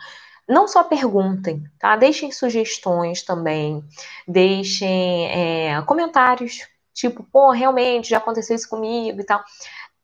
Não 0.49 0.67
só 0.67 0.83
perguntem, 0.83 1.63
tá? 1.79 1.95
Deixem 1.95 2.33
sugestões 2.33 3.23
também, 3.23 3.85
deixem 4.27 5.27
é, 5.29 5.83
comentários, 5.83 6.63
tipo, 6.97 7.23
pô, 7.23 7.51
realmente 7.51 8.11
já 8.11 8.19
aconteceu 8.19 8.57
isso 8.57 8.69
comigo 8.69 9.21
e 9.21 9.25
tal 9.25 9.45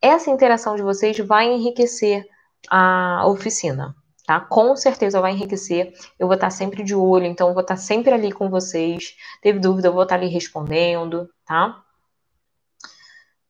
essa 0.02 0.30
interação 0.30 0.74
de 0.74 0.82
vocês 0.82 1.16
vai 1.18 1.46
enriquecer 1.46 2.28
a 2.68 3.24
oficina, 3.28 3.94
tá? 4.26 4.40
Com 4.40 4.76
certeza 4.76 5.20
vai 5.20 5.32
enriquecer. 5.32 5.94
Eu 6.18 6.26
vou 6.26 6.34
estar 6.34 6.50
sempre 6.50 6.82
de 6.82 6.94
olho, 6.94 7.24
então 7.24 7.54
vou 7.54 7.62
estar 7.62 7.76
sempre 7.76 8.12
ali 8.12 8.32
com 8.32 8.50
vocês. 8.50 9.16
Teve 9.40 9.60
dúvida, 9.60 9.88
eu 9.88 9.92
vou 9.92 10.02
estar 10.02 10.16
ali 10.16 10.26
respondendo, 10.26 11.30
tá? 11.46 11.80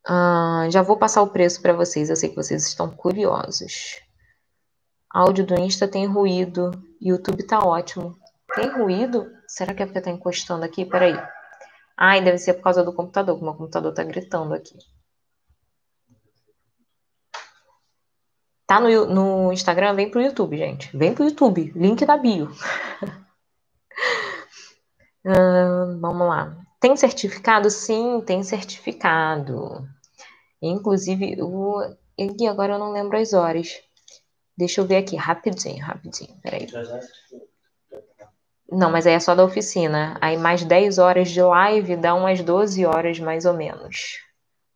Uh, 0.06 0.70
já 0.70 0.82
vou 0.82 0.98
passar 0.98 1.22
o 1.22 1.28
preço 1.28 1.62
para 1.62 1.72
vocês, 1.72 2.10
eu 2.10 2.16
sei 2.16 2.28
que 2.28 2.36
vocês 2.36 2.66
estão 2.66 2.90
curiosos. 2.90 4.00
Áudio 5.08 5.46
do 5.46 5.58
Insta 5.58 5.88
tem 5.88 6.06
ruído, 6.06 6.70
YouTube 7.00 7.46
tá 7.46 7.60
ótimo. 7.60 8.18
Tem 8.54 8.68
ruído? 8.68 9.30
Será 9.46 9.72
que 9.72 9.82
é 9.82 9.86
porque 9.86 10.00
tá 10.00 10.10
encostando 10.10 10.64
aqui? 10.64 10.84
Peraí. 10.84 11.16
Ai, 11.96 12.22
deve 12.22 12.38
ser 12.38 12.54
por 12.54 12.62
causa 12.62 12.82
do 12.82 12.92
computador, 12.92 13.36
que 13.38 13.44
meu 13.44 13.54
computador 13.54 13.92
tá 13.92 14.02
gritando 14.04 14.54
aqui. 14.54 14.76
Tá 18.66 18.80
no, 18.80 19.06
no 19.06 19.52
Instagram, 19.52 19.94
vem 19.94 20.10
pro 20.10 20.22
YouTube, 20.22 20.56
gente. 20.56 20.96
Vem 20.96 21.14
pro 21.14 21.24
YouTube. 21.24 21.72
Link 21.76 22.06
da 22.06 22.16
bio. 22.16 22.46
uh, 25.26 26.00
vamos 26.00 26.26
lá. 26.26 26.56
Tem 26.80 26.96
certificado? 26.96 27.68
Sim, 27.70 28.22
tem 28.22 28.42
certificado. 28.42 29.86
Inclusive, 30.60 31.42
o... 31.42 31.80
agora 32.48 32.74
eu 32.74 32.78
não 32.78 32.92
lembro 32.92 33.18
as 33.18 33.32
horas. 33.32 33.80
Deixa 34.56 34.80
eu 34.80 34.86
ver 34.86 34.96
aqui, 34.96 35.16
rapidinho, 35.16 35.84
rapidinho. 35.84 36.34
Peraí. 36.40 36.66
Não, 38.72 38.90
mas 38.90 39.06
aí 39.06 39.14
é 39.14 39.20
só 39.20 39.34
da 39.34 39.44
oficina. 39.44 40.16
Aí 40.20 40.36
mais 40.36 40.64
10 40.64 40.98
horas 40.98 41.30
de 41.30 41.42
live 41.42 41.96
dá 41.96 42.14
umas 42.14 42.40
12 42.42 42.84
horas 42.86 43.20
mais 43.20 43.44
ou 43.44 43.54
menos. 43.54 44.18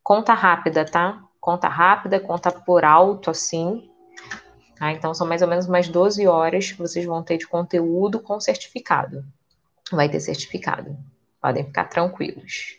Conta 0.03 0.35
rápida, 0.35 0.85
tá? 0.85 1.27
conta 1.47 1.69
rápida, 1.69 2.19
conta 2.19 2.51
por 2.51 2.85
alto, 2.85 3.31
assim. 3.31 3.89
Tá? 4.77 4.91
Então, 4.91 5.15
são 5.15 5.25
mais 5.25 5.43
ou 5.43 5.49
menos 5.49 5.69
mais 5.69 5.89
12 5.89 6.27
horas 6.27 6.73
que 6.73 6.79
vocês 6.79 7.07
vão 7.07 7.23
ter 7.23 7.39
de 7.39 7.47
conteúdo 7.47 8.19
com 8.19 8.41
certificado. 8.41 9.25
Vai 9.93 10.09
ter 10.09 10.19
certificado. 10.19 10.99
Podem 11.41 11.65
ficar 11.65 11.85
tranquilos. 11.85 12.77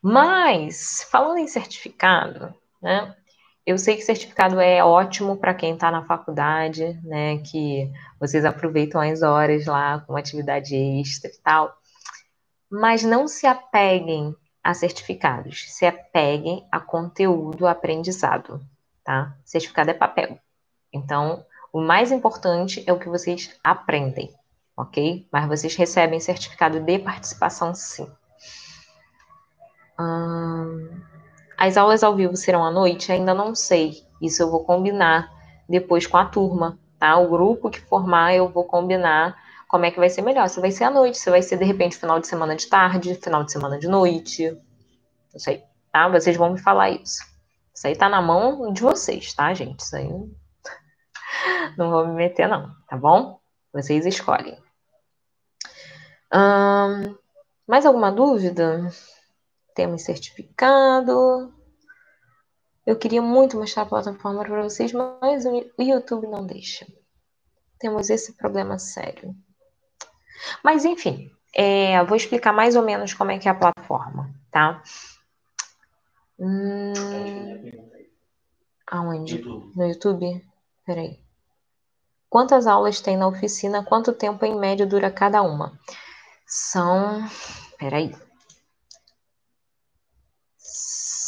Mas, 0.00 1.06
falando 1.10 1.36
em 1.36 1.46
certificado, 1.46 2.54
né? 2.80 3.14
Eu 3.70 3.78
sei 3.78 3.94
que 3.94 4.02
certificado 4.02 4.58
é 4.58 4.82
ótimo 4.82 5.36
para 5.36 5.54
quem 5.54 5.74
está 5.74 5.92
na 5.92 6.04
faculdade, 6.04 7.00
né? 7.04 7.38
Que 7.38 7.88
vocês 8.18 8.44
aproveitam 8.44 9.00
as 9.00 9.22
horas 9.22 9.64
lá 9.66 10.00
com 10.00 10.16
atividade 10.16 10.74
extra 10.74 11.30
e 11.30 11.38
tal. 11.38 11.72
Mas 12.68 13.04
não 13.04 13.28
se 13.28 13.46
apeguem 13.46 14.34
a 14.60 14.74
certificados, 14.74 15.72
se 15.72 15.86
apeguem 15.86 16.66
a 16.68 16.80
conteúdo 16.80 17.64
aprendizado, 17.64 18.60
tá? 19.04 19.36
Certificado 19.44 19.90
é 19.90 19.94
papel. 19.94 20.36
Então, 20.92 21.46
o 21.72 21.80
mais 21.80 22.10
importante 22.10 22.82
é 22.88 22.92
o 22.92 22.98
que 22.98 23.08
vocês 23.08 23.56
aprendem, 23.62 24.34
ok? 24.76 25.28
Mas 25.30 25.46
vocês 25.46 25.76
recebem 25.76 26.18
certificado 26.18 26.80
de 26.80 26.98
participação, 26.98 27.72
sim. 27.72 28.10
Hum, 29.96 31.00
as 31.60 31.76
aulas 31.76 32.02
ao 32.02 32.16
vivo 32.16 32.34
serão 32.36 32.64
à 32.64 32.70
noite? 32.70 33.12
Ainda 33.12 33.34
não 33.34 33.54
sei. 33.54 34.02
Isso 34.18 34.42
eu 34.42 34.50
vou 34.50 34.64
combinar 34.64 35.30
depois 35.68 36.06
com 36.06 36.16
a 36.16 36.24
turma, 36.24 36.78
tá? 36.98 37.18
O 37.18 37.28
grupo 37.28 37.68
que 37.68 37.78
formar, 37.82 38.34
eu 38.34 38.48
vou 38.48 38.64
combinar 38.64 39.36
como 39.68 39.84
é 39.84 39.90
que 39.90 39.98
vai 39.98 40.08
ser 40.08 40.22
melhor. 40.22 40.48
Se 40.48 40.58
vai 40.58 40.70
ser 40.70 40.84
à 40.84 40.90
noite, 40.90 41.18
se 41.18 41.28
vai 41.28 41.42
ser 41.42 41.58
de 41.58 41.64
repente 41.66 41.98
final 41.98 42.18
de 42.18 42.26
semana 42.26 42.56
de 42.56 42.66
tarde, 42.66 43.14
final 43.14 43.44
de 43.44 43.52
semana 43.52 43.78
de 43.78 43.86
noite. 43.86 44.50
Não 45.34 45.38
sei, 45.38 45.62
tá? 45.92 46.08
Vocês 46.08 46.34
vão 46.34 46.54
me 46.54 46.58
falar 46.58 46.88
isso. 46.88 47.22
Isso 47.74 47.86
aí 47.86 47.94
tá 47.94 48.08
na 48.08 48.22
mão 48.22 48.72
de 48.72 48.80
vocês, 48.80 49.34
tá, 49.34 49.52
gente? 49.52 49.80
Isso 49.80 49.96
aí 49.96 50.08
não 51.76 51.90
vou 51.90 52.06
me 52.06 52.14
meter, 52.14 52.48
não, 52.48 52.70
tá 52.88 52.96
bom? 52.96 53.38
Vocês 53.70 54.06
escolhem. 54.06 54.58
Mais 57.68 57.84
alguma 57.84 58.10
dúvida? 58.10 58.90
Temos 59.74 60.02
certificado. 60.02 61.52
Eu 62.86 62.96
queria 62.96 63.22
muito 63.22 63.56
mostrar 63.56 63.82
a 63.82 63.86
plataforma 63.86 64.42
para 64.44 64.62
vocês, 64.62 64.92
mas 64.92 65.44
o 65.46 65.82
YouTube 65.82 66.26
não 66.26 66.46
deixa. 66.46 66.86
Temos 67.78 68.10
esse 68.10 68.32
problema 68.34 68.78
sério. 68.78 69.34
Mas, 70.64 70.84
enfim, 70.84 71.30
é, 71.54 72.02
vou 72.04 72.16
explicar 72.16 72.52
mais 72.52 72.76
ou 72.76 72.82
menos 72.82 73.14
como 73.14 73.30
é 73.30 73.38
que 73.38 73.48
é 73.48 73.50
a 73.50 73.54
plataforma, 73.54 74.34
tá? 74.50 74.82
Hum, 76.38 76.92
aonde? 78.86 79.36
YouTube. 79.36 79.72
No 79.76 79.86
YouTube? 79.86 80.46
Peraí. 80.84 81.20
Quantas 82.28 82.66
aulas 82.66 83.00
tem 83.00 83.16
na 83.16 83.26
oficina? 83.26 83.84
Quanto 83.84 84.12
tempo 84.12 84.44
em 84.44 84.58
média 84.58 84.86
dura 84.86 85.10
cada 85.10 85.42
uma? 85.42 85.78
São. 86.46 87.24
Peraí. 87.78 88.14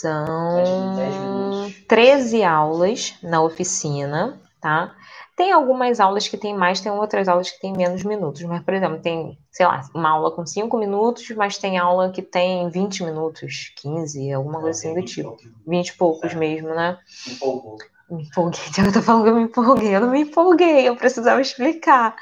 São 0.02 1.72
13 1.86 2.42
aulas 2.42 3.14
na 3.22 3.40
oficina, 3.40 4.36
tá? 4.60 4.96
Tem 5.36 5.50
algumas 5.50 5.98
aulas 5.98 6.28
que 6.28 6.36
tem 6.36 6.54
mais, 6.54 6.80
tem 6.80 6.92
outras 6.92 7.26
aulas 7.26 7.50
que 7.50 7.60
tem 7.60 7.72
menos 7.72 8.04
minutos. 8.04 8.42
Mas, 8.42 8.62
por 8.62 8.74
exemplo, 8.74 9.00
tem, 9.00 9.38
sei 9.50 9.66
lá, 9.66 9.80
uma 9.94 10.10
aula 10.10 10.30
com 10.30 10.44
5 10.44 10.76
minutos, 10.76 11.30
mas 11.30 11.56
tem 11.56 11.78
aula 11.78 12.10
que 12.10 12.20
tem 12.20 12.68
20 12.68 13.02
minutos, 13.04 13.72
15, 13.76 14.32
alguma 14.32 14.60
coisa 14.60 14.78
assim 14.78 14.94
do 14.94 15.04
tipo. 15.04 15.36
20 15.66 15.88
e 15.88 15.96
poucos 15.96 16.34
mesmo, 16.34 16.68
né? 16.68 16.98
Empolgou. 17.26 17.78
Me 18.10 18.24
empolguei, 18.24 18.60
eu 18.86 18.92
tô 18.92 19.00
falando 19.00 19.24
que 19.24 19.30
eu 19.30 19.36
me 19.36 19.42
empolguei, 19.44 19.96
eu 19.96 20.00
não 20.00 20.10
me 20.10 20.20
empolguei, 20.20 20.86
eu 20.86 20.94
precisava 20.96 21.40
explicar. 21.40 22.14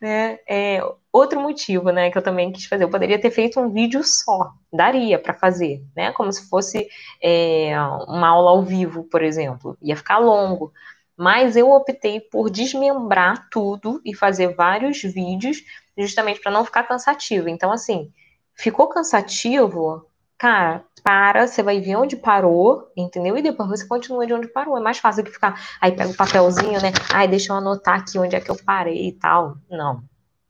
Né? 0.00 0.38
É, 0.48 0.82
outro 1.12 1.38
motivo, 1.40 1.90
né, 1.90 2.10
que 2.10 2.16
eu 2.16 2.22
também 2.22 2.50
quis 2.50 2.64
fazer, 2.64 2.84
eu 2.84 2.90
poderia 2.90 3.20
ter 3.20 3.30
feito 3.30 3.60
um 3.60 3.70
vídeo 3.70 4.02
só, 4.02 4.52
daria 4.72 5.18
para 5.18 5.34
fazer, 5.34 5.84
né, 5.94 6.10
como 6.12 6.32
se 6.32 6.48
fosse 6.48 6.88
é, 7.22 7.72
uma 8.08 8.28
aula 8.28 8.50
ao 8.50 8.62
vivo, 8.62 9.04
por 9.04 9.22
exemplo, 9.22 9.76
ia 9.82 9.94
ficar 9.94 10.18
longo, 10.18 10.72
mas 11.16 11.56
eu 11.56 11.70
optei 11.70 12.20
por 12.20 12.50
desmembrar 12.50 13.48
tudo 13.50 14.00
e 14.04 14.14
fazer 14.14 14.54
vários 14.54 15.02
vídeos, 15.02 15.58
justamente 15.96 16.40
para 16.40 16.52
não 16.52 16.64
ficar 16.64 16.84
cansativo. 16.84 17.48
Então, 17.48 17.70
assim, 17.70 18.12
ficou 18.54 18.88
cansativo, 18.88 20.06
cara, 20.38 20.84
para, 21.02 21.46
você 21.46 21.62
vai 21.62 21.80
ver 21.80 21.96
onde 21.96 22.16
parou, 22.16 22.90
entendeu? 22.96 23.36
E 23.36 23.42
depois 23.42 23.68
você 23.68 23.86
continua 23.86 24.26
de 24.26 24.32
onde 24.32 24.48
parou. 24.48 24.76
É 24.76 24.80
mais 24.80 24.98
fácil 24.98 25.24
que 25.24 25.30
ficar, 25.30 25.60
aí 25.80 25.92
pega 25.92 26.10
o 26.10 26.16
papelzinho, 26.16 26.80
né? 26.80 26.92
Ai, 27.12 27.28
deixa 27.28 27.52
eu 27.52 27.56
anotar 27.56 28.00
aqui 28.00 28.18
onde 28.18 28.36
é 28.36 28.40
que 28.40 28.50
eu 28.50 28.56
parei 28.64 29.08
e 29.08 29.12
tal. 29.12 29.56
Não, 29.68 30.02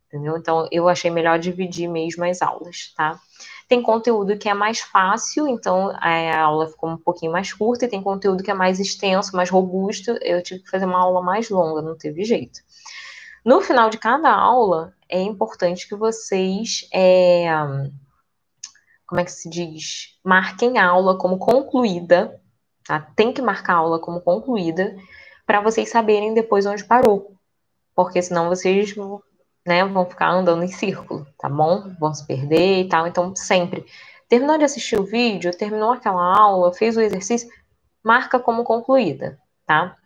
entendeu? 0.07 0.37
Então, 0.37 0.69
eu 0.71 0.89
achei 0.89 1.11
melhor 1.11 1.39
dividir 1.39 1.89
mesmo 1.89 2.25
as 2.25 2.43
aulas, 2.43 2.93
tá? 2.97 3.19
Tem 3.73 3.81
conteúdo 3.81 4.37
que 4.37 4.51
é 4.51 4.53
mais 4.53 4.81
fácil, 4.81 5.49
então 5.49 5.97
a 5.99 6.39
aula 6.43 6.69
ficou 6.69 6.91
um 6.91 6.99
pouquinho 6.99 7.33
mais 7.33 7.55
curta, 7.55 7.87
e 7.87 7.89
tem 7.89 8.03
conteúdo 8.03 8.43
que 8.43 8.51
é 8.51 8.55
mais 8.55 8.79
extenso, 8.79 9.35
mais 9.35 9.49
robusto. 9.49 10.11
Eu 10.21 10.43
tive 10.43 10.61
que 10.63 10.69
fazer 10.69 10.85
uma 10.85 10.99
aula 10.99 11.23
mais 11.23 11.49
longa, 11.49 11.81
não 11.81 11.97
teve 11.97 12.23
jeito. 12.23 12.61
No 13.43 13.63
final 13.63 13.89
de 13.89 13.97
cada 13.97 14.31
aula, 14.31 14.93
é 15.09 15.23
importante 15.23 15.89
que 15.89 15.97
vocês. 15.97 16.87
É, 16.93 17.47
como 19.07 19.23
é 19.23 19.25
que 19.25 19.33
se 19.33 19.49
diz? 19.49 20.19
Marquem 20.23 20.77
a 20.77 20.91
aula 20.91 21.17
como 21.17 21.39
concluída, 21.39 22.39
tá? 22.85 23.01
Tem 23.17 23.33
que 23.33 23.41
marcar 23.41 23.73
a 23.73 23.79
aula 23.79 23.99
como 23.99 24.21
concluída 24.21 24.95
para 25.47 25.63
vocês 25.63 25.89
saberem 25.89 26.35
depois 26.35 26.67
onde 26.67 26.85
parou. 26.85 27.39
Porque 27.95 28.21
senão 28.21 28.51
vocês 28.51 28.95
né, 29.67 29.85
vão 29.85 30.05
ficar 30.05 30.31
andando 30.31 30.63
em 30.63 30.69
círculo, 30.69 31.27
tá 31.39 31.49
bom? 31.49 31.95
Vão 31.99 32.13
se 32.13 32.27
perder 32.27 32.83
e 32.83 32.89
tal. 32.89 33.07
Então, 33.07 33.35
sempre. 33.37 33.85
Terminou 34.29 34.59
de 34.59 34.65
assistir 34.65 34.99
o 34.99 35.05
vídeo, 35.05 35.57
terminou 35.57 35.93
aquela 35.93 36.37
aula, 36.37 36.73
fez 36.73 36.97
o 36.97 37.01
exercício, 37.01 37.49
marca 38.03 38.39
como 38.39 38.65
concluída, 38.65 39.39
tá? 39.67 39.97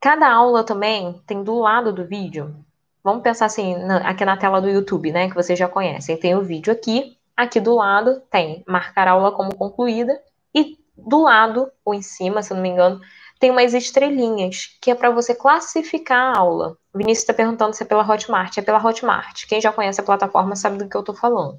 Cada 0.00 0.32
aula 0.32 0.64
também 0.64 1.20
tem 1.26 1.42
do 1.44 1.58
lado 1.58 1.92
do 1.92 2.06
vídeo. 2.06 2.56
Vamos 3.04 3.22
pensar 3.22 3.46
assim, 3.46 3.74
aqui 4.04 4.24
na 4.24 4.36
tela 4.36 4.60
do 4.60 4.68
YouTube, 4.68 5.12
né, 5.12 5.28
que 5.28 5.34
vocês 5.34 5.58
já 5.58 5.68
conhecem. 5.68 6.16
Tem 6.16 6.34
o 6.34 6.42
vídeo 6.42 6.72
aqui, 6.72 7.16
aqui 7.36 7.60
do 7.60 7.74
lado 7.74 8.20
tem 8.30 8.62
marcar 8.66 9.08
aula 9.08 9.32
como 9.32 9.54
concluída 9.54 10.20
e 10.54 10.78
do 10.96 11.22
lado 11.22 11.70
ou 11.84 11.94
em 11.94 12.02
cima, 12.02 12.42
se 12.42 12.52
não 12.52 12.60
me 12.60 12.68
engano, 12.68 13.00
tem 13.40 13.50
umas 13.50 13.72
estrelinhas, 13.72 14.76
que 14.82 14.90
é 14.90 14.94
para 14.94 15.10
você 15.10 15.34
classificar 15.34 16.36
a 16.36 16.38
aula. 16.38 16.76
O 16.92 16.98
Vinícius 16.98 17.22
está 17.22 17.32
perguntando 17.32 17.74
se 17.74 17.82
é 17.82 17.86
pela 17.86 18.06
Hotmart. 18.06 18.58
É 18.58 18.62
pela 18.62 18.78
Hotmart. 18.78 19.46
Quem 19.48 19.62
já 19.62 19.72
conhece 19.72 19.98
a 19.98 20.04
plataforma 20.04 20.54
sabe 20.54 20.76
do 20.76 20.86
que 20.86 20.94
eu 20.94 21.00
estou 21.00 21.14
falando. 21.14 21.58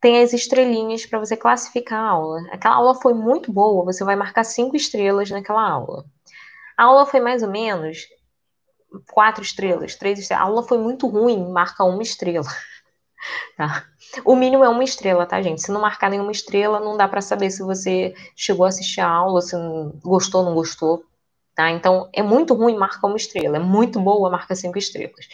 Tem 0.00 0.22
as 0.22 0.32
estrelinhas 0.32 1.04
para 1.04 1.18
você 1.18 1.36
classificar 1.36 2.00
a 2.00 2.08
aula. 2.08 2.40
Aquela 2.50 2.76
aula 2.76 2.94
foi 2.94 3.12
muito 3.12 3.52
boa, 3.52 3.84
você 3.84 4.02
vai 4.04 4.16
marcar 4.16 4.42
cinco 4.42 4.74
estrelas 4.74 5.30
naquela 5.30 5.68
aula. 5.68 6.06
A 6.78 6.84
aula 6.84 7.04
foi 7.04 7.20
mais 7.20 7.42
ou 7.42 7.50
menos 7.50 8.06
quatro 9.12 9.42
estrelas, 9.42 9.96
três 9.96 10.18
estrelas. 10.18 10.46
A 10.46 10.48
aula 10.48 10.62
foi 10.62 10.78
muito 10.78 11.06
ruim, 11.08 11.50
marca 11.50 11.84
uma 11.84 12.02
estrela. 12.02 12.48
Tá? 13.56 13.84
O 14.24 14.34
mínimo 14.34 14.64
é 14.64 14.68
uma 14.68 14.84
estrela, 14.84 15.26
tá, 15.26 15.40
gente? 15.42 15.62
Se 15.62 15.70
não 15.70 15.80
marcar 15.80 16.10
nenhuma 16.10 16.32
estrela, 16.32 16.80
não 16.80 16.96
dá 16.96 17.06
para 17.06 17.20
saber 17.20 17.50
se 17.50 17.62
você 17.62 18.14
chegou 18.34 18.64
a 18.64 18.68
assistir 18.68 19.00
a 19.00 19.08
aula, 19.08 19.40
se 19.40 19.56
gostou 20.02 20.40
ou 20.40 20.46
não 20.46 20.54
gostou, 20.54 21.04
tá? 21.54 21.70
Então, 21.70 22.08
é 22.12 22.22
muito 22.22 22.54
ruim 22.54 22.76
marcar 22.76 23.06
uma 23.06 23.16
estrela, 23.16 23.56
é 23.56 23.60
muito 23.60 24.00
boa 24.00 24.30
marca 24.30 24.54
cinco 24.54 24.78
estrelas. 24.78 25.26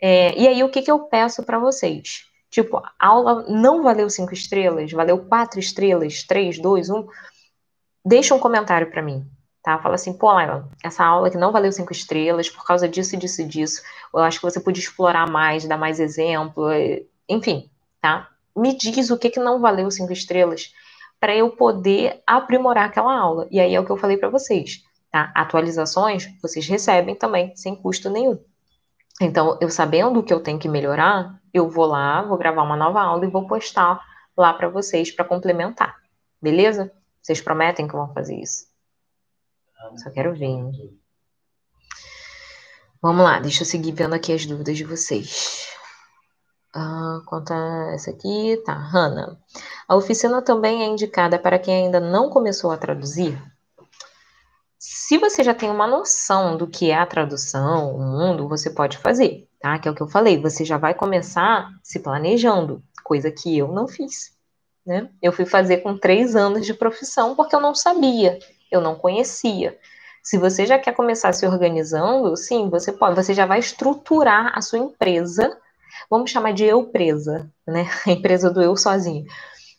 É, 0.00 0.38
e 0.38 0.48
aí, 0.48 0.62
o 0.62 0.70
que, 0.70 0.82
que 0.82 0.90
eu 0.90 1.00
peço 1.00 1.42
para 1.42 1.58
vocês? 1.58 2.26
Tipo, 2.50 2.78
a 2.78 3.06
aula 3.06 3.44
não 3.48 3.82
valeu 3.82 4.08
cinco 4.08 4.32
estrelas, 4.32 4.90
valeu 4.92 5.18
quatro 5.26 5.58
estrelas, 5.60 6.22
três, 6.22 6.58
dois, 6.58 6.90
um. 6.90 7.06
Deixa 8.04 8.34
um 8.34 8.38
comentário 8.38 8.90
para 8.90 9.02
mim, 9.02 9.26
tá? 9.62 9.78
Fala 9.78 9.96
assim, 9.96 10.16
pô, 10.16 10.32
Laila, 10.32 10.68
essa 10.82 11.04
aula 11.04 11.30
que 11.30 11.36
não 11.36 11.52
valeu 11.52 11.72
cinco 11.72 11.92
estrelas 11.92 12.48
por 12.48 12.64
causa 12.64 12.88
disso, 12.88 13.16
disso 13.16 13.42
e 13.42 13.44
disso. 13.44 13.82
Eu 14.14 14.20
acho 14.20 14.38
que 14.38 14.44
você 14.44 14.60
podia 14.60 14.82
explorar 14.82 15.28
mais, 15.28 15.66
dar 15.66 15.76
mais 15.76 15.98
exemplo, 15.98 16.70
enfim, 17.28 17.70
tá? 18.00 18.30
Me 18.56 18.76
diz 18.76 19.10
o 19.10 19.18
que, 19.18 19.30
que 19.30 19.40
não 19.40 19.60
valeu 19.60 19.90
cinco 19.90 20.12
estrelas 20.12 20.72
para 21.20 21.34
eu 21.34 21.50
poder 21.50 22.22
aprimorar 22.26 22.86
aquela 22.86 23.16
aula. 23.16 23.46
E 23.50 23.60
aí 23.60 23.74
é 23.74 23.80
o 23.80 23.84
que 23.84 23.90
eu 23.90 23.96
falei 23.96 24.16
para 24.16 24.28
vocês, 24.28 24.82
tá? 25.10 25.32
Atualizações 25.34 26.28
vocês 26.40 26.66
recebem 26.66 27.14
também, 27.14 27.54
sem 27.56 27.74
custo 27.74 28.10
nenhum. 28.10 28.38
Então, 29.20 29.58
eu 29.60 29.70
sabendo 29.70 30.20
o 30.20 30.22
que 30.22 30.32
eu 30.32 30.40
tenho 30.40 30.58
que 30.58 30.68
melhorar, 30.68 31.40
eu 31.52 31.70
vou 31.70 31.86
lá, 31.86 32.22
vou 32.22 32.36
gravar 32.36 32.62
uma 32.62 32.76
nova 32.76 33.00
aula 33.00 33.24
e 33.24 33.30
vou 33.30 33.46
postar 33.46 34.00
lá 34.36 34.52
para 34.52 34.68
vocês 34.68 35.10
para 35.10 35.24
complementar. 35.24 35.96
Beleza? 36.40 36.92
Vocês 37.22 37.40
prometem 37.40 37.88
que 37.88 37.94
vão 37.94 38.12
fazer 38.12 38.36
isso? 38.36 38.66
Só 39.96 40.10
quero 40.10 40.34
ver. 40.34 40.70
Vamos 43.00 43.24
lá, 43.24 43.38
deixa 43.38 43.62
eu 43.62 43.66
seguir 43.66 43.92
vendo 43.92 44.14
aqui 44.14 44.32
as 44.32 44.44
dúvidas 44.44 44.76
de 44.76 44.84
vocês. 44.84 45.66
Ah, 46.78 47.22
quanto 47.26 47.52
a 47.52 47.92
essa 47.94 48.10
aqui, 48.10 48.60
tá. 48.64 48.74
Hanna. 48.74 49.38
A 49.88 49.96
oficina 49.96 50.42
também 50.42 50.82
é 50.82 50.86
indicada 50.86 51.38
para 51.38 51.58
quem 51.58 51.86
ainda 51.86 51.98
não 51.98 52.28
começou 52.28 52.70
a 52.70 52.76
traduzir? 52.76 53.40
Se 54.78 55.16
você 55.16 55.42
já 55.42 55.54
tem 55.54 55.70
uma 55.70 55.86
noção 55.86 56.56
do 56.56 56.66
que 56.66 56.90
é 56.90 56.96
a 56.96 57.06
tradução, 57.06 57.96
o 57.96 58.00
mundo, 58.00 58.48
você 58.48 58.68
pode 58.68 58.98
fazer, 58.98 59.48
tá? 59.60 59.78
Que 59.78 59.88
é 59.88 59.90
o 59.90 59.94
que 59.94 60.02
eu 60.02 60.08
falei, 60.08 60.40
você 60.40 60.64
já 60.64 60.76
vai 60.76 60.92
começar 60.92 61.70
se 61.82 61.98
planejando, 62.00 62.82
coisa 63.02 63.30
que 63.30 63.56
eu 63.56 63.68
não 63.68 63.88
fiz, 63.88 64.32
né? 64.84 65.08
Eu 65.22 65.32
fui 65.32 65.46
fazer 65.46 65.78
com 65.78 65.96
três 65.96 66.36
anos 66.36 66.66
de 66.66 66.74
profissão 66.74 67.34
porque 67.34 67.56
eu 67.56 67.60
não 67.60 67.74
sabia 67.74 68.38
eu 68.70 68.80
não 68.80 68.94
conhecia. 68.94 69.78
Se 70.22 70.38
você 70.38 70.66
já 70.66 70.78
quer 70.78 70.92
começar 70.92 71.32
se 71.32 71.46
organizando, 71.46 72.36
sim, 72.36 72.68
você 72.68 72.92
pode, 72.92 73.14
você 73.14 73.32
já 73.32 73.46
vai 73.46 73.60
estruturar 73.60 74.52
a 74.56 74.60
sua 74.60 74.78
empresa, 74.78 75.56
vamos 76.10 76.30
chamar 76.30 76.52
de 76.52 76.64
eu 76.64 76.84
presa, 76.86 77.50
né? 77.66 77.88
A 78.06 78.10
empresa 78.10 78.50
do 78.50 78.62
eu 78.62 78.76
sozinho. 78.76 79.26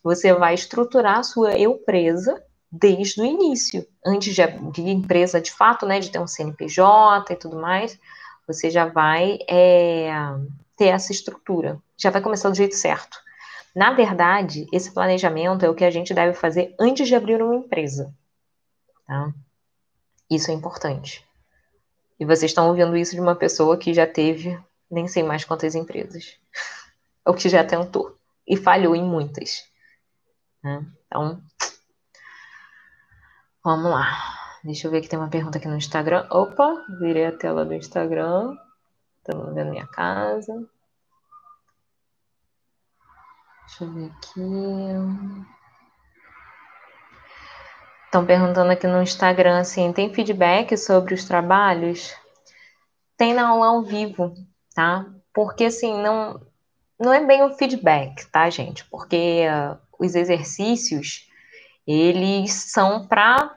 Você 0.04 0.34
vai 0.34 0.54
estruturar 0.54 1.20
a 1.20 1.24
sua 1.24 1.58
eu 1.58 1.76
presa 1.80 2.42
desde 2.72 3.22
o 3.22 3.26
início, 3.26 3.86
antes 4.06 4.36
de, 4.36 4.42
de 4.72 4.82
empresa 4.90 5.42
de 5.42 5.52
fato, 5.52 5.86
né, 5.86 6.00
de 6.00 6.10
ter 6.10 6.20
um 6.20 6.28
CNPJ 6.28 7.34
e 7.34 7.36
tudo 7.36 7.58
mais, 7.58 7.98
você 8.46 8.70
já 8.70 8.86
vai 8.86 9.40
é, 9.50 10.12
ter 10.76 10.88
essa 10.88 11.12
estrutura, 11.12 11.82
já 11.98 12.10
vai 12.10 12.22
começar 12.22 12.50
do 12.50 12.56
jeito 12.56 12.76
certo. 12.76 13.18
Na 13.76 13.94
verdade, 13.94 14.66
esse 14.72 14.92
planejamento 14.92 15.66
é 15.66 15.70
o 15.70 15.76
que 15.76 15.86
a 15.86 15.92
gente 15.92 16.14
deve 16.14 16.34
fazer 16.34 16.74
antes 16.80 17.08
de 17.08 17.16
abrir 17.16 17.42
uma 17.42 17.56
empresa. 17.56 18.14
Tá? 19.06 19.34
Isso 20.30 20.50
é 20.50 20.54
importante. 20.54 21.24
E 22.20 22.26
vocês 22.26 22.52
estão 22.52 22.68
ouvindo 22.68 22.98
isso 22.98 23.14
de 23.14 23.22
uma 23.22 23.36
pessoa 23.36 23.78
que 23.78 23.94
já 23.94 24.08
teve 24.08 24.58
nem 24.90 25.08
sei 25.08 25.24
mais 25.24 25.44
quantas 25.44 25.76
empresas. 25.76 26.38
Ou 27.26 27.34
que 27.34 27.50
já 27.50 27.64
tentou. 27.64 28.18
E 28.48 28.56
falhou 28.56 28.96
em 28.96 29.04
muitas. 29.04 29.66
Né? 30.64 30.86
Então, 31.06 31.42
vamos 33.64 33.92
lá. 33.92 34.38
Deixa 34.64 34.88
eu 34.88 34.92
ver 34.92 35.02
que 35.02 35.10
tem 35.10 35.20
uma 35.20 35.30
pergunta 35.30 35.58
aqui 35.58 35.68
no 35.68 35.78
Instagram. 35.78 36.28
Opa, 36.30 36.86
virei 37.00 37.26
a 37.26 37.38
tela 37.38 37.66
do 37.66 37.74
Instagram. 37.74 38.58
Estamos 39.18 39.54
vendo 39.54 39.72
minha 39.72 39.88
casa. 39.88 40.54
Deixa 43.68 43.84
eu 43.84 43.94
ver 43.94 44.12
aqui. 44.12 44.42
Estão 48.06 48.26
perguntando 48.26 48.72
aqui 48.72 48.88
no 48.88 49.02
Instagram 49.02 49.60
assim, 49.60 49.92
tem 49.92 50.14
feedback 50.14 50.78
sobre 50.78 51.14
os 51.14 51.26
trabalhos? 51.26 52.16
Tem 53.18 53.34
na 53.34 53.50
aula 53.50 53.68
ao 53.68 53.84
vivo, 53.84 54.34
tá? 54.78 55.08
Porque 55.34 55.66
assim, 55.66 56.00
não 56.02 56.40
não 57.00 57.12
é 57.12 57.24
bem 57.26 57.44
o 57.44 57.54
feedback, 57.56 58.26
tá, 58.28 58.48
gente? 58.50 58.86
Porque 58.86 59.46
uh, 59.48 59.78
os 60.00 60.14
exercícios 60.14 61.28
eles 61.86 62.54
são 62.54 63.08
para 63.08 63.56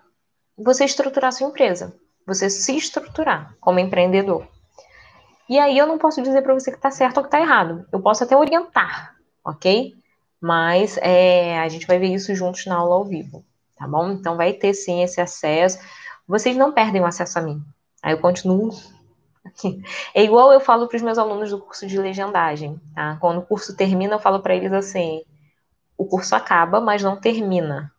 você 0.56 0.84
estruturar 0.84 1.32
sua 1.32 1.48
empresa, 1.48 1.94
você 2.26 2.48
se 2.48 2.74
estruturar 2.74 3.54
como 3.60 3.78
empreendedor. 3.78 4.46
E 5.48 5.58
aí 5.58 5.76
eu 5.76 5.86
não 5.86 5.98
posso 5.98 6.22
dizer 6.22 6.42
para 6.42 6.54
você 6.54 6.70
que 6.70 6.78
está 6.78 6.90
certo 6.90 7.18
ou 7.18 7.22
que 7.24 7.28
está 7.28 7.40
errado. 7.40 7.86
Eu 7.92 8.00
posso 8.00 8.24
até 8.24 8.36
orientar, 8.36 9.16
ok? 9.44 9.94
Mas 10.40 10.96
é, 11.02 11.58
a 11.58 11.68
gente 11.68 11.86
vai 11.86 11.98
ver 11.98 12.14
isso 12.14 12.34
juntos 12.34 12.64
na 12.64 12.76
aula 12.76 12.94
ao 12.94 13.04
vivo 13.04 13.44
tá 13.80 13.88
bom? 13.88 14.10
Então 14.10 14.36
vai 14.36 14.52
ter 14.52 14.74
sim 14.74 15.02
esse 15.02 15.22
acesso. 15.22 15.78
Vocês 16.28 16.54
não 16.54 16.70
perdem 16.70 17.00
o 17.00 17.06
acesso 17.06 17.38
a 17.38 17.42
mim, 17.42 17.64
Aí 18.02 18.12
eu 18.12 18.20
continuo. 18.20 18.70
É 20.14 20.22
igual 20.22 20.53
eu 20.53 20.61
falo 20.61 20.86
para 20.88 20.96
os 20.96 21.03
meus 21.03 21.18
alunos 21.18 21.51
do 21.51 21.59
curso 21.59 21.86
de 21.86 21.98
legendagem, 21.98 22.80
tá? 22.94 23.16
Quando 23.20 23.38
o 23.38 23.42
curso 23.42 23.76
termina, 23.76 24.14
eu 24.14 24.18
falo 24.18 24.40
para 24.40 24.55
eles 24.55 24.72
assim: 24.72 25.22
o 25.96 26.07
curso 26.07 26.34
acaba, 26.34 26.80
mas 26.80 27.03
não 27.03 27.16
termina. 27.20 27.92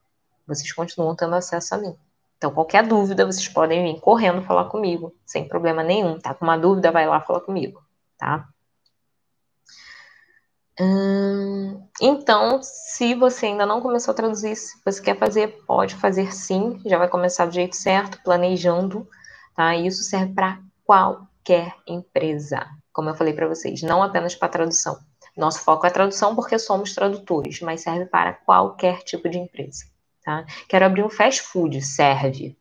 Vocês 0.48 0.72
continuam 0.74 1.16
tendo 1.16 1.36
acesso 1.36 1.76
a 1.76 1.78
mim. 1.78 1.96
Então, 2.38 2.52
qualquer 2.52 2.86
dúvida, 2.88 3.26
vocês 3.26 3.48
podem 3.48 3.84
vir 3.84 4.00
correndo 4.02 4.42
falar 4.42 4.66
comigo, 4.66 5.14
sem 5.26 5.48
problema 5.48 5.84
nenhum, 5.84 6.20
tá? 6.20 6.34
Com 6.34 6.44
uma 6.44 6.58
dúvida, 6.58 6.92
vai 6.92 7.06
lá 7.06 7.22
falar 7.22 7.42
comigo, 7.42 7.84
tá? 8.18 8.50
Hum, 10.80 11.88
então, 12.02 12.60
se 12.64 13.14
você 13.14 13.46
ainda 13.46 13.68
não 13.68 13.80
começou 13.82 14.12
a 14.14 14.16
traduzir, 14.16 14.56
se 14.56 14.82
você 14.84 15.00
quer 15.00 15.20
fazer, 15.20 15.64
pode 15.68 15.96
fazer 15.96 16.34
sim, 16.34 16.82
já 16.84 16.98
vai 16.98 17.08
começar 17.08 17.46
do 17.46 17.54
jeito 17.54 17.76
certo, 17.76 18.20
planejando, 18.24 19.08
tá? 19.56 19.76
Isso 19.76 20.02
serve 20.02 20.34
para 20.34 20.60
qualquer 21.42 21.76
empresa, 21.88 22.68
como 22.94 23.10
eu 23.10 23.16
falei 23.16 23.34
para 23.34 23.48
vocês, 23.48 23.82
não 23.82 24.04
apenas 24.04 24.36
para 24.36 24.48
tradução. 24.48 24.98
Nosso 25.36 25.60
foco 25.64 25.88
é 25.88 25.90
tradução 25.90 26.36
porque 26.36 26.58
somos 26.60 26.94
tradutores, 26.94 27.60
mas 27.62 27.82
serve 27.82 28.06
para 28.06 28.34
qualquer 28.34 29.00
tipo 29.04 29.28
de 29.28 29.40
empresa, 29.40 29.86
tá? 30.24 30.46
Quero 30.70 30.86
abrir 30.86 31.04
um 31.04 31.10
fast 31.10 31.42
food, 31.42 31.82
serve. 31.82 32.56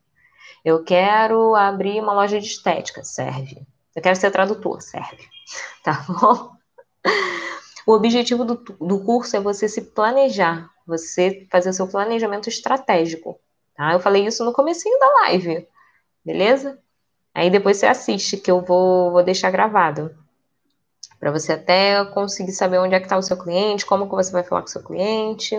Eu 0.63 0.83
quero 0.83 1.55
abrir 1.55 2.01
uma 2.01 2.13
loja 2.13 2.39
de 2.39 2.47
estética, 2.47 3.03
serve. 3.03 3.65
Eu 3.95 4.01
quero 4.01 4.15
ser 4.15 4.31
tradutor, 4.31 4.81
serve. 4.81 5.29
Tá 5.83 6.05
bom? 6.07 6.51
O 7.85 7.93
objetivo 7.93 8.45
do, 8.45 8.55
do 8.55 9.03
curso 9.03 9.35
é 9.35 9.39
você 9.39 9.67
se 9.67 9.81
planejar, 9.81 10.69
você 10.85 11.45
fazer 11.51 11.71
o 11.71 11.73
seu 11.73 11.87
planejamento 11.87 12.47
estratégico, 12.47 13.37
tá? 13.75 13.91
Eu 13.91 13.99
falei 13.99 14.25
isso 14.25 14.45
no 14.45 14.53
comecinho 14.53 14.97
da 14.99 15.07
live, 15.23 15.67
beleza? 16.23 16.79
Aí 17.33 17.49
depois 17.49 17.77
você 17.77 17.85
assiste, 17.85 18.37
que 18.37 18.51
eu 18.51 18.61
vou, 18.61 19.11
vou 19.11 19.23
deixar 19.23 19.51
gravado. 19.51 20.13
Para 21.19 21.31
você 21.31 21.53
até 21.53 22.03
conseguir 22.05 22.51
saber 22.51 22.79
onde 22.79 22.95
é 22.95 22.99
que 22.99 23.05
está 23.05 23.17
o 23.17 23.21
seu 23.21 23.37
cliente, 23.37 23.85
como 23.85 24.09
que 24.09 24.15
você 24.15 24.31
vai 24.31 24.43
falar 24.43 24.61
com 24.61 24.67
o 24.67 24.71
seu 24.71 24.83
cliente. 24.83 25.55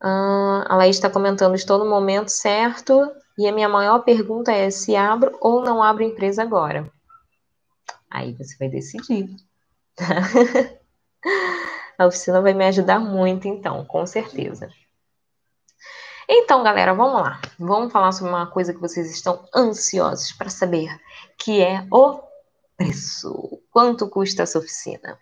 A 0.00 0.76
Laís 0.76 0.96
está 0.96 1.10
comentando, 1.10 1.54
estou 1.54 1.78
no 1.78 1.88
momento 1.88 2.28
certo. 2.28 3.10
E 3.38 3.48
a 3.48 3.52
minha 3.52 3.68
maior 3.68 4.00
pergunta 4.00 4.52
é 4.52 4.70
se 4.70 4.94
abro 4.94 5.36
ou 5.40 5.62
não 5.62 5.82
abro 5.82 6.02
empresa 6.02 6.42
agora. 6.42 6.90
Aí 8.10 8.34
você 8.34 8.56
vai 8.58 8.68
decidir. 8.68 9.34
a 11.98 12.06
oficina 12.06 12.40
vai 12.40 12.52
me 12.52 12.66
ajudar 12.66 12.98
muito, 12.98 13.48
então, 13.48 13.84
com 13.84 14.04
certeza. 14.04 14.68
Então, 16.32 16.62
galera, 16.62 16.94
vamos 16.94 17.20
lá. 17.20 17.40
Vamos 17.58 17.92
falar 17.92 18.12
sobre 18.12 18.32
uma 18.32 18.46
coisa 18.46 18.72
que 18.72 18.78
vocês 18.78 19.10
estão 19.10 19.48
ansiosos 19.52 20.30
para 20.30 20.48
saber, 20.48 20.88
que 21.36 21.60
é 21.60 21.84
o 21.90 22.20
preço. 22.76 23.60
Quanto 23.72 24.08
custa 24.08 24.44
essa 24.44 24.60
oficina? 24.60 25.18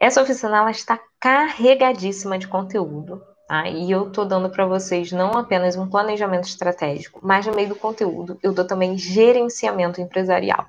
Essa 0.00 0.22
oficina 0.22 0.56
ela 0.56 0.70
está 0.70 0.98
carregadíssima 1.20 2.38
de 2.38 2.48
conteúdo, 2.48 3.22
tá? 3.46 3.68
E 3.68 3.90
eu 3.90 4.10
tô 4.10 4.24
dando 4.24 4.48
para 4.48 4.64
vocês 4.64 5.12
não 5.12 5.32
apenas 5.36 5.76
um 5.76 5.86
planejamento 5.86 6.48
estratégico, 6.48 7.20
mas 7.22 7.44
no 7.44 7.54
meio 7.54 7.68
do 7.68 7.76
conteúdo 7.76 8.38
eu 8.42 8.54
dou 8.54 8.66
também 8.66 8.96
gerenciamento 8.96 10.00
empresarial. 10.00 10.64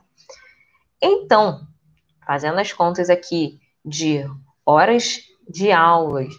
Então, 1.01 1.65
fazendo 2.27 2.59
as 2.59 2.73
contas 2.73 3.09
aqui 3.09 3.61
de 3.83 4.29
horas 4.65 5.21
de 5.47 5.71
aulas, 5.71 6.33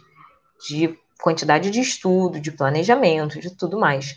de 0.68 0.98
quantidade 1.20 1.70
de 1.70 1.80
estudo, 1.80 2.40
de 2.40 2.52
planejamento, 2.52 3.40
de 3.40 3.56
tudo 3.56 3.78
mais, 3.78 4.14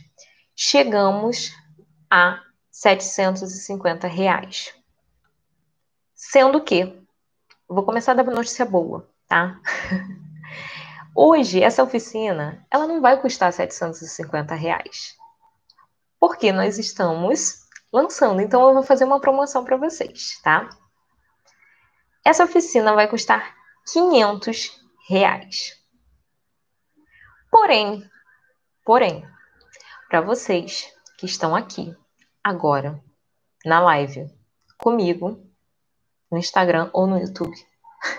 chegamos 0.56 1.52
a 2.10 2.42
750 2.72 4.08
reais. 4.08 4.74
Sendo 6.14 6.62
que, 6.62 7.02
vou 7.68 7.84
começar 7.84 8.14
da 8.14 8.24
notícia 8.24 8.66
boa, 8.66 9.10
tá? 9.28 9.60
Hoje, 11.16 11.64
essa 11.64 11.84
oficina, 11.84 12.66
ela 12.72 12.88
não 12.88 13.02
vai 13.02 13.20
custar 13.20 13.52
750 13.52 14.54
reais. 14.56 15.16
Porque 16.20 16.52
nós 16.52 16.78
estamos 16.78 17.66
lançando. 17.92 18.42
Então, 18.42 18.68
eu 18.68 18.74
vou 18.74 18.84
fazer 18.84 19.06
uma 19.06 19.20
promoção 19.20 19.64
para 19.64 19.78
vocês, 19.78 20.40
tá? 20.44 20.70
Essa 22.24 22.44
oficina 22.44 22.94
vai 22.94 23.08
custar 23.08 23.56
500 23.92 24.80
reais. 25.08 25.79
Porém, 27.52 28.08
porém, 28.86 29.28
para 30.08 30.22
vocês 30.22 30.94
que 31.18 31.26
estão 31.26 31.56
aqui 31.56 31.96
agora 32.44 33.04
na 33.66 33.80
live 33.80 34.30
comigo 34.78 35.44
no 36.32 36.38
Instagram 36.38 36.90
ou 36.94 37.08
no 37.08 37.18
YouTube, 37.18 37.56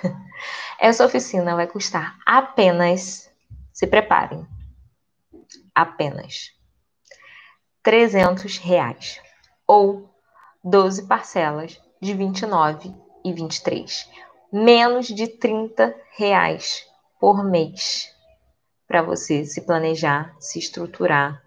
essa 0.81 1.07
oficina 1.07 1.55
vai 1.55 1.69
custar 1.69 2.19
apenas, 2.27 3.31
se 3.73 3.87
preparem, 3.87 4.47
apenas 5.75 6.53
300 7.83 8.59
reais 8.59 9.21
ou 9.67 10.13
12 10.65 11.07
parcelas 11.07 11.81
de 12.03 12.15
29 12.15 12.93
e 13.25 13.33
23. 13.33 14.11
Menos 14.53 15.07
de 15.07 15.29
30 15.29 15.95
reais 16.17 16.85
por 17.21 17.45
mês 17.45 18.13
para 18.91 19.01
você 19.03 19.45
se 19.45 19.61
planejar, 19.61 20.35
se 20.41 20.59
estruturar, 20.59 21.41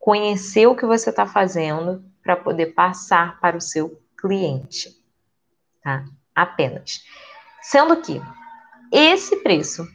conhecer 0.00 0.66
o 0.66 0.74
que 0.74 0.84
você 0.84 1.10
está 1.10 1.24
fazendo 1.24 2.04
para 2.24 2.34
poder 2.34 2.74
passar 2.74 3.38
para 3.38 3.56
o 3.56 3.60
seu 3.60 4.02
cliente, 4.20 4.88
tá? 5.80 6.04
Apenas. 6.34 7.04
Sendo 7.62 8.02
que 8.02 8.20
esse 8.92 9.36
preço 9.44 9.86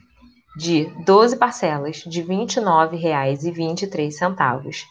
de 0.56 0.86
12 1.04 1.36
parcelas 1.36 1.98
de 1.98 2.22
R$ 2.22 2.28
29,23, 2.28 4.82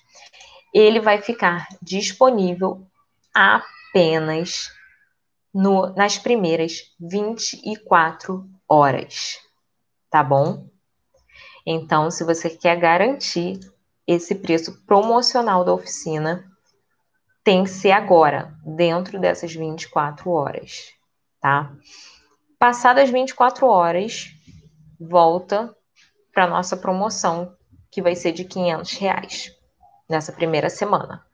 ele 0.72 1.00
vai 1.00 1.20
ficar 1.20 1.68
disponível 1.82 2.86
apenas 3.34 4.72
no, 5.52 5.92
nas 5.96 6.20
primeiras 6.20 6.94
24 7.00 8.48
horas, 8.70 9.40
tá 10.12 10.24
bom? 10.24 10.72
Então, 11.66 12.12
se 12.12 12.24
você 12.24 12.50
quer 12.50 12.78
garantir 12.78 13.60
esse 14.06 14.36
preço 14.36 14.86
promocional 14.86 15.64
da 15.64 15.74
oficina, 15.74 16.44
tem 17.44 17.64
que 17.64 17.70
ser 17.70 17.92
agora, 17.92 18.54
dentro 18.66 19.20
dessas 19.20 19.54
24 19.54 20.30
horas, 20.30 20.94
tá? 21.42 21.74
Passadas 22.58 23.10
24 23.10 23.66
horas, 23.68 24.34
volta 25.00 25.76
para 26.34 26.48
nossa 26.48 26.78
promoção, 26.78 27.56
que 27.92 28.02
vai 28.02 28.16
ser 28.16 28.32
de 28.32 28.46
500 28.46 28.94
reais 28.94 29.52
nessa 30.10 30.32
primeira 30.32 30.70
semana. 30.70 31.26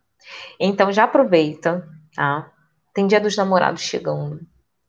Então 0.60 0.92
já 0.92 1.04
aproveita, 1.04 1.88
tá? 2.16 2.52
Tem 2.94 3.08
dia 3.08 3.22
dos 3.22 3.38
namorados 3.38 3.82
chegando. 3.82 4.42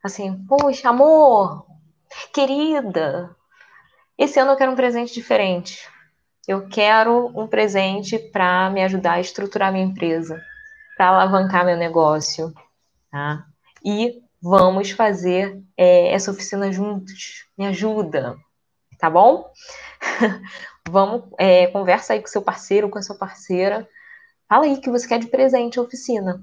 Assim, 0.02 0.44
poxa, 0.46 0.88
amor, 0.88 1.66
querida, 2.32 3.36
esse 4.20 4.38
ano 4.38 4.52
eu 4.52 4.56
quero 4.56 4.72
um 4.72 4.76
presente 4.76 5.14
diferente. 5.14 5.88
Eu 6.46 6.68
quero 6.68 7.32
um 7.34 7.46
presente 7.46 8.18
para 8.18 8.68
me 8.68 8.82
ajudar 8.82 9.14
a 9.14 9.20
estruturar 9.20 9.72
minha 9.72 9.84
empresa, 9.84 10.38
para 10.94 11.08
alavancar 11.08 11.64
meu 11.64 11.76
negócio, 11.78 12.52
tá? 13.10 13.46
E 13.82 14.20
vamos 14.42 14.90
fazer 14.90 15.58
é, 15.74 16.12
essa 16.12 16.30
oficina 16.30 16.70
juntos. 16.70 17.46
Me 17.56 17.66
ajuda, 17.66 18.36
tá 18.98 19.08
bom? 19.08 19.50
vamos, 20.86 21.24
é, 21.38 21.68
conversa 21.68 22.12
aí 22.12 22.20
com 22.20 22.26
seu 22.26 22.42
parceiro, 22.42 22.90
com 22.90 22.98
a 22.98 23.02
sua 23.02 23.16
parceira. 23.16 23.88
Fala 24.46 24.64
aí 24.64 24.78
que 24.82 24.90
você 24.90 25.08
quer 25.08 25.18
de 25.18 25.28
presente 25.28 25.78
a 25.78 25.82
oficina. 25.82 26.42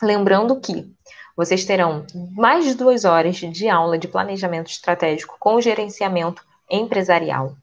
Lembrando 0.00 0.60
que 0.60 0.88
vocês 1.36 1.64
terão 1.64 2.06
mais 2.36 2.64
de 2.64 2.74
duas 2.76 3.04
horas 3.04 3.36
de 3.36 3.68
aula 3.68 3.98
de 3.98 4.06
planejamento 4.06 4.70
estratégico 4.70 5.36
com 5.40 5.60
gerenciamento 5.60 6.46
empresarial. 6.70 7.56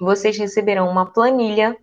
Vocês 0.00 0.36
receberão 0.38 0.88
uma 0.88 1.06
planilha 1.06 1.76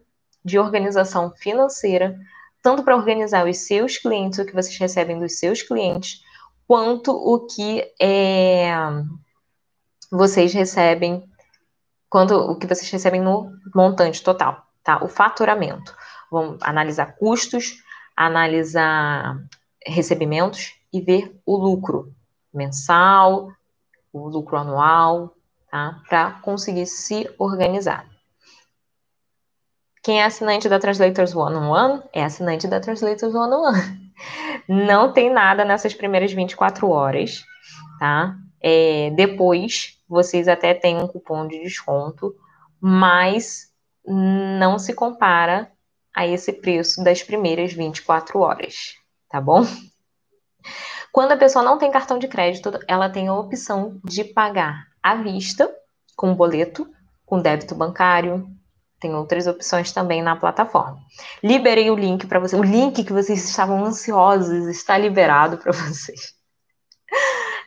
de 0.43 0.57
organização 0.59 1.31
financeira, 1.31 2.17
tanto 2.61 2.83
para 2.83 2.95
organizar 2.95 3.47
os 3.47 3.57
seus 3.57 3.97
clientes, 3.97 4.39
o 4.39 4.45
que 4.45 4.53
vocês 4.53 4.77
recebem 4.77 5.19
dos 5.19 5.39
seus 5.39 5.61
clientes, 5.61 6.23
quanto 6.67 7.11
o 7.11 7.45
que 7.45 7.83
é, 8.01 8.73
vocês 10.11 10.53
recebem, 10.53 11.27
quanto 12.09 12.35
o 12.35 12.55
que 12.57 12.67
vocês 12.67 12.89
recebem 12.89 13.21
no 13.21 13.51
montante 13.73 14.23
total, 14.23 14.65
tá? 14.83 15.03
O 15.03 15.07
faturamento. 15.07 15.95
Vamos 16.31 16.57
analisar 16.61 17.15
custos, 17.17 17.83
analisar 18.15 19.37
recebimentos 19.85 20.73
e 20.91 21.01
ver 21.01 21.35
o 21.45 21.57
lucro 21.57 22.13
mensal, 22.53 23.51
o 24.11 24.29
lucro 24.29 24.57
anual, 24.57 25.34
tá? 25.75 26.01
Para 26.07 26.31
conseguir 26.41 26.85
se 26.85 27.29
organizar. 27.37 28.07
Quem 30.01 30.21
é 30.21 30.23
assinante 30.23 30.69
da 30.69 30.79
Translators 30.79 31.35
One 31.35 31.57
on 31.57 31.69
One 31.69 32.03
é 32.13 32.23
assinante 32.23 32.65
da 32.65 32.79
Translators 32.79 33.35
One 33.35 33.53
on 33.53 33.61
One. 33.67 34.13
Não 34.69 35.11
tem 35.11 35.29
nada 35.29 35.65
nessas 35.65 35.93
primeiras 35.93 36.31
24 36.31 36.89
horas, 36.89 37.43
tá? 37.99 38.37
É, 38.61 39.11
depois, 39.11 39.99
vocês 40.07 40.47
até 40.47 40.73
têm 40.73 40.95
um 40.95 41.07
cupom 41.07 41.45
de 41.45 41.61
desconto, 41.61 42.33
mas 42.79 43.69
não 44.05 44.79
se 44.79 44.93
compara 44.93 45.69
a 46.15 46.25
esse 46.25 46.53
preço 46.53 47.03
das 47.03 47.21
primeiras 47.21 47.73
24 47.73 48.39
horas, 48.39 48.93
tá 49.29 49.41
bom? 49.41 49.65
Quando 51.11 51.33
a 51.33 51.37
pessoa 51.37 51.65
não 51.65 51.77
tem 51.77 51.91
cartão 51.91 52.17
de 52.17 52.29
crédito, 52.29 52.71
ela 52.87 53.09
tem 53.09 53.27
a 53.27 53.33
opção 53.33 53.99
de 54.03 54.23
pagar 54.23 54.94
à 55.05 55.13
vista, 55.13 55.71
com 56.15 56.33
boleto, 56.33 56.89
com 57.23 57.39
débito 57.39 57.75
bancário. 57.75 58.49
Tem 58.99 59.13
outras 59.13 59.45
opções 59.45 59.91
também 59.91 60.23
na 60.23 60.35
plataforma. 60.35 60.97
Liberei 61.43 61.91
o 61.91 61.95
link 61.95 62.25
para 62.25 62.39
você. 62.39 62.55
O 62.55 62.63
link 62.63 63.03
que 63.03 63.13
vocês 63.13 63.47
estavam 63.47 63.85
ansiosos 63.85 64.65
está 64.67 64.97
liberado 64.97 65.59
para 65.59 65.71
vocês. 65.73 66.33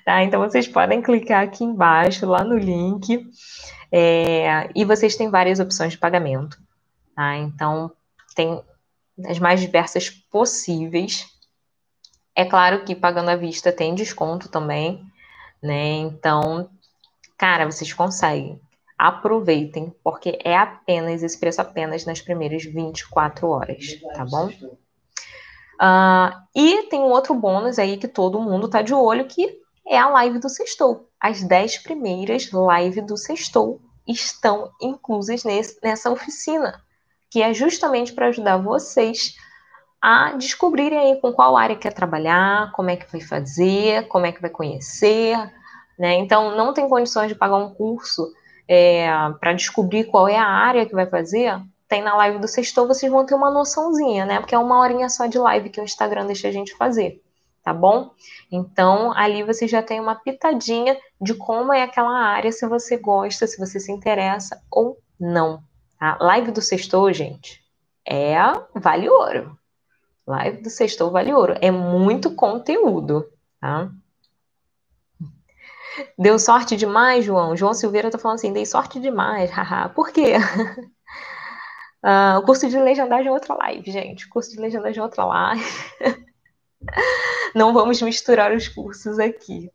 Tá? 0.04 0.24
Então 0.24 0.40
vocês 0.40 0.66
podem 0.66 1.00
clicar 1.00 1.44
aqui 1.44 1.62
embaixo, 1.62 2.26
lá 2.26 2.42
no 2.42 2.58
link. 2.58 3.24
É, 3.92 4.68
e 4.74 4.84
vocês 4.84 5.14
têm 5.14 5.30
várias 5.30 5.60
opções 5.60 5.92
de 5.92 5.98
pagamento. 5.98 6.58
Tá? 7.14 7.36
Então, 7.36 7.92
tem 8.34 8.60
as 9.28 9.38
mais 9.38 9.60
diversas 9.60 10.10
possíveis. 10.10 11.24
É 12.34 12.44
claro 12.44 12.84
que 12.84 12.96
pagando 12.96 13.30
à 13.30 13.36
vista 13.36 13.70
tem 13.70 13.94
desconto 13.94 14.48
também, 14.48 15.04
né? 15.62 15.96
Então, 15.98 16.70
cara, 17.38 17.64
vocês 17.64 17.92
conseguem. 17.92 18.60
Aproveitem, 18.98 19.94
porque 20.02 20.38
é 20.44 20.56
apenas 20.56 21.22
esse 21.22 21.38
preço 21.38 21.60
apenas 21.60 22.04
nas 22.04 22.20
primeiras 22.20 22.64
24 22.64 23.48
horas, 23.48 24.00
tá 24.12 24.24
bom? 24.24 24.50
Uh, 25.80 26.34
e 26.52 26.82
tem 26.88 26.98
um 26.98 27.10
outro 27.10 27.32
bônus 27.32 27.78
aí 27.78 27.96
que 27.96 28.08
todo 28.08 28.42
mundo 28.42 28.68
tá 28.68 28.82
de 28.82 28.92
olho, 28.92 29.26
que 29.26 29.60
é 29.86 29.96
a 29.96 30.08
live 30.08 30.40
do 30.40 30.48
Sextou. 30.48 31.08
As 31.20 31.42
10 31.44 31.78
primeiras 31.78 32.50
lives 32.52 33.06
do 33.06 33.16
Sextou 33.16 33.80
estão 34.06 34.72
inclusas 34.82 35.44
nesse, 35.44 35.78
nessa 35.80 36.10
oficina, 36.10 36.82
que 37.30 37.40
é 37.40 37.54
justamente 37.54 38.12
para 38.12 38.26
ajudar 38.26 38.56
vocês 38.56 39.36
a 40.02 40.32
descobrirem 40.32 40.98
aí 40.98 41.20
com 41.20 41.32
qual 41.32 41.56
área 41.56 41.76
quer 41.76 41.92
trabalhar, 41.92 42.72
como 42.72 42.90
é 42.90 42.96
que 42.96 43.10
vai 43.10 43.20
fazer, 43.20 44.08
como 44.08 44.26
é 44.26 44.32
que 44.32 44.40
vai 44.40 44.50
conhecer, 44.50 45.36
né? 45.98 46.14
Então, 46.14 46.56
não 46.56 46.72
tem 46.72 46.88
condições 46.88 47.28
de 47.28 47.34
pagar 47.34 47.56
um 47.56 47.74
curso 47.74 48.32
é, 48.68 49.08
para 49.40 49.52
descobrir 49.52 50.04
qual 50.04 50.28
é 50.28 50.36
a 50.36 50.46
área 50.46 50.86
que 50.86 50.94
vai 50.94 51.06
fazer, 51.06 51.60
tem 51.88 52.02
na 52.02 52.14
live 52.16 52.38
do 52.38 52.48
Sextou, 52.48 52.86
vocês 52.86 53.10
vão 53.10 53.24
ter 53.24 53.34
uma 53.34 53.50
noçãozinha, 53.50 54.26
né? 54.26 54.38
Porque 54.40 54.54
é 54.54 54.58
uma 54.58 54.78
horinha 54.78 55.08
só 55.08 55.26
de 55.26 55.38
live 55.38 55.70
que 55.70 55.80
o 55.80 55.84
Instagram 55.84 56.26
deixa 56.26 56.48
a 56.48 56.52
gente 56.52 56.76
fazer 56.76 57.22
tá 57.68 57.74
bom? 57.74 58.12
Então, 58.50 59.12
ali 59.12 59.42
você 59.42 59.68
já 59.68 59.82
tem 59.82 60.00
uma 60.00 60.14
pitadinha 60.14 60.96
de 61.20 61.34
como 61.34 61.70
é 61.70 61.82
aquela 61.82 62.18
área, 62.18 62.50
se 62.50 62.66
você 62.66 62.96
gosta, 62.96 63.46
se 63.46 63.58
você 63.58 63.78
se 63.78 63.92
interessa 63.92 64.58
ou 64.70 64.96
não. 65.20 65.62
A 66.00 66.14
tá? 66.14 66.24
live 66.24 66.50
do 66.50 66.62
Sextou, 66.62 67.12
gente, 67.12 67.62
é 68.08 68.36
vale 68.74 69.10
ouro. 69.10 69.58
Live 70.26 70.62
do 70.62 70.70
Sextou 70.70 71.10
vale 71.10 71.34
ouro. 71.34 71.56
É 71.60 71.70
muito 71.70 72.34
conteúdo, 72.34 73.28
tá? 73.60 73.90
Deu 76.18 76.38
sorte 76.38 76.76
demais, 76.76 77.24
João? 77.24 77.56
João 77.56 77.74
Silveira 77.74 78.10
tá 78.10 78.18
falando 78.18 78.36
assim, 78.36 78.52
dei 78.52 78.66
sorte 78.66 79.00
demais, 79.00 79.50
haha. 79.56 79.88
Por 79.88 80.10
quê? 80.10 80.34
Uh, 82.02 82.38
o 82.40 82.42
curso 82.42 82.68
de 82.68 82.78
legendagem 82.78 83.28
é 83.28 83.32
outra 83.32 83.54
live, 83.54 83.90
gente. 83.90 84.26
O 84.26 84.30
curso 84.30 84.50
de 84.50 84.60
legendagem 84.60 85.00
é 85.00 85.02
outra 85.02 85.24
live. 85.24 85.64
Não 87.54 87.72
vamos 87.72 88.00
misturar 88.02 88.52
os 88.52 88.68
cursos 88.68 89.18
aqui. 89.18 89.70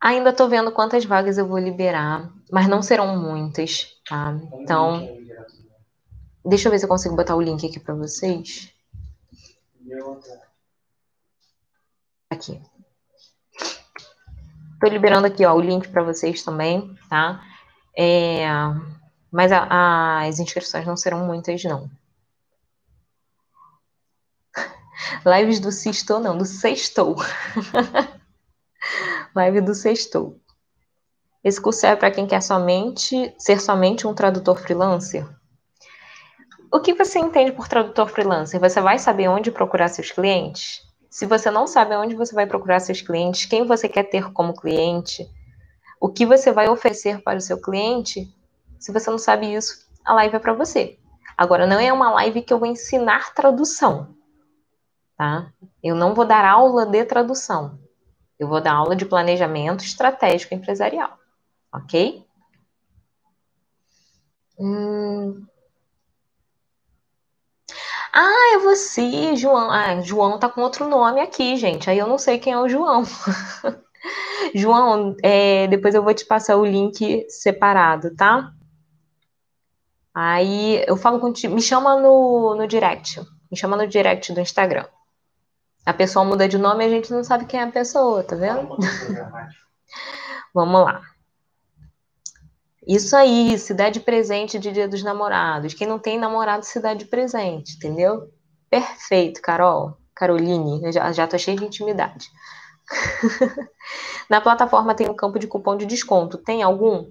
Ainda 0.00 0.30
estou 0.30 0.48
vendo 0.48 0.70
quantas 0.72 1.04
vagas 1.04 1.38
eu 1.38 1.46
vou 1.46 1.58
liberar, 1.58 2.30
mas 2.52 2.68
não 2.68 2.82
serão 2.82 3.16
muitas, 3.16 3.98
tá? 4.06 4.38
Então, 4.60 5.08
deixa 6.44 6.68
eu 6.68 6.72
ver 6.72 6.78
se 6.78 6.84
eu 6.84 6.90
consigo 6.90 7.16
botar 7.16 7.34
o 7.34 7.40
link 7.40 7.66
aqui 7.66 7.80
para 7.80 7.94
vocês. 7.94 8.70
Aqui. 12.28 12.60
Estou 14.84 14.92
liberando 14.92 15.26
aqui 15.26 15.46
ó, 15.46 15.54
o 15.54 15.60
link 15.62 15.88
para 15.88 16.02
vocês 16.02 16.42
também, 16.42 16.94
tá? 17.08 17.42
É, 17.96 18.46
mas 19.32 19.50
a, 19.50 20.26
as 20.26 20.38
inscrições 20.38 20.84
não 20.84 20.94
serão 20.94 21.24
muitas, 21.24 21.64
não. 21.64 21.90
Lives 25.24 25.58
do 25.58 25.72
Sextou, 25.72 26.20
não, 26.20 26.36
do 26.36 26.44
Sextou. 26.44 27.16
Live 29.34 29.62
do 29.62 29.74
Sextou. 29.74 30.38
Esse 31.42 31.58
curso 31.58 31.86
é 31.86 31.96
para 31.96 32.10
quem 32.10 32.26
quer 32.26 32.42
somente 32.42 33.34
ser 33.38 33.62
somente 33.62 34.06
um 34.06 34.12
tradutor 34.12 34.58
freelancer? 34.58 35.26
O 36.70 36.78
que 36.78 36.92
você 36.92 37.18
entende 37.18 37.52
por 37.52 37.68
tradutor 37.68 38.10
freelancer? 38.10 38.60
Você 38.60 38.82
vai 38.82 38.98
saber 38.98 39.28
onde 39.28 39.50
procurar 39.50 39.88
seus 39.88 40.10
clientes? 40.10 40.83
Se 41.14 41.26
você 41.26 41.50
não 41.50 41.66
sabe 41.66 41.94
onde 41.94 42.16
você 42.16 42.34
vai 42.34 42.46
procurar 42.46 42.80
seus 42.80 43.00
clientes, 43.00 43.46
quem 43.46 43.64
você 43.64 43.88
quer 43.88 44.02
ter 44.02 44.32
como 44.32 44.52
cliente, 44.52 45.30
o 46.00 46.08
que 46.08 46.26
você 46.26 46.50
vai 46.50 46.68
oferecer 46.68 47.22
para 47.22 47.38
o 47.38 47.40
seu 47.40 47.60
cliente, 47.60 48.28
se 48.80 48.92
você 48.92 49.10
não 49.10 49.18
sabe 49.18 49.54
isso, 49.54 49.86
a 50.04 50.12
live 50.14 50.36
é 50.36 50.38
para 50.40 50.52
você. 50.52 50.98
Agora, 51.36 51.66
não 51.66 51.78
é 51.78 51.92
uma 51.92 52.10
live 52.10 52.42
que 52.42 52.52
eu 52.52 52.58
vou 52.58 52.66
ensinar 52.66 53.32
tradução 53.32 54.14
tá? 55.16 55.52
Eu 55.82 55.94
não 55.94 56.14
vou 56.14 56.24
dar 56.24 56.44
aula 56.44 56.86
de 56.86 57.04
tradução. 57.04 57.78
Eu 58.38 58.48
vou 58.48 58.60
dar 58.60 58.74
aula 58.74 58.96
de 58.96 59.06
planejamento 59.06 59.84
estratégico 59.84 60.54
empresarial, 60.54 61.16
ok? 61.72 62.26
Hum... 64.58 65.46
Ah, 68.16 68.54
é 68.54 68.58
você, 68.58 69.34
João. 69.34 69.70
Ah, 69.72 70.00
João 70.00 70.38
tá 70.38 70.48
com 70.48 70.60
outro 70.60 70.88
nome 70.88 71.20
aqui, 71.20 71.56
gente. 71.56 71.90
Aí 71.90 71.98
eu 71.98 72.06
não 72.06 72.16
sei 72.16 72.38
quem 72.38 72.52
é 72.52 72.58
o 72.58 72.68
João. 72.68 73.02
João, 74.54 75.16
é, 75.20 75.66
depois 75.66 75.96
eu 75.96 76.02
vou 76.02 76.14
te 76.14 76.24
passar 76.24 76.56
o 76.56 76.64
link 76.64 77.26
separado, 77.28 78.14
tá? 78.14 78.52
Aí 80.14 80.84
eu 80.86 80.96
falo 80.96 81.18
contigo. 81.18 81.56
Me 81.56 81.60
chama 81.60 82.00
no, 82.00 82.54
no 82.54 82.68
direct. 82.68 83.20
Me 83.50 83.56
chama 83.56 83.76
no 83.76 83.88
direct 83.88 84.32
do 84.32 84.40
Instagram. 84.40 84.86
A 85.84 85.92
pessoa 85.92 86.24
muda 86.24 86.48
de 86.48 86.56
nome 86.56 86.84
e 86.84 86.86
a 86.86 86.90
gente 86.90 87.12
não 87.12 87.24
sabe 87.24 87.46
quem 87.46 87.58
é 87.58 87.64
a 87.64 87.72
pessoa, 87.72 88.22
tá 88.22 88.36
vendo? 88.36 88.76
Vamos 90.54 90.84
lá. 90.84 91.02
Isso 92.86 93.16
aí, 93.16 93.58
se 93.58 93.72
dá 93.72 93.88
de 93.88 94.00
presente 94.00 94.58
de 94.58 94.70
Dia 94.70 94.86
dos 94.86 95.02
Namorados. 95.02 95.72
Quem 95.72 95.86
não 95.86 95.98
tem 95.98 96.18
namorado 96.18 96.64
se 96.64 96.80
dá 96.80 96.92
de 96.92 97.06
presente, 97.06 97.76
entendeu? 97.76 98.30
Perfeito, 98.68 99.40
Carol. 99.40 99.96
Caroline, 100.14 100.92
já, 100.92 101.10
já 101.12 101.26
tô 101.26 101.38
cheia 101.38 101.56
de 101.56 101.64
intimidade. 101.64 102.28
Na 104.28 104.40
plataforma 104.40 104.94
tem 104.94 105.08
um 105.08 105.14
campo 105.14 105.38
de 105.38 105.46
cupom 105.46 105.76
de 105.76 105.86
desconto. 105.86 106.38
Tem 106.38 106.62
algum? 106.62 107.10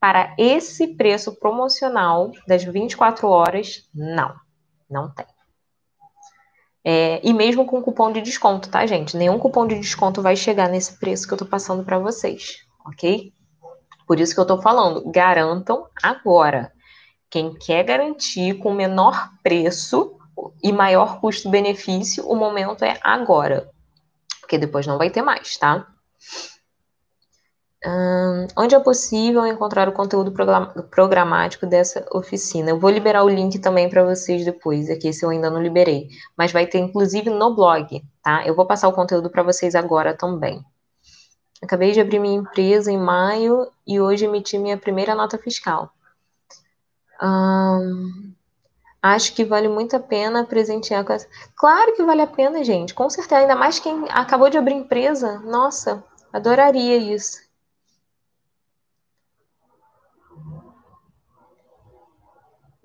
Para 0.00 0.34
esse 0.38 0.96
preço 0.96 1.38
promocional 1.38 2.30
das 2.46 2.64
24 2.64 3.28
horas, 3.28 3.88
não. 3.94 4.34
Não 4.90 5.12
tem. 5.12 5.26
É, 6.84 7.20
e 7.22 7.32
mesmo 7.32 7.66
com 7.66 7.82
cupom 7.82 8.12
de 8.12 8.20
desconto, 8.20 8.70
tá, 8.70 8.86
gente? 8.86 9.16
Nenhum 9.16 9.38
cupom 9.38 9.66
de 9.66 9.78
desconto 9.78 10.22
vai 10.22 10.36
chegar 10.36 10.68
nesse 10.68 10.98
preço 10.98 11.26
que 11.26 11.34
eu 11.34 11.38
tô 11.38 11.46
passando 11.46 11.84
para 11.84 11.98
vocês, 11.98 12.58
ok? 12.86 13.32
Por 14.08 14.18
isso 14.18 14.34
que 14.34 14.40
eu 14.40 14.46
tô 14.46 14.60
falando, 14.62 15.08
garantam 15.10 15.86
agora. 16.02 16.72
Quem 17.28 17.52
quer 17.52 17.84
garantir 17.84 18.54
com 18.54 18.72
menor 18.72 19.30
preço 19.42 20.18
e 20.62 20.72
maior 20.72 21.20
custo-benefício, 21.20 22.26
o 22.26 22.34
momento 22.34 22.86
é 22.86 22.98
agora. 23.02 23.70
Porque 24.40 24.56
depois 24.56 24.86
não 24.86 24.96
vai 24.96 25.10
ter 25.10 25.20
mais, 25.20 25.58
tá? 25.58 25.86
onde 28.56 28.74
é 28.74 28.80
possível 28.80 29.46
encontrar 29.46 29.88
o 29.88 29.92
conteúdo 29.92 30.32
programático 30.90 31.64
dessa 31.64 32.04
oficina? 32.12 32.70
Eu 32.70 32.78
vou 32.78 32.90
liberar 32.90 33.22
o 33.22 33.28
link 33.28 33.58
também 33.60 33.88
para 33.88 34.04
vocês 34.04 34.44
depois, 34.44 34.90
aqui 34.90 35.12
se 35.12 35.24
eu 35.24 35.30
ainda 35.30 35.48
não 35.48 35.62
liberei, 35.62 36.08
mas 36.36 36.50
vai 36.50 36.66
ter 36.66 36.78
inclusive 36.78 37.30
no 37.30 37.54
blog, 37.54 38.02
tá? 38.22 38.44
Eu 38.44 38.56
vou 38.56 38.66
passar 38.66 38.88
o 38.88 38.92
conteúdo 38.92 39.30
para 39.30 39.44
vocês 39.44 39.74
agora 39.74 40.16
também. 40.16 40.64
Acabei 41.62 41.92
de 41.92 42.00
abrir 42.00 42.18
minha 42.20 42.36
empresa 42.38 42.90
em 42.90 42.98
maio 42.98 43.70
e 43.86 44.00
hoje 44.00 44.24
emiti 44.24 44.56
minha 44.58 44.78
primeira 44.78 45.14
nota 45.14 45.36
fiscal. 45.38 45.92
acho 49.02 49.34
que 49.34 49.44
vale 49.44 49.68
muito 49.68 49.96
a 49.96 50.00
pena 50.00 50.44
presentear 50.44 51.04
com 51.04 51.12
essa. 51.12 51.28
Claro 51.56 51.94
que 51.96 52.04
vale 52.04 52.22
a 52.22 52.26
pena, 52.26 52.62
gente, 52.62 52.94
com 52.94 53.10
certeza. 53.10 53.40
Ainda 53.40 53.56
mais 53.56 53.78
quem 53.80 54.04
acabou 54.10 54.48
de 54.50 54.58
abrir 54.58 54.74
empresa. 54.74 55.40
Nossa, 55.40 56.04
adoraria 56.32 56.96
isso. 56.96 57.38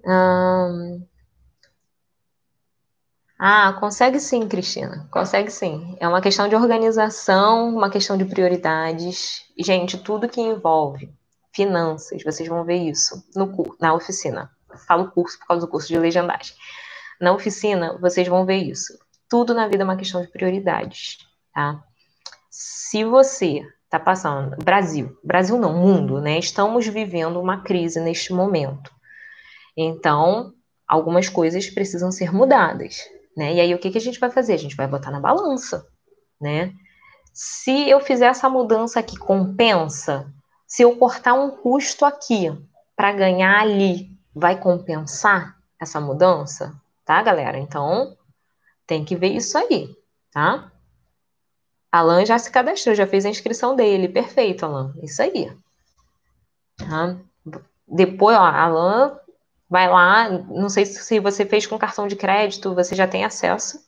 Hum... 0.06 1.06
Ah, 3.46 3.74
consegue 3.74 4.22
sim, 4.22 4.48
Cristina. 4.48 5.06
Consegue 5.12 5.52
sim. 5.52 5.98
É 6.00 6.08
uma 6.08 6.22
questão 6.22 6.48
de 6.48 6.56
organização, 6.56 7.76
uma 7.76 7.90
questão 7.90 8.18
de 8.18 8.24
prioridades. 8.24 9.42
Gente, 9.60 9.98
tudo 9.98 10.30
que 10.30 10.40
envolve 10.40 11.14
finanças, 11.54 12.24
vocês 12.24 12.48
vão 12.48 12.64
ver 12.64 12.78
isso 12.78 13.22
no, 13.36 13.76
na 13.82 13.94
oficina. 13.94 14.50
Falo 14.88 15.12
curso 15.12 15.38
por 15.40 15.48
causa 15.48 15.66
do 15.66 15.70
curso 15.70 15.90
de 15.90 16.00
legendagem. 16.00 16.56
Na 17.20 17.34
oficina, 17.34 17.98
vocês 18.00 18.26
vão 18.30 18.46
ver 18.46 18.60
isso. 18.60 18.98
Tudo 19.28 19.54
na 19.54 19.68
vida 19.68 19.84
é 19.84 19.86
uma 19.86 19.98
questão 19.98 20.22
de 20.22 20.30
prioridades, 20.30 21.18
tá? 21.54 21.84
Se 22.50 23.04
você 23.04 23.62
está 23.84 24.00
passando, 24.00 24.56
Brasil, 24.64 25.18
Brasil 25.22 25.58
não, 25.60 25.74
mundo, 25.74 26.22
né? 26.22 26.40
Estamos 26.40 26.88
vivendo 26.88 27.42
uma 27.42 27.62
crise 27.62 28.00
neste 28.00 28.32
momento. 28.32 28.90
Então, 29.76 30.54
algumas 30.88 31.28
coisas 31.28 31.70
precisam 31.70 32.10
ser 32.10 32.32
mudadas. 32.32 33.02
Né? 33.36 33.56
E 33.56 33.62
aí 33.62 33.74
o 33.74 33.80
que, 33.80 33.92
que 33.92 33.98
a 33.98 34.02
gente 34.02 34.20
vai 34.20 34.30
fazer? 34.30 34.54
A 34.54 34.58
gente 34.58 34.76
vai 34.76 34.88
botar 34.88 35.12
na 35.12 35.20
balança, 35.20 35.88
né? 36.40 36.74
Se 37.34 37.90
eu 37.90 38.00
fizer 38.00 38.28
essa 38.28 38.48
mudança 38.48 39.00
aqui, 39.00 39.18
compensa? 39.18 40.32
Se 40.68 40.84
eu 40.84 40.96
cortar 40.98 41.34
um 41.34 41.50
custo 41.50 42.06
aqui 42.06 42.52
para 42.96 43.12
ganhar 43.12 43.60
ali, 43.60 44.12
vai 44.34 44.60
compensar 44.60 45.58
essa 45.80 46.00
mudança? 46.00 46.80
Tá, 47.04 47.22
galera? 47.22 47.58
Então, 47.58 48.16
tem 48.86 49.04
que 49.04 49.16
ver 49.16 49.30
isso 49.30 49.58
aí, 49.58 49.96
tá? 50.32 50.72
Alan 51.92 52.26
já 52.26 52.40
se 52.40 52.50
cadastrou, 52.50 52.96
já 52.96 53.06
fez 53.06 53.26
a 53.26 53.30
inscrição 53.30 53.76
dele. 53.76 54.10
Perfeito, 54.10 54.66
Alan. 54.66 54.94
Isso 55.04 55.22
aí. 55.22 55.56
Tá? 56.78 57.16
Depois, 57.88 58.36
ó, 58.36 58.42
Alan 58.42 59.20
Vai 59.74 59.90
lá, 59.90 60.30
não 60.30 60.70
sei 60.70 60.86
se 60.86 61.20
você 61.20 61.48
fez 61.48 61.66
com 61.66 61.80
cartão 61.80 62.08
de 62.08 62.16
crédito, 62.16 62.76
você 62.76 62.94
já 62.94 63.08
tem 63.08 63.26
acesso. 63.26 63.80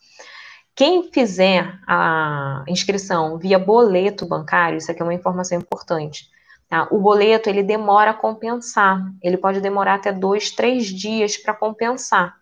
Quem 0.75 1.11
fizer 1.11 1.77
a 1.87 2.63
inscrição 2.67 3.37
via 3.37 3.59
boleto 3.59 4.25
bancário, 4.25 4.79
isso 4.79 4.89
aqui 4.89 5.03
é 5.03 5.05
uma 5.05 5.13
informação 5.13 5.55
importante. 5.55 6.27
Tá? 6.67 6.87
O 6.89 6.97
boleto 6.97 7.51
ele 7.51 7.61
demora 7.61 8.09
a 8.09 8.13
compensar, 8.15 8.99
ele 9.21 9.37
pode 9.37 9.61
demorar 9.61 9.93
até 9.93 10.11
dois, 10.11 10.49
três 10.49 10.87
dias 10.87 11.37
para 11.37 11.53
compensar. 11.53 12.35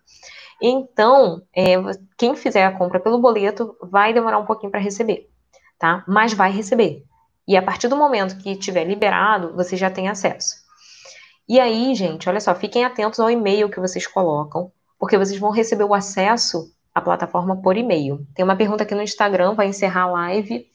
Então, 0.58 1.42
é, 1.54 1.74
quem 2.16 2.34
fizer 2.34 2.64
a 2.64 2.72
compra 2.72 2.98
pelo 2.98 3.20
boleto 3.20 3.76
vai 3.82 4.14
demorar 4.14 4.38
um 4.38 4.46
pouquinho 4.46 4.70
para 4.70 4.80
receber, 4.80 5.28
tá? 5.78 6.02
Mas 6.08 6.32
vai 6.32 6.50
receber. 6.50 7.04
E 7.46 7.58
a 7.58 7.62
partir 7.62 7.88
do 7.88 7.96
momento 7.96 8.38
que 8.38 8.56
tiver 8.56 8.84
liberado, 8.84 9.54
você 9.54 9.76
já 9.76 9.90
tem 9.90 10.08
acesso. 10.08 10.63
E 11.48 11.60
aí, 11.60 11.94
gente, 11.94 12.28
olha 12.28 12.40
só, 12.40 12.54
fiquem 12.54 12.84
atentos 12.84 13.20
ao 13.20 13.30
e-mail 13.30 13.68
que 13.68 13.80
vocês 13.80 14.06
colocam, 14.06 14.72
porque 14.98 15.18
vocês 15.18 15.38
vão 15.38 15.50
receber 15.50 15.84
o 15.84 15.92
acesso 15.92 16.72
à 16.94 17.00
plataforma 17.00 17.60
por 17.60 17.76
e-mail. 17.76 18.26
Tem 18.34 18.44
uma 18.44 18.56
pergunta 18.56 18.84
aqui 18.84 18.94
no 18.94 19.02
Instagram, 19.02 19.54
vai 19.54 19.66
encerrar 19.66 20.02
a 20.02 20.10
live. 20.12 20.66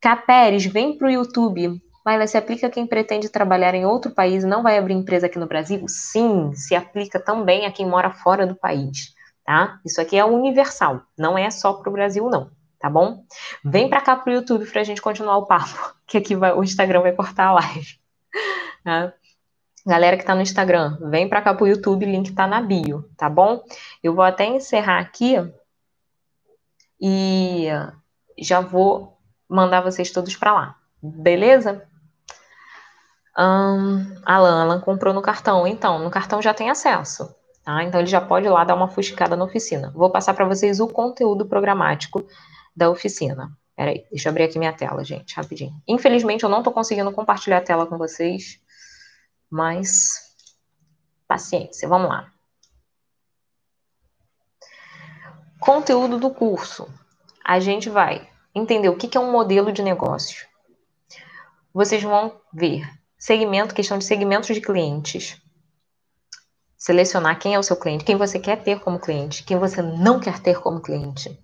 Caperes, 0.00 0.66
vem 0.66 0.98
para 0.98 1.08
o 1.08 1.10
YouTube. 1.10 1.80
Laila, 2.04 2.26
se 2.26 2.36
aplica 2.36 2.70
quem 2.70 2.86
pretende 2.86 3.28
trabalhar 3.28 3.74
em 3.74 3.84
outro 3.84 4.12
país 4.12 4.44
e 4.44 4.46
não 4.46 4.62
vai 4.62 4.78
abrir 4.78 4.94
empresa 4.94 5.26
aqui 5.26 5.38
no 5.38 5.46
Brasil? 5.46 5.84
Sim, 5.88 6.52
se 6.54 6.74
aplica 6.74 7.18
também 7.18 7.66
a 7.66 7.72
quem 7.72 7.84
mora 7.84 8.12
fora 8.12 8.46
do 8.46 8.54
país, 8.54 9.14
tá? 9.44 9.80
Isso 9.84 10.00
aqui 10.00 10.16
é 10.16 10.24
universal, 10.24 11.02
não 11.18 11.36
é 11.36 11.50
só 11.50 11.72
para 11.72 11.90
o 11.90 11.92
Brasil, 11.92 12.28
não, 12.30 12.48
tá 12.78 12.88
bom? 12.88 13.24
Vem 13.64 13.88
para 13.88 14.00
cá 14.00 14.14
para 14.14 14.30
o 14.30 14.34
YouTube 14.34 14.66
para 14.66 14.82
a 14.82 14.84
gente 14.84 15.02
continuar 15.02 15.36
o 15.38 15.46
papo, 15.46 15.96
que 16.06 16.18
aqui 16.18 16.36
vai, 16.36 16.52
o 16.52 16.62
Instagram 16.62 17.00
vai 17.00 17.12
cortar 17.12 17.48
a 17.48 17.52
live. 17.54 17.98
Tá? 18.84 19.12
Galera 19.86 20.16
que 20.16 20.24
está 20.24 20.34
no 20.34 20.42
Instagram, 20.42 20.98
vem 21.10 21.28
para 21.28 21.40
cá 21.40 21.54
pro 21.54 21.68
YouTube, 21.68 22.04
link 22.04 22.30
está 22.30 22.44
na 22.44 22.60
bio, 22.60 23.08
tá 23.16 23.30
bom? 23.30 23.62
Eu 24.02 24.16
vou 24.16 24.24
até 24.24 24.44
encerrar 24.44 24.98
aqui 24.98 25.36
e 27.00 27.68
já 28.36 28.58
vou 28.58 29.16
mandar 29.48 29.82
vocês 29.82 30.10
todos 30.10 30.34
para 30.34 30.52
lá, 30.52 30.76
beleza? 31.00 31.86
Um, 33.38 34.16
Alan, 34.24 34.62
Alan 34.62 34.80
comprou 34.80 35.14
no 35.14 35.22
cartão, 35.22 35.64
então, 35.68 36.00
no 36.00 36.10
cartão 36.10 36.42
já 36.42 36.52
tem 36.52 36.68
acesso, 36.68 37.32
tá? 37.62 37.84
Então 37.84 38.00
ele 38.00 38.08
já 38.08 38.20
pode 38.20 38.46
ir 38.46 38.50
lá 38.50 38.64
dar 38.64 38.74
uma 38.74 38.88
fuscada 38.88 39.36
na 39.36 39.44
oficina. 39.44 39.92
Vou 39.94 40.10
passar 40.10 40.34
para 40.34 40.46
vocês 40.46 40.80
o 40.80 40.88
conteúdo 40.88 41.46
programático 41.46 42.26
da 42.74 42.90
oficina. 42.90 43.56
Peraí, 43.76 44.04
deixa 44.10 44.28
eu 44.28 44.30
abrir 44.30 44.44
aqui 44.44 44.58
minha 44.58 44.72
tela, 44.72 45.04
gente, 45.04 45.36
rapidinho. 45.36 45.80
Infelizmente 45.86 46.42
eu 46.42 46.48
não 46.48 46.58
estou 46.58 46.72
conseguindo 46.72 47.12
compartilhar 47.12 47.58
a 47.58 47.60
tela 47.60 47.86
com 47.86 47.96
vocês 47.96 48.58
mas 49.50 50.34
paciência, 51.26 51.88
vamos 51.88 52.08
lá. 52.08 52.32
Conteúdo 55.60 56.18
do 56.18 56.30
curso. 56.30 56.86
A 57.44 57.58
gente 57.58 57.88
vai 57.88 58.28
entender 58.54 58.88
o 58.88 58.96
que 58.96 59.16
é 59.16 59.20
um 59.20 59.32
modelo 59.32 59.72
de 59.72 59.82
negócio. 59.82 60.46
Vocês 61.72 62.02
vão 62.02 62.40
ver 62.52 62.88
segmento, 63.18 63.74
questão 63.74 63.98
de 63.98 64.04
segmentos 64.04 64.54
de 64.54 64.60
clientes. 64.60 65.40
Selecionar 66.76 67.38
quem 67.38 67.54
é 67.54 67.58
o 67.58 67.62
seu 67.62 67.76
cliente, 67.76 68.04
quem 68.04 68.16
você 68.16 68.38
quer 68.38 68.62
ter 68.62 68.80
como 68.80 69.00
cliente, 69.00 69.42
quem 69.42 69.58
você 69.58 69.82
não 69.82 70.20
quer 70.20 70.38
ter 70.38 70.60
como 70.60 70.80
cliente. 70.80 71.38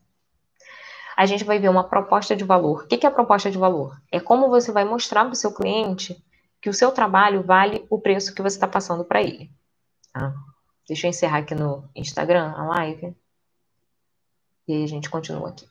A 1.16 1.26
gente 1.26 1.44
vai 1.44 1.58
ver 1.58 1.68
uma 1.68 1.84
proposta 1.84 2.34
de 2.36 2.44
valor. 2.44 2.84
O 2.84 2.86
que 2.86 3.04
é 3.04 3.08
a 3.08 3.12
proposta 3.12 3.50
de 3.50 3.58
valor? 3.58 4.00
É 4.10 4.20
como 4.20 4.48
você 4.48 4.72
vai 4.72 4.84
mostrar 4.84 5.24
para 5.24 5.32
o 5.32 5.36
seu 5.36 5.52
cliente 5.52 6.22
que 6.62 6.70
o 6.70 6.74
seu 6.74 6.92
trabalho 6.92 7.42
vale 7.42 7.84
o 7.90 7.98
preço 7.98 8.32
que 8.32 8.40
você 8.40 8.56
está 8.56 8.68
passando 8.68 9.04
para 9.04 9.20
ele. 9.20 9.50
Tá? 10.12 10.32
Deixa 10.86 11.06
eu 11.06 11.10
encerrar 11.10 11.38
aqui 11.38 11.56
no 11.56 11.84
Instagram 11.94 12.54
a 12.56 12.64
live. 12.66 13.16
E 14.68 14.72
aí 14.72 14.84
a 14.84 14.86
gente 14.86 15.10
continua 15.10 15.48
aqui. 15.48 15.66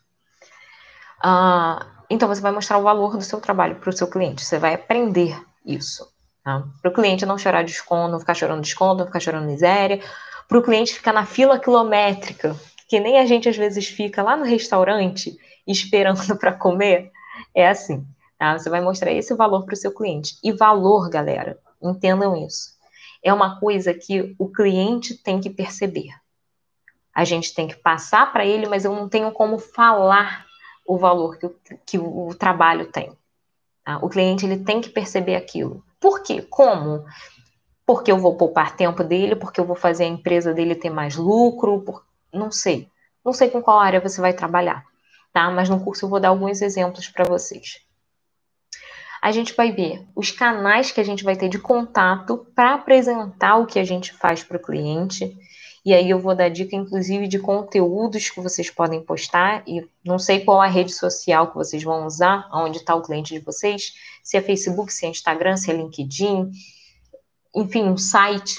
Ah, 1.23 2.03
então, 2.09 2.27
você 2.27 2.41
vai 2.41 2.51
mostrar 2.51 2.77
o 2.77 2.83
valor 2.83 3.15
do 3.15 3.23
seu 3.23 3.39
trabalho 3.39 3.77
para 3.77 3.89
o 3.89 3.93
seu 3.93 4.05
cliente. 4.05 4.43
Você 4.43 4.59
vai 4.59 4.73
aprender 4.73 5.41
isso. 5.65 6.11
Tá? 6.43 6.61
Para 6.81 6.91
o 6.91 6.93
cliente 6.93 7.25
não 7.25 7.37
chorar 7.37 7.63
desconto, 7.63 8.11
não 8.11 8.19
ficar 8.19 8.33
chorando 8.33 8.61
desconto, 8.61 8.97
não 8.97 9.05
ficar 9.05 9.21
chorando 9.21 9.45
miséria. 9.45 10.03
Para 10.45 10.57
o 10.57 10.63
cliente 10.63 10.93
ficar 10.93 11.13
na 11.13 11.25
fila 11.25 11.57
quilométrica, 11.57 12.53
que 12.89 12.99
nem 12.99 13.17
a 13.17 13.25
gente 13.25 13.47
às 13.47 13.55
vezes 13.55 13.87
fica 13.87 14.21
lá 14.21 14.35
no 14.35 14.43
restaurante 14.43 15.37
esperando 15.65 16.19
para 16.37 16.51
comer. 16.51 17.11
É 17.55 17.69
assim. 17.69 18.05
Tá? 18.41 18.57
Você 18.57 18.71
vai 18.71 18.81
mostrar 18.81 19.11
esse 19.11 19.35
valor 19.35 19.65
para 19.65 19.73
o 19.73 19.77
seu 19.77 19.93
cliente. 19.93 20.35
E 20.43 20.51
valor, 20.51 21.07
galera, 21.11 21.59
entendam 21.79 22.35
isso. 22.35 22.75
É 23.21 23.31
uma 23.31 23.59
coisa 23.59 23.93
que 23.93 24.35
o 24.39 24.49
cliente 24.49 25.15
tem 25.15 25.39
que 25.39 25.47
perceber. 25.47 26.09
A 27.13 27.23
gente 27.23 27.53
tem 27.53 27.67
que 27.67 27.75
passar 27.75 28.33
para 28.33 28.43
ele, 28.43 28.67
mas 28.67 28.83
eu 28.83 28.95
não 28.95 29.07
tenho 29.07 29.31
como 29.31 29.59
falar 29.59 30.47
o 30.87 30.97
valor 30.97 31.37
que 31.37 31.45
o, 31.45 31.55
que 31.85 31.99
o 31.99 32.33
trabalho 32.33 32.91
tem. 32.91 33.15
Tá? 33.83 33.99
O 33.99 34.09
cliente 34.09 34.43
ele 34.43 34.63
tem 34.63 34.81
que 34.81 34.89
perceber 34.89 35.35
aquilo. 35.35 35.85
Por 35.99 36.23
quê? 36.23 36.41
Como? 36.41 37.05
Porque 37.85 38.11
eu 38.11 38.17
vou 38.17 38.35
poupar 38.37 38.75
tempo 38.75 39.03
dele, 39.03 39.35
porque 39.35 39.61
eu 39.61 39.65
vou 39.65 39.75
fazer 39.75 40.05
a 40.05 40.07
empresa 40.07 40.51
dele 40.51 40.73
ter 40.73 40.89
mais 40.89 41.15
lucro, 41.15 41.79
por... 41.81 42.03
não 42.33 42.49
sei. 42.49 42.89
Não 43.23 43.33
sei 43.33 43.51
com 43.51 43.61
qual 43.61 43.79
área 43.79 44.01
você 44.01 44.19
vai 44.19 44.33
trabalhar, 44.33 44.83
tá? 45.31 45.51
Mas 45.51 45.69
no 45.69 45.79
curso 45.79 46.05
eu 46.05 46.09
vou 46.09 46.19
dar 46.19 46.29
alguns 46.29 46.59
exemplos 46.59 47.07
para 47.07 47.23
vocês 47.23 47.85
a 49.22 49.32
gente 49.32 49.53
vai 49.53 49.72
ver 49.72 50.03
os 50.15 50.32
canais 50.32 50.91
que 50.91 50.99
a 50.99 51.03
gente 51.03 51.24
vai 51.24 51.36
ter 51.36 51.47
de 51.47 51.59
contato 51.59 52.47
para 52.55 52.74
apresentar 52.74 53.57
o 53.57 53.67
que 53.67 53.78
a 53.78 53.84
gente 53.84 54.11
faz 54.13 54.43
para 54.43 54.57
o 54.57 54.61
cliente. 54.61 55.38
E 55.86 55.93
aí 55.93 56.09
eu 56.09 56.19
vou 56.19 56.36
dar 56.36 56.49
dica, 56.49 56.76
inclusive, 56.76 57.28
de 57.28 57.38
conteúdos 57.38 58.30
que 58.30 58.41
vocês 58.41 58.72
podem 58.72 59.03
postar. 59.03 59.63
E 59.67 59.88
não 60.03 60.17
sei 60.17 60.43
qual 60.43 60.59
a 60.59 60.67
rede 60.67 60.91
social 60.91 61.49
que 61.49 61.55
vocês 61.55 61.84
vão 61.84 62.05
usar, 62.05 62.49
onde 62.51 62.78
está 62.78 62.95
o 62.95 63.01
cliente 63.03 63.34
de 63.34 63.39
vocês, 63.39 63.93
se 64.24 64.38
é 64.38 64.41
Facebook, 64.41 64.91
se 64.91 65.05
é 65.05 65.09
Instagram, 65.09 65.55
se 65.55 65.69
é 65.69 65.74
LinkedIn, 65.76 66.51
enfim, 67.55 67.84
um 67.84 67.97
site 67.97 68.55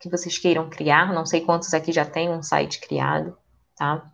que 0.00 0.08
vocês 0.08 0.38
queiram 0.38 0.70
criar. 0.70 1.12
Não 1.12 1.26
sei 1.26 1.40
quantos 1.40 1.74
aqui 1.74 1.90
já 1.90 2.04
tem 2.04 2.30
um 2.30 2.42
site 2.42 2.80
criado, 2.80 3.36
tá? 3.76 4.13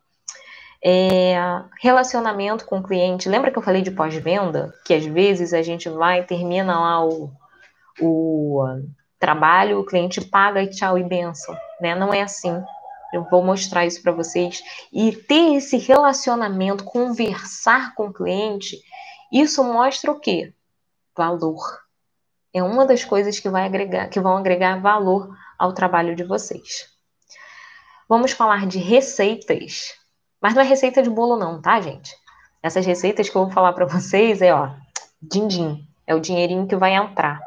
É, 0.83 1.35
relacionamento 1.81 2.65
com 2.65 2.79
o 2.79 2.83
cliente. 2.83 3.29
Lembra 3.29 3.51
que 3.51 3.59
eu 3.59 3.63
falei 3.63 3.83
de 3.83 3.91
pós-venda? 3.91 4.73
Que 4.85 4.95
às 4.95 5.05
vezes 5.05 5.53
a 5.53 5.63
gente 5.63 5.89
vai, 5.89 6.25
termina 6.25 6.79
lá 6.79 7.05
o, 7.05 7.31
o 8.01 8.65
trabalho, 9.19 9.81
o 9.81 9.85
cliente 9.85 10.21
paga 10.23 10.63
e 10.63 10.71
tchau 10.71 10.99
e 10.99 11.05
benção. 11.05 11.57
Né? 11.81 11.95
Não 11.95 12.13
é 12.15 12.23
assim. 12.23 12.63
Eu 13.13 13.25
vou 13.31 13.45
mostrar 13.45 13.85
isso 13.85 14.03
para 14.03 14.13
vocês. 14.13 14.63
E 14.93 15.13
ter 15.13 15.57
esse 15.57 15.77
relacionamento, 15.77 16.85
conversar 16.85 17.95
com 17.95 18.07
o 18.07 18.13
cliente, 18.13 18.81
isso 19.33 19.63
mostra 19.65 20.11
o 20.11 20.19
quê? 20.19 20.55
Valor. 21.17 21.61
É 22.53 22.63
uma 22.63 22.87
das 22.87 23.05
coisas 23.05 23.39
que, 23.39 23.49
vai 23.49 23.65
agregar, 23.65 24.09
que 24.09 24.21
vão 24.21 24.37
agregar 24.37 24.81
valor 24.81 25.37
ao 25.59 25.73
trabalho 25.73 26.17
de 26.17 26.25
vocês. 26.25 26.89
Vamos 28.09 28.33
falar 28.33 28.67
de 28.67 28.79
receitas. 28.79 29.95
Mas 30.41 30.55
não 30.55 30.63
é 30.63 30.65
receita 30.65 31.03
de 31.03 31.11
bolo 31.11 31.37
não, 31.37 31.61
tá, 31.61 31.81
gente? 31.81 32.17
Essas 32.63 32.85
receitas 32.87 33.29
que 33.29 33.37
eu 33.37 33.45
vou 33.45 33.53
falar 33.53 33.73
para 33.73 33.87
vocês 33.87 34.41
é, 34.43 34.55
ó, 34.55 34.71
din-din. 35.21 35.87
É 36.07 36.15
o 36.15 36.21
dinheirinho 36.21 36.67
que 36.67 36.77
vai 36.77 36.95
entrar. 36.95 37.41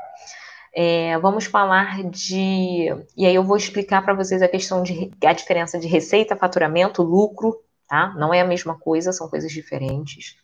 É, 0.76 1.18
vamos 1.20 1.46
falar 1.46 2.02
de. 2.04 2.88
E 3.16 3.26
aí 3.26 3.36
eu 3.36 3.44
vou 3.44 3.58
explicar 3.58 4.02
para 4.04 4.14
vocês 4.14 4.41
a 4.41 4.48
questão 4.48 4.82
de 4.82 5.12
a 5.24 5.34
diferença 5.34 5.78
de 5.78 5.88
receita, 5.88 6.36
faturamento, 6.36 7.04
lucro, 7.04 7.60
tá? 7.88 8.14
Não 8.16 8.34
é 8.34 8.41
a 8.41 8.46
mesma 8.46 8.78
coisa, 8.78 9.12
são 9.12 9.30
coisas 9.30 9.52
diferentes. 9.52 10.36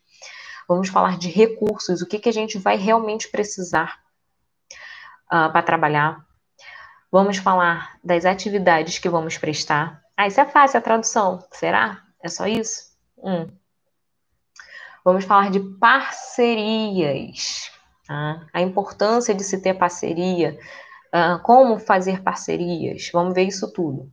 Vamos 0.68 0.89
falar 0.89 1.18
de 1.18 1.30
recursos, 1.30 2.02
o 2.02 2.06
que, 2.06 2.20
que 2.20 2.30
a 2.30 2.34
gente 2.34 2.60
vai 2.60 2.78
realmente 2.78 3.28
precisar 3.30 4.00
uh, 5.26 5.52
para 5.52 5.64
trabalhar. 5.64 6.24
Vamos 7.12 7.38
falar 7.38 7.97
das 8.04 8.24
atividades 8.24 9.00
que 9.00 9.10
vamos 9.10 9.36
prestar. 9.36 10.04
Ah, 10.16 10.28
isso 10.28 10.39
é 10.39 10.45
fácil 10.45 10.78
a 10.78 10.82
tradução. 10.82 11.43
Será? 11.52 12.04
É 12.24 12.30
só 12.30 12.47
isso? 12.47 12.91
Hum. 13.17 13.47
Vamos 15.03 15.26
falar 15.26 15.49
de 15.49 15.59
parcerias. 15.59 17.72
Tá? 18.05 18.45
A 18.53 18.61
importância 18.61 19.34
de 19.34 19.43
se 19.43 19.61
ter 19.61 19.74
parceria. 19.74 20.59
Uh, 21.13 21.41
como 21.41 21.80
fazer 21.80 22.22
parcerias. 22.22 23.09
Vamos 23.11 23.34
ver 23.34 23.43
isso 23.43 23.72
tudo. 23.72 24.11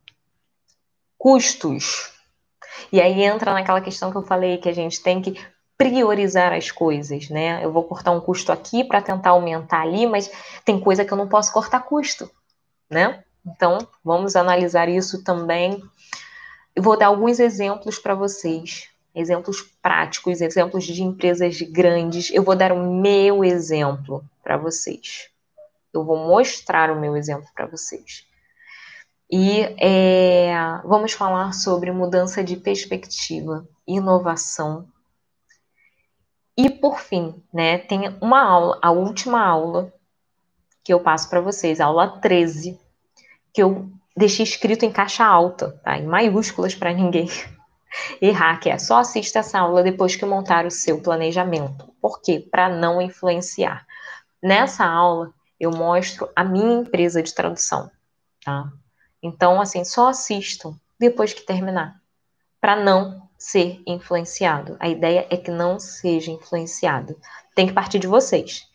Custos. 1.18 2.12
E 2.92 3.00
aí 3.00 3.22
entra 3.22 3.52
naquela 3.52 3.80
questão 3.80 4.10
que 4.10 4.16
eu 4.16 4.22
falei 4.22 4.58
que 4.58 4.68
a 4.68 4.74
gente 4.74 5.02
tem 5.02 5.20
que 5.20 5.38
priorizar 5.76 6.52
as 6.52 6.70
coisas, 6.70 7.28
né? 7.28 7.62
Eu 7.62 7.72
vou 7.72 7.84
cortar 7.84 8.10
um 8.10 8.20
custo 8.20 8.50
aqui 8.50 8.82
para 8.82 9.02
tentar 9.02 9.30
aumentar 9.30 9.82
ali, 9.82 10.06
mas 10.06 10.30
tem 10.64 10.80
coisa 10.80 11.04
que 11.04 11.12
eu 11.12 11.18
não 11.18 11.28
posso 11.28 11.52
cortar 11.52 11.80
custo, 11.80 12.30
né? 12.90 13.22
Então, 13.46 13.78
vamos 14.02 14.34
analisar 14.34 14.88
isso 14.88 15.22
também. 15.22 15.82
Eu 16.76 16.82
vou 16.82 16.96
dar 16.96 17.06
alguns 17.06 17.40
exemplos 17.40 17.98
para 17.98 18.14
vocês, 18.14 18.88
exemplos 19.14 19.62
práticos, 19.82 20.40
exemplos 20.40 20.84
de 20.84 21.02
empresas 21.02 21.60
grandes. 21.62 22.30
Eu 22.30 22.44
vou 22.44 22.54
dar 22.54 22.70
o 22.70 22.92
meu 23.00 23.42
exemplo 23.42 24.22
para 24.44 24.58
vocês. 24.58 25.30
Eu 25.92 26.04
vou 26.04 26.18
mostrar 26.18 26.90
o 26.90 27.00
meu 27.00 27.16
exemplo 27.16 27.48
para 27.54 27.66
vocês. 27.66 28.26
E 29.28 29.62
é, 29.80 30.52
vamos 30.84 31.12
falar 31.12 31.52
sobre 31.52 31.90
mudança 31.90 32.44
de 32.44 32.56
perspectiva, 32.56 33.66
inovação 33.86 34.86
e 36.56 36.70
por 36.70 37.00
fim, 37.00 37.42
né, 37.52 37.76
tem 37.76 38.16
uma 38.20 38.42
aula, 38.42 38.78
a 38.80 38.90
última 38.90 39.44
aula 39.44 39.92
que 40.82 40.92
eu 40.92 41.00
passo 41.00 41.28
para 41.28 41.40
vocês, 41.40 41.80
aula 41.80 42.18
13, 42.18 42.80
que 43.52 43.62
eu 43.62 43.90
deixei 44.16 44.44
escrito 44.44 44.84
em 44.84 44.92
caixa 44.92 45.24
alta, 45.24 45.78
tá? 45.84 45.98
Em 45.98 46.06
maiúsculas 46.06 46.74
para 46.74 46.92
ninguém 46.92 47.28
errar, 48.20 48.58
que 48.58 48.70
é 48.70 48.78
só 48.78 48.98
assista 48.98 49.40
essa 49.40 49.58
aula 49.58 49.82
depois 49.82 50.16
que 50.16 50.24
montar 50.24 50.64
o 50.64 50.70
seu 50.70 51.00
planejamento. 51.02 51.92
Por 52.00 52.20
quê? 52.22 52.46
Para 52.50 52.68
não 52.68 53.02
influenciar. 53.02 53.86
Nessa 54.42 54.84
aula, 54.86 55.32
eu 55.58 55.70
mostro 55.70 56.28
a 56.34 56.44
minha 56.44 56.80
empresa 56.80 57.22
de 57.22 57.34
tradução, 57.34 57.90
tá? 58.44 58.70
Então, 59.22 59.60
assim, 59.60 59.84
só 59.84 60.08
assistam 60.08 60.74
depois 60.98 61.32
que 61.32 61.42
terminar, 61.42 62.00
para 62.60 62.76
não 62.76 63.28
ser 63.38 63.82
influenciado. 63.86 64.76
A 64.80 64.88
ideia 64.88 65.26
é 65.30 65.36
que 65.36 65.50
não 65.50 65.78
seja 65.78 66.30
influenciado. 66.30 67.16
Tem 67.54 67.66
que 67.66 67.72
partir 67.72 67.98
de 67.98 68.06
vocês. 68.06 68.66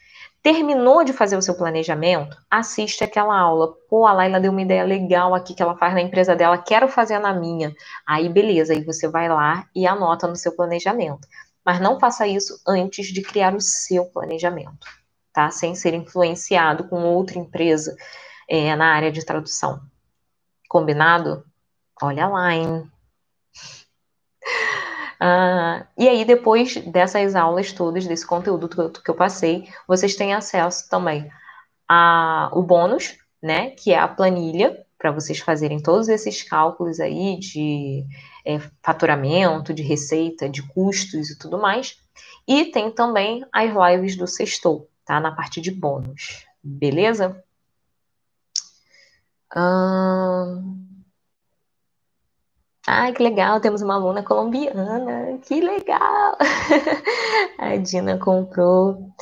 Terminou 0.44 1.04
de 1.04 1.14
fazer 1.14 1.38
o 1.38 1.42
seu 1.42 1.56
planejamento? 1.56 2.36
Assiste 2.50 3.04
aquela 3.04 3.38
aula. 3.38 3.76
Pô, 3.88 4.08
a 4.08 4.14
Laila 4.14 4.40
deu 4.40 4.52
uma 4.52 4.62
ideia 4.62 4.84
legal 4.84 5.36
aqui 5.36 5.54
que 5.54 5.62
ela 5.62 5.78
faz 5.78 5.94
na 5.94 6.02
empresa 6.02 6.36
dela, 6.36 6.58
quero 6.58 6.88
fazer 6.88 7.20
na 7.20 7.32
minha. 7.32 7.72
Aí, 8.08 8.28
beleza, 8.28 8.74
aí 8.74 8.84
você 8.84 9.08
vai 9.08 9.30
lá 9.30 9.68
e 9.76 9.86
anota 9.86 10.28
no 10.28 10.36
seu 10.36 10.56
planejamento. 10.56 11.28
Mas 11.64 11.80
não 11.80 12.00
faça 12.00 12.26
isso 12.28 12.60
antes 12.68 13.08
de 13.14 13.22
criar 13.22 13.54
o 13.54 13.62
seu 13.62 14.06
planejamento, 14.06 14.88
tá? 15.32 15.52
Sem 15.52 15.76
ser 15.76 15.94
influenciado 15.94 16.90
com 16.90 17.04
outra 17.04 17.38
empresa 17.38 17.96
é, 18.50 18.76
na 18.76 18.96
área 18.96 19.12
de 19.12 19.24
tradução. 19.24 19.80
Combinado? 20.68 21.46
Olha 22.02 22.28
lá, 22.28 22.52
hein? 22.52 22.91
Uh, 25.22 25.86
e 25.96 26.10
aí, 26.10 26.26
depois 26.26 26.78
dessas 26.78 27.36
aulas 27.36 27.72
todas, 27.72 28.08
desse 28.08 28.26
conteúdo 28.26 28.68
que 28.68 29.12
eu, 29.12 29.16
passei, 29.16 29.70
vocês 29.88 30.16
têm 30.16 30.34
acesso 30.34 30.90
também 30.90 31.30
ao 31.88 32.64
bônus, 32.64 33.18
né? 33.42 33.70
Que 33.72 33.92
é 33.92 34.00
a 34.00 34.08
planilha, 34.08 34.84
para 34.98 35.12
vocês 35.12 35.40
fazerem 35.40 35.80
todos 35.80 36.10
esses 36.10 36.42
cálculos 36.42 37.00
aí 37.00 37.38
de 37.40 38.04
é, 38.46 38.60
faturamento, 38.82 39.74
de 39.74 39.84
receita, 39.84 40.50
de 40.50 40.64
custos 40.64 41.30
e 41.30 41.38
tudo 41.38 41.60
mais. 41.60 41.98
E 42.48 42.66
tem 42.66 42.90
também 42.90 43.46
as 43.52 43.72
lives 43.72 44.16
do 44.16 44.26
Sextou, 44.26 44.90
tá? 45.06 45.20
Na 45.20 45.32
parte 45.32 45.62
de 45.62 45.70
bônus. 45.70 46.46
Beleza? 46.64 47.44
Ai, 52.88 53.14
que 53.14 53.22
legal, 53.22 53.62
temos 53.62 53.82
uma 53.82 53.94
aluna 53.94 54.24
colombiana, 54.24 55.38
que 55.44 55.62
legal! 55.62 56.38
a 57.60 57.78
Dina 57.78 58.18
comprou. 58.18 59.14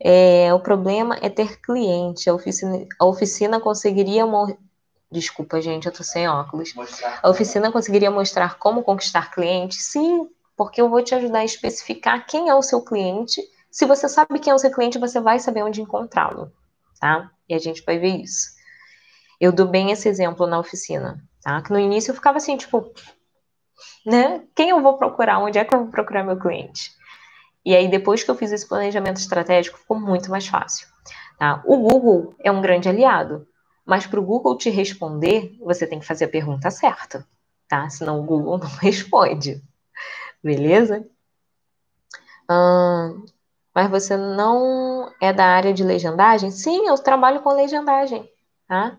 É, 0.00 0.52
o 0.52 0.58
problema 0.58 1.16
é 1.20 1.28
ter 1.28 1.60
cliente. 1.60 2.28
A 2.28 2.34
oficina, 2.34 2.86
a 2.98 3.04
oficina 3.04 3.60
conseguiria. 3.60 4.24
Desculpa, 5.10 5.60
gente, 5.60 5.86
eu 5.86 5.92
tô 5.92 6.02
sem 6.02 6.26
óculos. 6.26 6.74
Mostrar. 6.74 7.20
A 7.22 7.28
oficina 7.30 7.70
conseguiria 7.70 8.10
mostrar 8.10 8.58
como 8.58 8.82
conquistar 8.82 9.30
cliente? 9.30 9.76
Sim, 9.76 10.28
porque 10.56 10.80
eu 10.80 10.88
vou 10.88 11.02
te 11.02 11.14
ajudar 11.14 11.40
a 11.40 11.44
especificar 11.44 12.26
quem 12.26 12.48
é 12.48 12.54
o 12.54 12.62
seu 12.62 12.80
cliente. 12.82 13.40
Se 13.70 13.84
você 13.86 14.08
sabe 14.08 14.38
quem 14.38 14.50
é 14.50 14.54
o 14.54 14.58
seu 14.58 14.70
cliente, 14.70 14.98
você 14.98 15.20
vai 15.20 15.38
saber 15.38 15.62
onde 15.62 15.80
encontrá-lo, 15.80 16.50
tá? 16.98 17.30
E 17.48 17.54
a 17.54 17.58
gente 17.58 17.82
vai 17.84 17.98
ver 17.98 18.16
isso. 18.16 18.50
Eu 19.40 19.52
dou 19.52 19.66
bem 19.66 19.90
esse 19.90 20.08
exemplo 20.08 20.46
na 20.46 20.58
oficina. 20.58 21.22
Tá? 21.42 21.60
Que 21.60 21.72
no 21.72 21.78
início 21.78 22.10
eu 22.10 22.14
ficava 22.14 22.38
assim, 22.38 22.56
tipo, 22.56 22.92
né? 24.06 24.44
Quem 24.54 24.70
eu 24.70 24.80
vou 24.80 24.96
procurar? 24.96 25.38
Onde 25.38 25.58
é 25.58 25.64
que 25.64 25.74
eu 25.74 25.80
vou 25.80 25.90
procurar 25.90 26.24
meu 26.24 26.38
cliente? 26.38 26.90
E 27.64 27.74
aí, 27.74 27.88
depois 27.88 28.24
que 28.24 28.30
eu 28.30 28.34
fiz 28.34 28.50
esse 28.52 28.66
planejamento 28.66 29.18
estratégico, 29.18 29.78
ficou 29.78 29.98
muito 29.98 30.30
mais 30.30 30.46
fácil. 30.46 30.88
Tá? 31.38 31.62
O 31.64 31.76
Google 31.76 32.34
é 32.40 32.50
um 32.50 32.60
grande 32.60 32.88
aliado, 32.88 33.46
mas 33.84 34.06
para 34.06 34.20
o 34.20 34.24
Google 34.24 34.56
te 34.56 34.70
responder, 34.70 35.56
você 35.60 35.86
tem 35.86 35.98
que 35.98 36.06
fazer 36.06 36.24
a 36.24 36.28
pergunta 36.28 36.70
certa, 36.70 37.26
tá? 37.68 37.88
Senão 37.90 38.20
o 38.20 38.24
Google 38.24 38.58
não 38.58 38.68
responde. 38.80 39.62
Beleza? 40.42 41.06
Hum, 42.50 43.24
mas 43.74 43.90
você 43.90 44.16
não 44.16 45.12
é 45.20 45.32
da 45.32 45.46
área 45.46 45.72
de 45.72 45.84
legendagem? 45.84 46.50
Sim, 46.50 46.86
eu 46.86 46.94
trabalho 46.96 47.40
com 47.42 47.52
legendagem, 47.52 48.28
tá? 48.66 48.98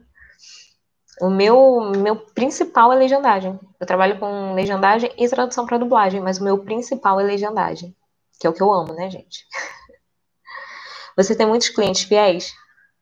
O 1.22 1.30
meu, 1.30 1.91
meu 1.95 2.16
principal 2.16 2.91
é 2.91 2.95
legendagem. 2.95 3.59
Eu 3.80 3.86
trabalho 3.86 4.20
com 4.20 4.53
legendagem 4.53 5.11
e 5.18 5.30
tradução 5.30 5.66
para 5.66 5.78
dublagem, 5.78 6.22
mas 6.22 6.39
o 6.39 6.43
meu 6.43 6.57
principal 6.59 7.20
é 7.20 7.24
legendagem, 7.24 7.95
que 8.39 8.47
é 8.47 8.49
o 8.49 8.53
que 8.53 8.64
eu 8.64 8.72
amo, 8.72 8.93
né, 8.93 9.09
gente? 9.09 9.45
Você 11.16 11.36
tem 11.36 11.45
muitos 11.45 11.70
clientes 11.70 12.03
fiéis? 12.03 12.53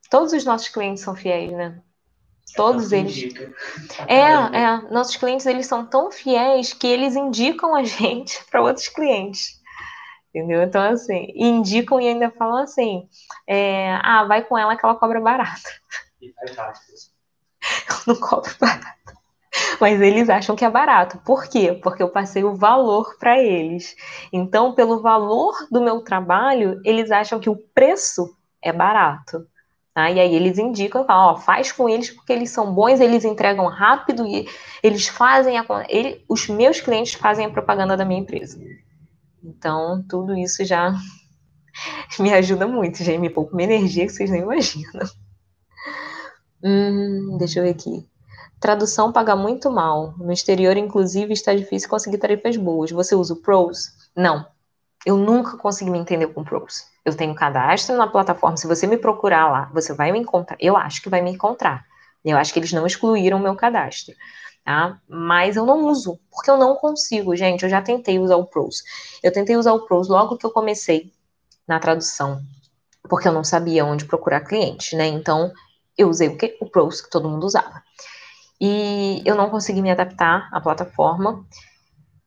Todos 0.09 0.33
os 0.33 0.43
nossos 0.43 0.67
clientes 0.67 1.01
são 1.01 1.15
fiéis, 1.15 1.51
né? 1.53 1.81
Todos 2.55 2.91
eles. 2.91 3.33
É, 4.07 4.19
é. 4.19 4.81
Nossos 4.91 5.15
clientes 5.15 5.45
eles 5.45 5.67
são 5.67 5.85
tão 5.85 6.11
fiéis 6.11 6.73
que 6.73 6.87
eles 6.87 7.15
indicam 7.15 7.73
a 7.73 7.83
gente 7.85 8.43
para 8.45 8.61
outros 8.61 8.89
clientes. 8.89 9.61
Entendeu? 10.33 10.61
Então, 10.63 10.81
assim, 10.81 11.27
indicam 11.35 11.99
e 11.99 12.07
ainda 12.07 12.29
falam 12.31 12.57
assim: 12.57 13.07
é, 13.47 13.93
ah, 14.01 14.25
vai 14.25 14.43
com 14.43 14.57
ela 14.57 14.75
que 14.75 14.85
ela 14.85 14.95
cobra 14.95 15.19
barato. 15.19 15.69
E 16.21 16.31
faz 16.33 16.55
rápido. 16.55 17.20
Eu 17.89 18.13
não 18.13 18.19
cobro 18.19 18.51
barato. 18.59 18.91
Mas 19.79 19.99
eles 19.99 20.29
acham 20.29 20.55
que 20.55 20.63
é 20.63 20.69
barato. 20.69 21.17
Por 21.25 21.47
quê? 21.47 21.79
Porque 21.81 22.01
eu 22.01 22.09
passei 22.09 22.43
o 22.43 22.55
valor 22.55 23.17
para 23.19 23.41
eles. 23.41 23.95
Então, 24.31 24.73
pelo 24.73 25.01
valor 25.01 25.53
do 25.69 25.81
meu 25.81 26.01
trabalho, 26.01 26.79
eles 26.85 27.11
acham 27.11 27.39
que 27.39 27.49
o 27.49 27.57
preço 27.73 28.35
é 28.61 28.71
barato. 28.71 29.45
Tá? 29.93 30.09
E 30.09 30.19
aí 30.19 30.33
eles 30.33 30.57
indicam, 30.57 31.05
falam, 31.05 31.33
ó, 31.33 31.37
faz 31.37 31.71
com 31.71 31.89
eles 31.89 32.09
porque 32.09 32.31
eles 32.31 32.49
são 32.49 32.73
bons, 32.73 33.01
eles 33.01 33.25
entregam 33.25 33.67
rápido 33.67 34.25
e 34.25 34.47
eles 34.81 35.07
fazem 35.09 35.57
a, 35.57 35.65
ele, 35.89 36.23
os 36.29 36.47
meus 36.47 36.79
clientes 36.79 37.13
fazem 37.15 37.45
a 37.45 37.49
propaganda 37.49 37.97
da 37.97 38.05
minha 38.05 38.21
empresa. 38.21 38.57
Então, 39.43 40.03
tudo 40.07 40.33
isso 40.33 40.63
já 40.63 40.93
me 42.19 42.33
ajuda 42.33 42.65
muito, 42.67 43.03
já 43.03 43.17
me 43.17 43.29
poupa 43.29 43.51
uma 43.51 43.63
energia 43.63 44.05
que 44.05 44.13
vocês 44.13 44.29
nem 44.29 44.43
imaginam. 44.43 45.01
Hum, 46.63 47.37
deixa 47.37 47.59
eu 47.59 47.63
ver 47.63 47.71
aqui. 47.71 48.07
Tradução 48.59 49.11
paga 49.11 49.35
muito 49.35 49.71
mal. 49.71 50.13
No 50.17 50.31
exterior, 50.31 50.77
inclusive, 50.77 51.33
está 51.33 51.53
difícil 51.53 51.89
conseguir 51.89 52.17
tarifas 52.17 52.55
boas. 52.57 52.91
Você 52.91 53.15
usa 53.15 53.33
o 53.33 53.37
Pros? 53.37 53.91
Não. 54.15 54.45
Eu 55.05 55.17
nunca 55.17 55.57
consegui 55.57 55.89
me 55.89 55.97
entender 55.97 56.27
com 56.27 56.41
o 56.41 56.45
Pros. 56.45 56.85
Eu 57.03 57.15
tenho 57.15 57.33
cadastro 57.33 57.97
na 57.97 58.05
plataforma. 58.05 58.57
Se 58.57 58.67
você 58.67 58.85
me 58.85 58.97
procurar 58.97 59.49
lá, 59.49 59.71
você 59.73 59.93
vai 59.93 60.11
me 60.11 60.19
encontrar. 60.19 60.55
Eu 60.59 60.77
acho 60.77 61.01
que 61.01 61.09
vai 61.09 61.21
me 61.21 61.31
encontrar. 61.31 61.83
Eu 62.23 62.37
acho 62.37 62.53
que 62.53 62.59
eles 62.59 62.71
não 62.71 62.85
excluíram 62.85 63.37
o 63.39 63.41
meu 63.41 63.55
cadastro. 63.55 64.13
Tá? 64.63 64.99
Mas 65.09 65.55
eu 65.55 65.65
não 65.65 65.87
uso, 65.87 66.19
porque 66.31 66.51
eu 66.51 66.57
não 66.57 66.75
consigo, 66.75 67.35
gente. 67.35 67.63
Eu 67.63 67.69
já 67.69 67.81
tentei 67.81 68.19
usar 68.19 68.35
o 68.35 68.45
Pros. 68.45 68.83
Eu 69.23 69.33
tentei 69.33 69.57
usar 69.57 69.73
o 69.73 69.87
Pros 69.87 70.07
logo 70.07 70.37
que 70.37 70.45
eu 70.45 70.51
comecei 70.51 71.11
na 71.67 71.79
tradução 71.79 72.43
porque 73.09 73.27
eu 73.27 73.33
não 73.33 73.43
sabia 73.43 73.85
onde 73.85 74.05
procurar 74.05 74.41
clientes, 74.41 74.97
né? 74.97 75.07
Então, 75.07 75.51
eu 75.97 76.09
usei 76.09 76.27
o 76.27 76.37
quê? 76.37 76.57
O 76.61 76.65
Pros 76.65 77.01
que 77.01 77.09
todo 77.09 77.29
mundo 77.29 77.45
usava. 77.45 77.81
E 78.59 79.21
eu 79.25 79.35
não 79.35 79.49
consegui 79.49 79.81
me 79.81 79.91
adaptar 79.91 80.49
à 80.51 80.61
plataforma. 80.61 81.45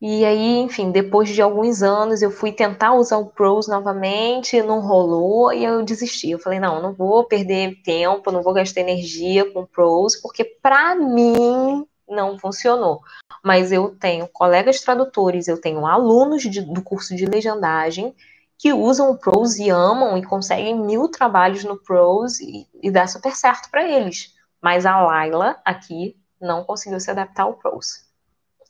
E 0.01 0.25
aí, 0.25 0.57
enfim, 0.57 0.91
depois 0.91 1.29
de 1.29 1.41
alguns 1.41 1.81
anos, 1.81 2.21
eu 2.21 2.29
fui 2.29 2.51
tentar 2.51 2.93
usar 2.93 3.17
o 3.17 3.27
Pros 3.27 3.67
novamente, 3.67 4.61
não 4.61 4.81
rolou 4.81 5.53
e 5.53 5.63
eu 5.63 5.83
desisti. 5.83 6.29
Eu 6.31 6.39
falei, 6.39 6.59
não, 6.59 6.81
não 6.81 6.93
vou 6.93 7.23
perder 7.23 7.81
tempo, 7.83 8.31
não 8.31 8.43
vou 8.43 8.53
gastar 8.53 8.81
energia 8.81 9.49
com 9.51 9.61
o 9.61 9.67
Pros, 9.67 10.17
porque 10.17 10.43
para 10.43 10.95
mim 10.95 11.87
não 12.07 12.37
funcionou. 12.37 13.01
Mas 13.43 13.71
eu 13.71 13.95
tenho 13.97 14.27
colegas 14.27 14.81
tradutores, 14.81 15.47
eu 15.47 15.59
tenho 15.59 15.85
alunos 15.85 16.43
de, 16.43 16.61
do 16.61 16.81
curso 16.81 17.15
de 17.15 17.25
legendagem 17.25 18.13
que 18.57 18.73
usam 18.73 19.11
o 19.11 19.17
Pros 19.17 19.57
e 19.57 19.69
amam 19.69 20.17
e 20.17 20.23
conseguem 20.23 20.79
mil 20.79 21.09
trabalhos 21.09 21.63
no 21.63 21.77
Pros 21.77 22.39
e, 22.39 22.67
e 22.81 22.89
dá 22.89 23.05
super 23.07 23.35
certo 23.35 23.69
para 23.69 23.83
eles. 23.83 24.33
Mas 24.61 24.85
a 24.85 24.99
Laila 25.01 25.59
aqui 25.65 26.17
não 26.39 26.63
conseguiu 26.63 26.99
se 26.99 27.11
adaptar 27.11 27.43
ao 27.43 27.55
Pros. 27.55 28.05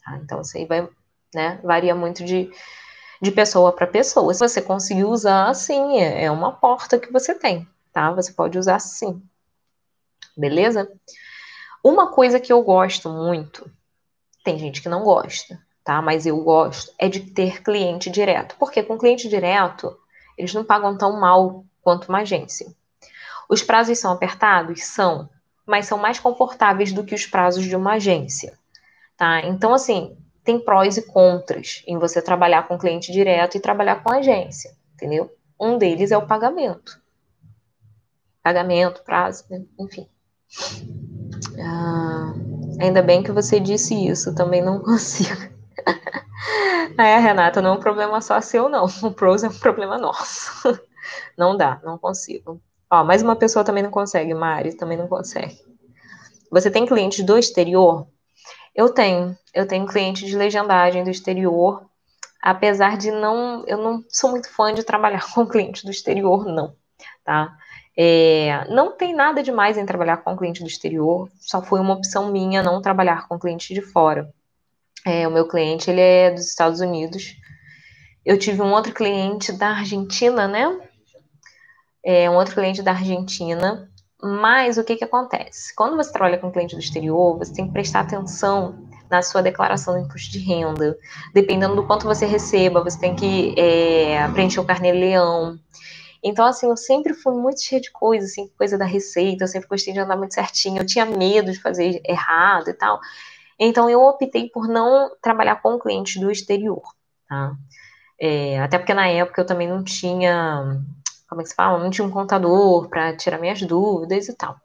Tá? 0.04 0.18
Então 0.18 0.42
isso 0.42 0.58
aí 0.58 0.66
vai, 0.66 0.90
né, 1.34 1.60
varia 1.64 1.96
muito 1.96 2.24
de, 2.24 2.52
de 3.22 3.32
pessoa 3.32 3.72
para 3.72 3.88
pessoa. 3.88 4.34
Se 4.34 4.40
você 4.40 4.62
conseguir 4.62 5.06
usar, 5.06 5.54
sim, 5.54 5.98
é, 5.98 6.26
é 6.26 6.32
uma 6.32 6.52
porta 6.52 7.00
que 7.00 7.12
você 7.12 7.34
tem, 7.36 7.68
tá? 7.94 8.12
Você 8.12 8.32
pode 8.32 8.58
usar 8.58 8.80
sim. 8.80 9.22
Beleza? 10.36 10.92
Uma 11.84 12.12
coisa 12.12 12.40
que 12.40 12.52
eu 12.52 12.64
gosto 12.64 13.10
muito, 13.10 13.70
tem 14.44 14.58
gente 14.58 14.82
que 14.82 14.90
não 14.90 15.04
gosta, 15.04 15.60
tá? 15.86 16.02
Mas 16.02 16.26
eu 16.26 16.44
gosto, 16.44 16.92
é 17.00 17.08
de 17.08 17.20
ter 17.20 17.62
cliente 17.62 18.10
direto. 18.10 18.56
Porque 18.58 18.82
com 18.82 18.98
cliente 18.98 19.30
direto, 19.30 19.96
eles 20.36 20.54
não 20.54 20.66
pagam 20.66 20.98
tão 20.98 21.18
mal 21.20 21.64
quanto 21.82 22.10
uma 22.10 22.22
agência. 22.22 22.66
Os 23.48 23.62
prazos 23.62 24.00
são 24.00 24.12
apertados? 24.12 24.84
São, 24.84 25.30
mas 25.66 25.86
são 25.86 26.00
mais 26.00 26.20
confortáveis 26.20 26.92
do 26.92 27.04
que 27.04 27.14
os 27.14 27.28
prazos 27.28 27.64
de 27.64 27.76
uma 27.76 27.94
agência, 27.94 28.58
tá? 29.16 29.42
Então, 29.42 29.74
assim, 29.74 30.18
tem 30.44 30.60
prós 30.60 30.98
e 30.98 31.04
contras 31.04 31.84
em 31.88 32.00
você 32.00 32.22
trabalhar 32.22 32.68
com 32.68 32.78
cliente 32.78 33.12
direto 33.12 33.56
e 33.56 33.60
trabalhar 33.60 34.04
com 34.04 34.12
agência, 34.12 34.76
entendeu? 34.96 35.32
Um 35.60 35.78
deles 35.78 36.12
é 36.12 36.18
o 36.18 36.26
pagamento. 36.26 37.00
Pagamento, 38.42 39.04
prazo, 39.04 39.46
né? 39.50 39.64
enfim. 39.80 40.08
Ah, 41.60 42.34
ainda 42.80 43.02
bem 43.02 43.24
que 43.24 43.32
você 43.32 43.60
disse 43.60 43.94
isso, 43.96 44.36
também 44.36 44.64
não 44.64 44.80
consigo. 44.84 45.55
É, 46.98 47.18
Renata, 47.18 47.62
não 47.62 47.72
é 47.72 47.74
um 47.74 47.80
problema 47.80 48.22
só 48.22 48.40
seu, 48.40 48.70
não. 48.70 48.86
O 49.04 49.12
pros 49.12 49.44
é 49.44 49.48
um 49.50 49.60
problema 49.60 49.98
nosso. 49.98 50.52
Não 51.38 51.56
dá, 51.56 51.80
não 51.84 52.00
consigo. 52.00 52.60
Ó, 52.90 53.04
mais 53.04 53.22
uma 53.22 53.36
pessoa 53.36 53.64
também 53.64 53.84
não 53.84 53.92
consegue, 53.92 54.34
Mari, 54.34 54.76
também 54.76 54.98
não 54.98 55.08
consegue. 55.08 55.56
Você 56.50 56.72
tem 56.72 56.86
clientes 56.86 57.24
do 57.24 57.38
exterior? 57.38 58.08
Eu 58.74 58.90
tenho. 58.90 59.38
Eu 59.54 59.68
tenho 59.68 59.86
cliente 59.86 60.26
de 60.26 60.36
legendagem 60.36 61.04
do 61.04 61.12
exterior. 61.12 61.86
Apesar 62.42 62.98
de 62.98 63.12
não. 63.12 63.64
Eu 63.68 63.78
não 63.78 64.04
sou 64.10 64.32
muito 64.32 64.50
fã 64.50 64.74
de 64.74 64.84
trabalhar 64.84 65.26
com 65.34 65.46
clientes 65.46 65.84
do 65.84 65.92
exterior, 65.92 66.46
não. 66.46 66.76
Tá? 67.24 67.56
É, 67.98 68.68
não 68.70 68.92
tem 68.92 69.16
nada 69.16 69.42
demais 69.42 69.78
em 69.78 69.86
trabalhar 69.86 70.18
com 70.18 70.36
cliente 70.36 70.62
do 70.62 70.68
exterior, 70.68 71.30
só 71.40 71.62
foi 71.62 71.80
uma 71.80 71.94
opção 71.94 72.30
minha 72.30 72.62
não 72.62 72.82
trabalhar 72.82 73.28
com 73.28 73.40
cliente 73.40 73.74
de 73.74 73.82
fora. 73.82 74.34
É, 75.06 75.28
o 75.28 75.32
meu 75.32 75.48
cliente 75.48 75.90
ele 75.90 76.02
é 76.02 76.32
dos 76.32 76.48
Estados 76.48 76.80
Unidos. 76.80 77.36
Eu 78.26 78.40
tive 78.40 78.62
um 78.62 78.72
outro 78.72 78.92
cliente 78.92 79.52
da 79.52 79.70
Argentina, 79.70 80.48
né? 80.48 80.80
É, 82.04 82.30
um 82.30 82.36
outro 82.36 82.56
cliente 82.56 82.82
da 82.82 82.92
Argentina. 82.92 83.88
Mas 84.22 84.78
o 84.78 84.84
que, 84.84 84.96
que 84.96 85.04
acontece? 85.04 85.76
Quando 85.76 85.96
você 85.96 86.12
trabalha 86.12 86.40
com 86.40 86.52
cliente 86.52 86.74
do 86.76 86.82
exterior, 86.82 87.38
você 87.38 87.54
tem 87.54 87.68
que 87.68 87.74
prestar 87.74 88.00
atenção 88.00 88.90
na 89.10 89.22
sua 89.22 89.44
declaração 89.44 89.96
de 89.96 90.06
imposto 90.06 90.32
de 90.32 90.40
renda. 90.40 90.98
Dependendo 91.34 91.76
do 91.76 91.86
quanto 91.86 92.06
você 92.06 92.26
receba, 92.26 92.84
você 92.84 93.00
tem 93.00 93.16
que 93.16 93.54
é, 93.60 94.28
preencher 94.30 94.60
o 94.60 94.66
carnê-leão. 94.66 95.60
Então, 96.24 96.44
assim, 96.44 96.66
eu 96.68 96.76
sempre 96.76 97.14
fui 97.14 97.36
muito 97.36 97.62
cheia 97.62 97.80
de 97.80 97.92
coisa, 97.92 98.26
assim, 98.26 98.50
coisa 98.58 98.80
da 98.80 98.86
receita, 98.86 99.44
eu 99.44 99.48
sempre 99.48 99.70
gostei 99.70 99.94
de 99.94 100.00
andar 100.00 100.18
muito 100.18 100.34
certinho, 100.34 100.82
eu 100.82 100.86
tinha 100.86 101.06
medo 101.06 101.52
de 101.52 101.62
fazer 101.62 102.02
errado 102.04 102.70
e 102.70 102.74
tal. 102.74 103.00
Então, 103.60 103.90
eu 103.90 104.02
optei 104.02 104.50
por 104.50 104.68
não 104.68 105.12
trabalhar 105.22 105.62
com 105.62 105.80
clientes 105.80 106.22
do 106.22 106.30
exterior, 106.30 106.82
tá? 107.28 107.56
É, 108.20 108.60
até 108.60 108.78
porque 108.78 108.94
na 108.94 109.08
época 109.08 109.42
eu 109.42 109.46
também 109.46 109.68
não 109.68 109.84
tinha, 109.84 110.82
como 111.28 111.42
é 111.42 111.44
que 111.44 111.50
se 111.50 111.56
fala? 111.56 111.80
Não 111.84 111.90
tinha 111.90 112.08
um 112.08 112.12
contador 112.12 112.90
para 112.90 113.16
tirar 113.16 113.40
minhas 113.40 113.62
dúvidas 113.62 114.28
e 114.28 114.36
tal. 114.36 114.56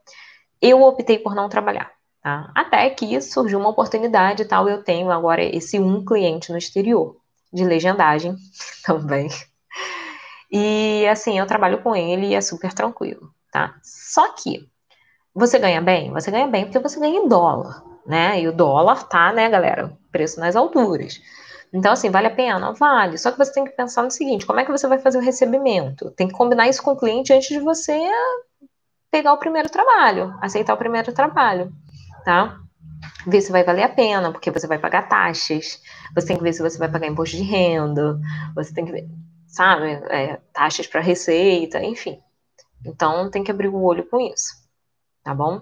Eu 0.61 0.83
optei 0.83 1.19
por 1.19 1.35
não 1.35 1.49
trabalhar, 1.49 1.91
tá? 2.23 2.51
Até 2.55 2.89
que 2.91 3.21
surgiu 3.21 3.59
uma 3.59 3.71
oportunidade 3.71 4.43
e 4.43 4.47
tal, 4.47 4.69
eu 4.69 4.83
tenho 4.83 5.11
agora 5.11 5.43
esse 5.43 5.79
um 5.79 6.05
cliente 6.05 6.53
no 6.53 6.59
exterior, 6.59 7.17
de 7.53 7.65
legendagem 7.65 8.37
também. 8.85 9.29
E 10.51 11.07
assim, 11.09 11.39
eu 11.39 11.47
trabalho 11.47 11.83
com 11.83 11.95
ele 11.95 12.29
e 12.29 12.35
é 12.35 12.41
super 12.41 12.73
tranquilo, 12.73 13.33
tá? 13.53 13.75
Só 13.83 14.33
que 14.35 14.69
você 15.35 15.59
ganha 15.59 15.81
bem? 15.81 16.13
Você 16.13 16.31
ganha 16.31 16.49
bem 16.49 16.65
porque 16.65 16.79
você 16.79 16.99
ganha 16.99 17.21
em 17.21 17.29
dólar, 17.29 17.83
né? 18.11 18.41
E 18.41 18.49
o 18.49 18.53
dólar 18.53 19.05
tá, 19.05 19.33
né, 19.33 19.49
galera? 19.49 19.93
Preço 20.13 20.41
nas 20.41 20.57
alturas. 20.57 21.21
Então, 21.73 21.93
assim, 21.93 22.11
vale 22.11 22.27
a 22.27 22.35
pena? 22.35 22.73
Vale. 22.73 23.17
Só 23.17 23.31
que 23.31 23.39
você 23.39 23.53
tem 23.53 23.65
que 23.65 23.71
pensar 23.71 24.03
no 24.03 24.11
seguinte: 24.11 24.45
como 24.45 24.61
é 24.61 24.65
que 24.65 24.71
você 24.71 24.87
vai 24.89 24.99
fazer 24.99 25.19
o 25.19 25.23
recebimento? 25.23 26.11
Tem 26.11 26.29
que 26.29 26.35
combinar 26.35 26.69
isso 26.69 26.83
com 26.83 26.93
o 26.93 26.97
cliente 26.97 27.33
antes 27.33 27.49
de 27.49 27.61
você 27.61 27.99
pegar 29.11 29.33
o 29.33 29.39
primeiro 29.39 29.69
trabalho, 29.71 30.35
aceitar 30.41 30.75
o 30.75 30.79
primeiro 30.79 31.13
trabalho, 31.13 31.73
tá? 32.25 32.59
Ver 33.27 33.41
se 33.41 33.51
vai 33.51 33.65
valer 33.65 33.85
a 33.85 33.89
pena, 33.89 34.31
porque 34.31 34.51
você 34.51 34.67
vai 34.67 34.79
pagar 34.79 35.09
taxas, 35.09 35.81
você 36.15 36.27
tem 36.27 36.37
que 36.37 36.43
ver 36.43 36.53
se 36.53 36.63
você 36.63 36.79
vai 36.79 36.91
pagar 36.91 37.07
imposto 37.07 37.37
de 37.37 37.43
renda, 37.43 38.19
você 38.55 38.73
tem 38.73 38.85
que 38.85 38.93
ver 38.93 39.09
sabe? 39.51 39.93
É, 40.11 40.37
taxas 40.53 40.87
para 40.87 41.01
receita, 41.01 41.83
enfim. 41.83 42.19
Então 42.87 43.31
tem 43.31 43.45
que 43.45 43.51
abrir 43.51 43.69
o 43.69 43.83
olho 43.83 44.09
com 44.09 44.21
isso, 44.21 44.55
tá 45.23 45.35
bom? 45.35 45.61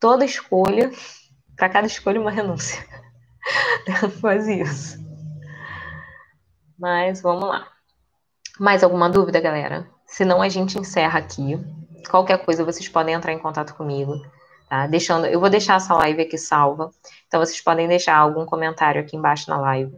Toda 0.00 0.24
escolha, 0.24 0.90
para 1.56 1.68
cada 1.68 1.86
escolha, 1.86 2.20
uma 2.20 2.30
renúncia. 2.30 2.82
Faz 4.20 4.48
isso. 4.48 4.98
Mas 6.78 7.20
vamos 7.20 7.48
lá. 7.48 7.68
Mais 8.58 8.82
alguma 8.82 9.08
dúvida, 9.10 9.40
galera? 9.40 9.86
Senão 10.06 10.40
a 10.40 10.48
gente 10.48 10.78
encerra 10.78 11.18
aqui. 11.18 11.58
Qualquer 12.10 12.38
coisa 12.44 12.64
vocês 12.64 12.88
podem 12.88 13.14
entrar 13.14 13.32
em 13.32 13.38
contato 13.38 13.74
comigo, 13.74 14.14
tá? 14.68 14.86
Deixando, 14.86 15.26
eu 15.26 15.38
vou 15.38 15.50
deixar 15.50 15.76
essa 15.76 15.94
live 15.94 16.22
aqui 16.22 16.38
salva. 16.38 16.90
Então 17.28 17.38
vocês 17.38 17.60
podem 17.60 17.86
deixar 17.86 18.16
algum 18.16 18.46
comentário 18.46 19.00
aqui 19.00 19.16
embaixo 19.16 19.50
na 19.50 19.60
live 19.60 19.94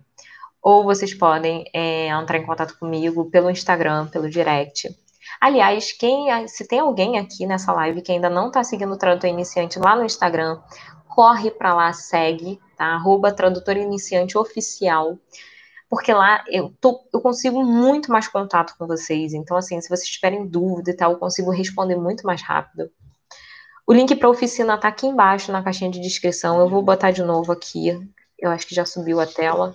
ou 0.63 0.85
vocês 0.85 1.13
podem 1.13 1.65
é, 1.75 2.07
entrar 2.07 2.39
em 2.39 2.47
contato 2.47 2.79
comigo 2.79 3.29
pelo 3.29 3.51
Instagram, 3.51 4.07
pelo 4.07 4.31
direct. 4.31 4.97
Aliás, 5.43 5.91
quem, 5.91 6.47
se 6.47 6.65
tem 6.69 6.79
alguém 6.79 7.19
aqui 7.19 7.45
nessa 7.47 7.73
live 7.73 8.01
que 8.01 8.13
ainda 8.13 8.31
não 8.31 8.47
está 8.47 8.63
seguindo 8.63 8.93
o 8.93 8.97
Tradutor 8.97 9.29
Iniciante 9.29 9.77
lá 9.77 9.97
no 9.97 10.05
Instagram, 10.05 10.61
corre 11.09 11.51
para 11.51 11.75
lá, 11.75 11.93
segue, 11.93 12.61
tá? 12.77 12.85
Arroba 12.85 13.33
Tradutor 13.33 13.77
Iniciante 13.77 14.39
Oficial, 14.39 15.19
porque 15.91 16.13
lá 16.13 16.45
eu, 16.47 16.73
tô, 16.81 17.01
eu 17.13 17.21
consigo 17.21 17.65
muito 17.65 18.13
mais 18.13 18.29
contato 18.29 18.77
com 18.79 18.87
vocês. 18.87 19.35
Então, 19.35 19.57
assim, 19.57 19.81
se 19.81 19.89
vocês 19.89 20.09
tiverem 20.09 20.47
dúvida 20.47 20.93
e 20.93 20.95
tal, 20.95 21.11
eu 21.11 21.19
consigo 21.19 21.51
responder 21.51 21.97
muito 21.97 22.25
mais 22.25 22.41
rápido. 22.41 22.89
O 23.85 23.93
link 23.93 24.15
para 24.15 24.29
a 24.29 24.31
oficina 24.31 24.77
está 24.77 24.87
aqui 24.87 25.09
embaixo 25.09 25.51
na 25.51 25.61
caixinha 25.61 25.91
de 25.91 25.99
descrição. 25.99 26.61
Eu 26.61 26.69
vou 26.69 26.85
botar 26.85 27.11
de 27.11 27.25
novo 27.25 27.51
aqui. 27.51 27.99
Eu 28.39 28.53
acho 28.53 28.65
que 28.65 28.77
já 28.77 28.85
subiu 28.85 29.19
a 29.19 29.27
tela. 29.27 29.75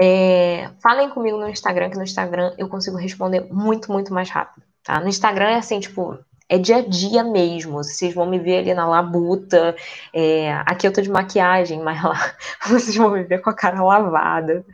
É, 0.00 0.70
falem 0.80 1.10
comigo 1.10 1.36
no 1.36 1.48
Instagram, 1.48 1.90
que 1.90 1.96
no 1.96 2.04
Instagram 2.04 2.54
eu 2.56 2.68
consigo 2.68 2.96
responder 2.96 3.52
muito, 3.52 3.90
muito 3.90 4.14
mais 4.14 4.30
rápido, 4.30 4.64
tá? 4.84 5.00
No 5.00 5.08
Instagram 5.08 5.48
é 5.50 5.56
assim, 5.56 5.80
tipo, 5.80 6.16
é 6.48 6.56
dia 6.56 6.76
a 6.76 6.82
dia 6.82 7.22
mesmo. 7.22 7.72
Vocês 7.72 8.14
vão 8.14 8.26
me 8.26 8.38
ver 8.38 8.58
ali 8.58 8.74
na 8.74 8.88
labuta. 8.88 9.76
É, 10.14 10.52
aqui 10.66 10.86
eu 10.86 10.92
tô 10.92 11.02
de 11.02 11.10
maquiagem, 11.10 11.80
mas 11.82 12.02
lá 12.02 12.34
vocês 12.66 12.96
vão 12.96 13.10
me 13.10 13.22
ver 13.22 13.42
com 13.42 13.50
a 13.50 13.54
cara 13.54 13.82
lavada, 13.82 14.64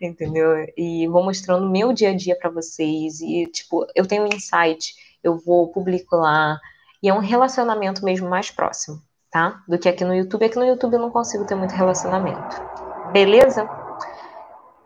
entendeu? 0.00 0.66
E 0.76 1.08
vou 1.08 1.24
mostrando 1.24 1.68
meu 1.70 1.92
dia 1.92 2.10
a 2.10 2.16
dia 2.16 2.36
para 2.36 2.50
vocês. 2.50 3.20
E, 3.20 3.46
tipo, 3.46 3.86
eu 3.94 4.06
tenho 4.06 4.24
um 4.24 4.28
insight, 4.28 4.94
eu 5.22 5.38
vou 5.38 5.68
publico 5.68 6.16
lá. 6.16 6.60
E 7.02 7.08
é 7.08 7.14
um 7.14 7.18
relacionamento 7.18 8.04
mesmo 8.04 8.28
mais 8.28 8.50
próximo, 8.50 9.00
tá? 9.30 9.62
Do 9.68 9.78
que 9.78 9.88
aqui 9.88 10.04
no 10.04 10.14
YouTube. 10.14 10.44
Aqui 10.44 10.56
no 10.56 10.66
YouTube 10.66 10.94
eu 10.94 11.00
não 11.00 11.10
consigo 11.10 11.46
ter 11.46 11.54
muito 11.54 11.72
relacionamento. 11.72 12.62
Beleza? 13.12 13.83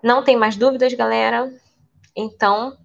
Não 0.03 0.23
tem 0.23 0.37
mais 0.37 0.57
dúvidas, 0.57 0.95
galera? 0.95 1.53
Então, 2.15 2.77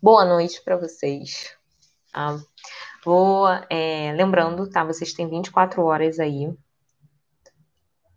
boa 0.00 0.24
noite 0.24 0.62
para 0.62 0.76
vocês. 0.76 1.52
Tá? 2.12 2.38
vou, 3.04 3.46
é, 3.68 4.12
lembrando, 4.16 4.70
tá? 4.70 4.84
Vocês 4.84 5.12
têm 5.12 5.28
24 5.28 5.82
horas 5.84 6.18
aí 6.18 6.52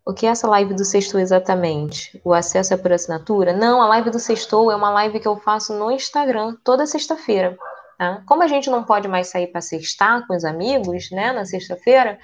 O 0.06 0.14
que 0.14 0.24
é 0.24 0.30
essa 0.30 0.48
live 0.48 0.72
do 0.72 0.84
Sextou 0.84 1.20
exatamente? 1.20 2.20
O 2.24 2.32
acesso 2.32 2.72
é 2.74 2.76
por 2.76 2.92
assinatura? 2.92 3.52
Não, 3.52 3.82
a 3.82 3.88
live 3.88 4.10
do 4.10 4.20
Sextou 4.20 4.70
é 4.70 4.76
uma 4.76 4.90
live 4.90 5.18
que 5.18 5.28
eu 5.28 5.36
faço 5.36 5.74
no 5.74 5.90
Instagram 5.90 6.56
toda 6.62 6.86
sexta-feira. 6.86 7.58
Tá? 7.98 8.22
Como 8.24 8.44
a 8.44 8.46
gente 8.46 8.70
não 8.70 8.84
pode 8.84 9.08
mais 9.08 9.28
sair 9.28 9.48
para 9.48 9.60
sextar 9.60 10.26
com 10.28 10.34
os 10.34 10.44
amigos, 10.44 11.10
né, 11.10 11.32
na 11.32 11.44
sexta-feira, 11.44 12.18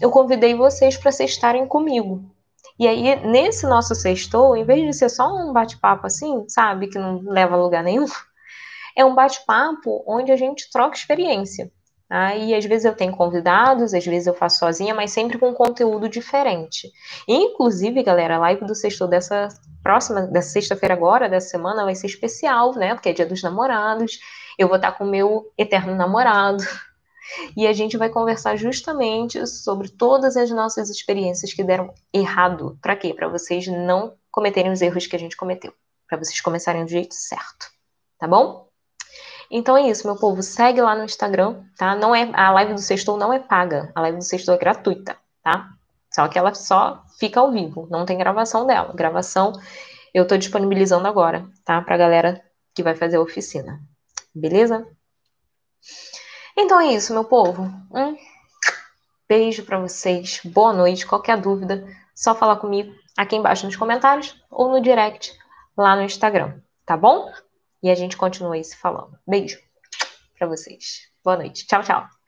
eu 0.00 0.10
convidei 0.10 0.54
vocês 0.54 0.96
para 0.96 1.12
sextarem 1.12 1.66
comigo. 1.66 2.24
E 2.80 2.88
aí, 2.88 3.14
nesse 3.26 3.66
nosso 3.66 3.94
sextou, 3.94 4.56
em 4.56 4.64
vez 4.64 4.82
de 4.86 4.94
ser 4.94 5.10
só 5.10 5.28
um 5.36 5.52
bate-papo 5.52 6.06
assim, 6.06 6.48
sabe, 6.48 6.88
que 6.88 6.98
não 6.98 7.20
leva 7.20 7.54
a 7.54 7.58
lugar 7.58 7.84
nenhum, 7.84 8.06
é 8.96 9.04
um 9.04 9.14
bate-papo 9.14 10.02
onde 10.06 10.32
a 10.32 10.36
gente 10.36 10.70
troca 10.72 10.96
experiência. 10.96 11.70
Tá? 12.08 12.34
E 12.34 12.54
às 12.54 12.64
vezes 12.64 12.86
eu 12.86 12.96
tenho 12.96 13.14
convidados, 13.14 13.92
às 13.92 14.04
vezes 14.06 14.26
eu 14.26 14.32
faço 14.32 14.60
sozinha, 14.60 14.94
mas 14.94 15.12
sempre 15.12 15.36
com 15.36 15.52
conteúdo 15.52 16.08
diferente. 16.08 16.90
Inclusive, 17.28 18.02
galera, 18.02 18.36
a 18.36 18.38
live 18.38 18.64
do 18.64 18.74
sexto 18.74 19.06
dessa 19.06 19.48
próxima, 19.82 20.22
dessa 20.22 20.48
sexta-feira 20.48 20.94
agora, 20.94 21.28
dessa 21.28 21.50
semana, 21.50 21.84
vai 21.84 21.94
ser 21.94 22.06
especial, 22.06 22.74
né? 22.74 22.94
Porque 22.94 23.10
é 23.10 23.12
dia 23.12 23.26
dos 23.26 23.42
namorados. 23.42 24.18
Eu 24.58 24.68
vou 24.68 24.76
estar 24.76 24.92
com 24.92 25.04
o 25.04 25.10
meu 25.10 25.52
eterno 25.58 25.94
namorado. 25.94 26.64
E 27.56 27.66
a 27.66 27.72
gente 27.72 27.96
vai 27.96 28.08
conversar 28.08 28.56
justamente 28.56 29.46
sobre 29.46 29.88
todas 29.88 30.36
as 30.36 30.50
nossas 30.50 30.90
experiências 30.90 31.52
que 31.52 31.64
deram 31.64 31.92
errado. 32.12 32.78
Para 32.80 32.96
quê? 32.96 33.14
Para 33.14 33.28
vocês 33.28 33.66
não 33.66 34.14
cometerem 34.30 34.72
os 34.72 34.82
erros 34.82 35.06
que 35.06 35.16
a 35.16 35.18
gente 35.18 35.36
cometeu. 35.36 35.72
Para 36.08 36.18
vocês 36.18 36.40
começarem 36.40 36.84
do 36.84 36.90
jeito 36.90 37.14
certo. 37.14 37.70
Tá 38.18 38.26
bom? 38.26 38.68
Então 39.50 39.76
é 39.76 39.88
isso, 39.88 40.06
meu 40.06 40.16
povo. 40.16 40.42
Segue 40.42 40.80
lá 40.80 40.94
no 40.94 41.04
Instagram, 41.04 41.64
tá? 41.76 41.96
Não 41.96 42.14
é 42.14 42.30
a 42.32 42.52
live 42.52 42.74
do 42.74 42.80
Sextou 42.80 43.16
não 43.16 43.32
é 43.32 43.38
paga. 43.38 43.90
A 43.94 44.00
live 44.02 44.18
do 44.18 44.24
Sextou 44.24 44.54
é 44.54 44.58
gratuita, 44.58 45.16
tá? 45.42 45.70
Só 46.12 46.28
que 46.28 46.38
ela 46.38 46.54
só 46.54 47.04
fica 47.18 47.40
ao 47.40 47.50
vivo, 47.50 47.86
não 47.90 48.04
tem 48.04 48.18
gravação 48.18 48.66
dela. 48.66 48.92
Gravação 48.94 49.52
eu 50.12 50.26
tô 50.26 50.36
disponibilizando 50.36 51.06
agora, 51.06 51.48
tá? 51.64 51.80
Pra 51.82 51.96
galera 51.96 52.42
que 52.74 52.82
vai 52.82 52.94
fazer 52.94 53.16
a 53.16 53.20
oficina. 53.20 53.80
Beleza? 54.34 54.86
Então 56.62 56.78
é 56.78 56.92
isso, 56.92 57.14
meu 57.14 57.24
povo. 57.24 57.62
Um 57.90 58.16
beijo 59.26 59.64
para 59.64 59.78
vocês. 59.78 60.42
Boa 60.44 60.74
noite. 60.74 61.06
Qualquer 61.06 61.40
dúvida, 61.40 61.86
só 62.14 62.34
falar 62.34 62.56
comigo 62.56 62.94
aqui 63.16 63.34
embaixo 63.34 63.64
nos 63.64 63.76
comentários 63.76 64.36
ou 64.50 64.68
no 64.68 64.80
direct 64.80 65.32
lá 65.74 65.96
no 65.96 66.02
Instagram, 66.02 66.60
tá 66.84 66.98
bom? 66.98 67.32
E 67.82 67.90
a 67.90 67.94
gente 67.94 68.14
continua 68.14 68.56
aí 68.56 68.62
se 68.62 68.76
falando. 68.76 69.18
Beijo 69.26 69.58
para 70.38 70.48
vocês. 70.48 71.08
Boa 71.24 71.38
noite. 71.38 71.66
Tchau, 71.66 71.82
tchau. 71.82 72.19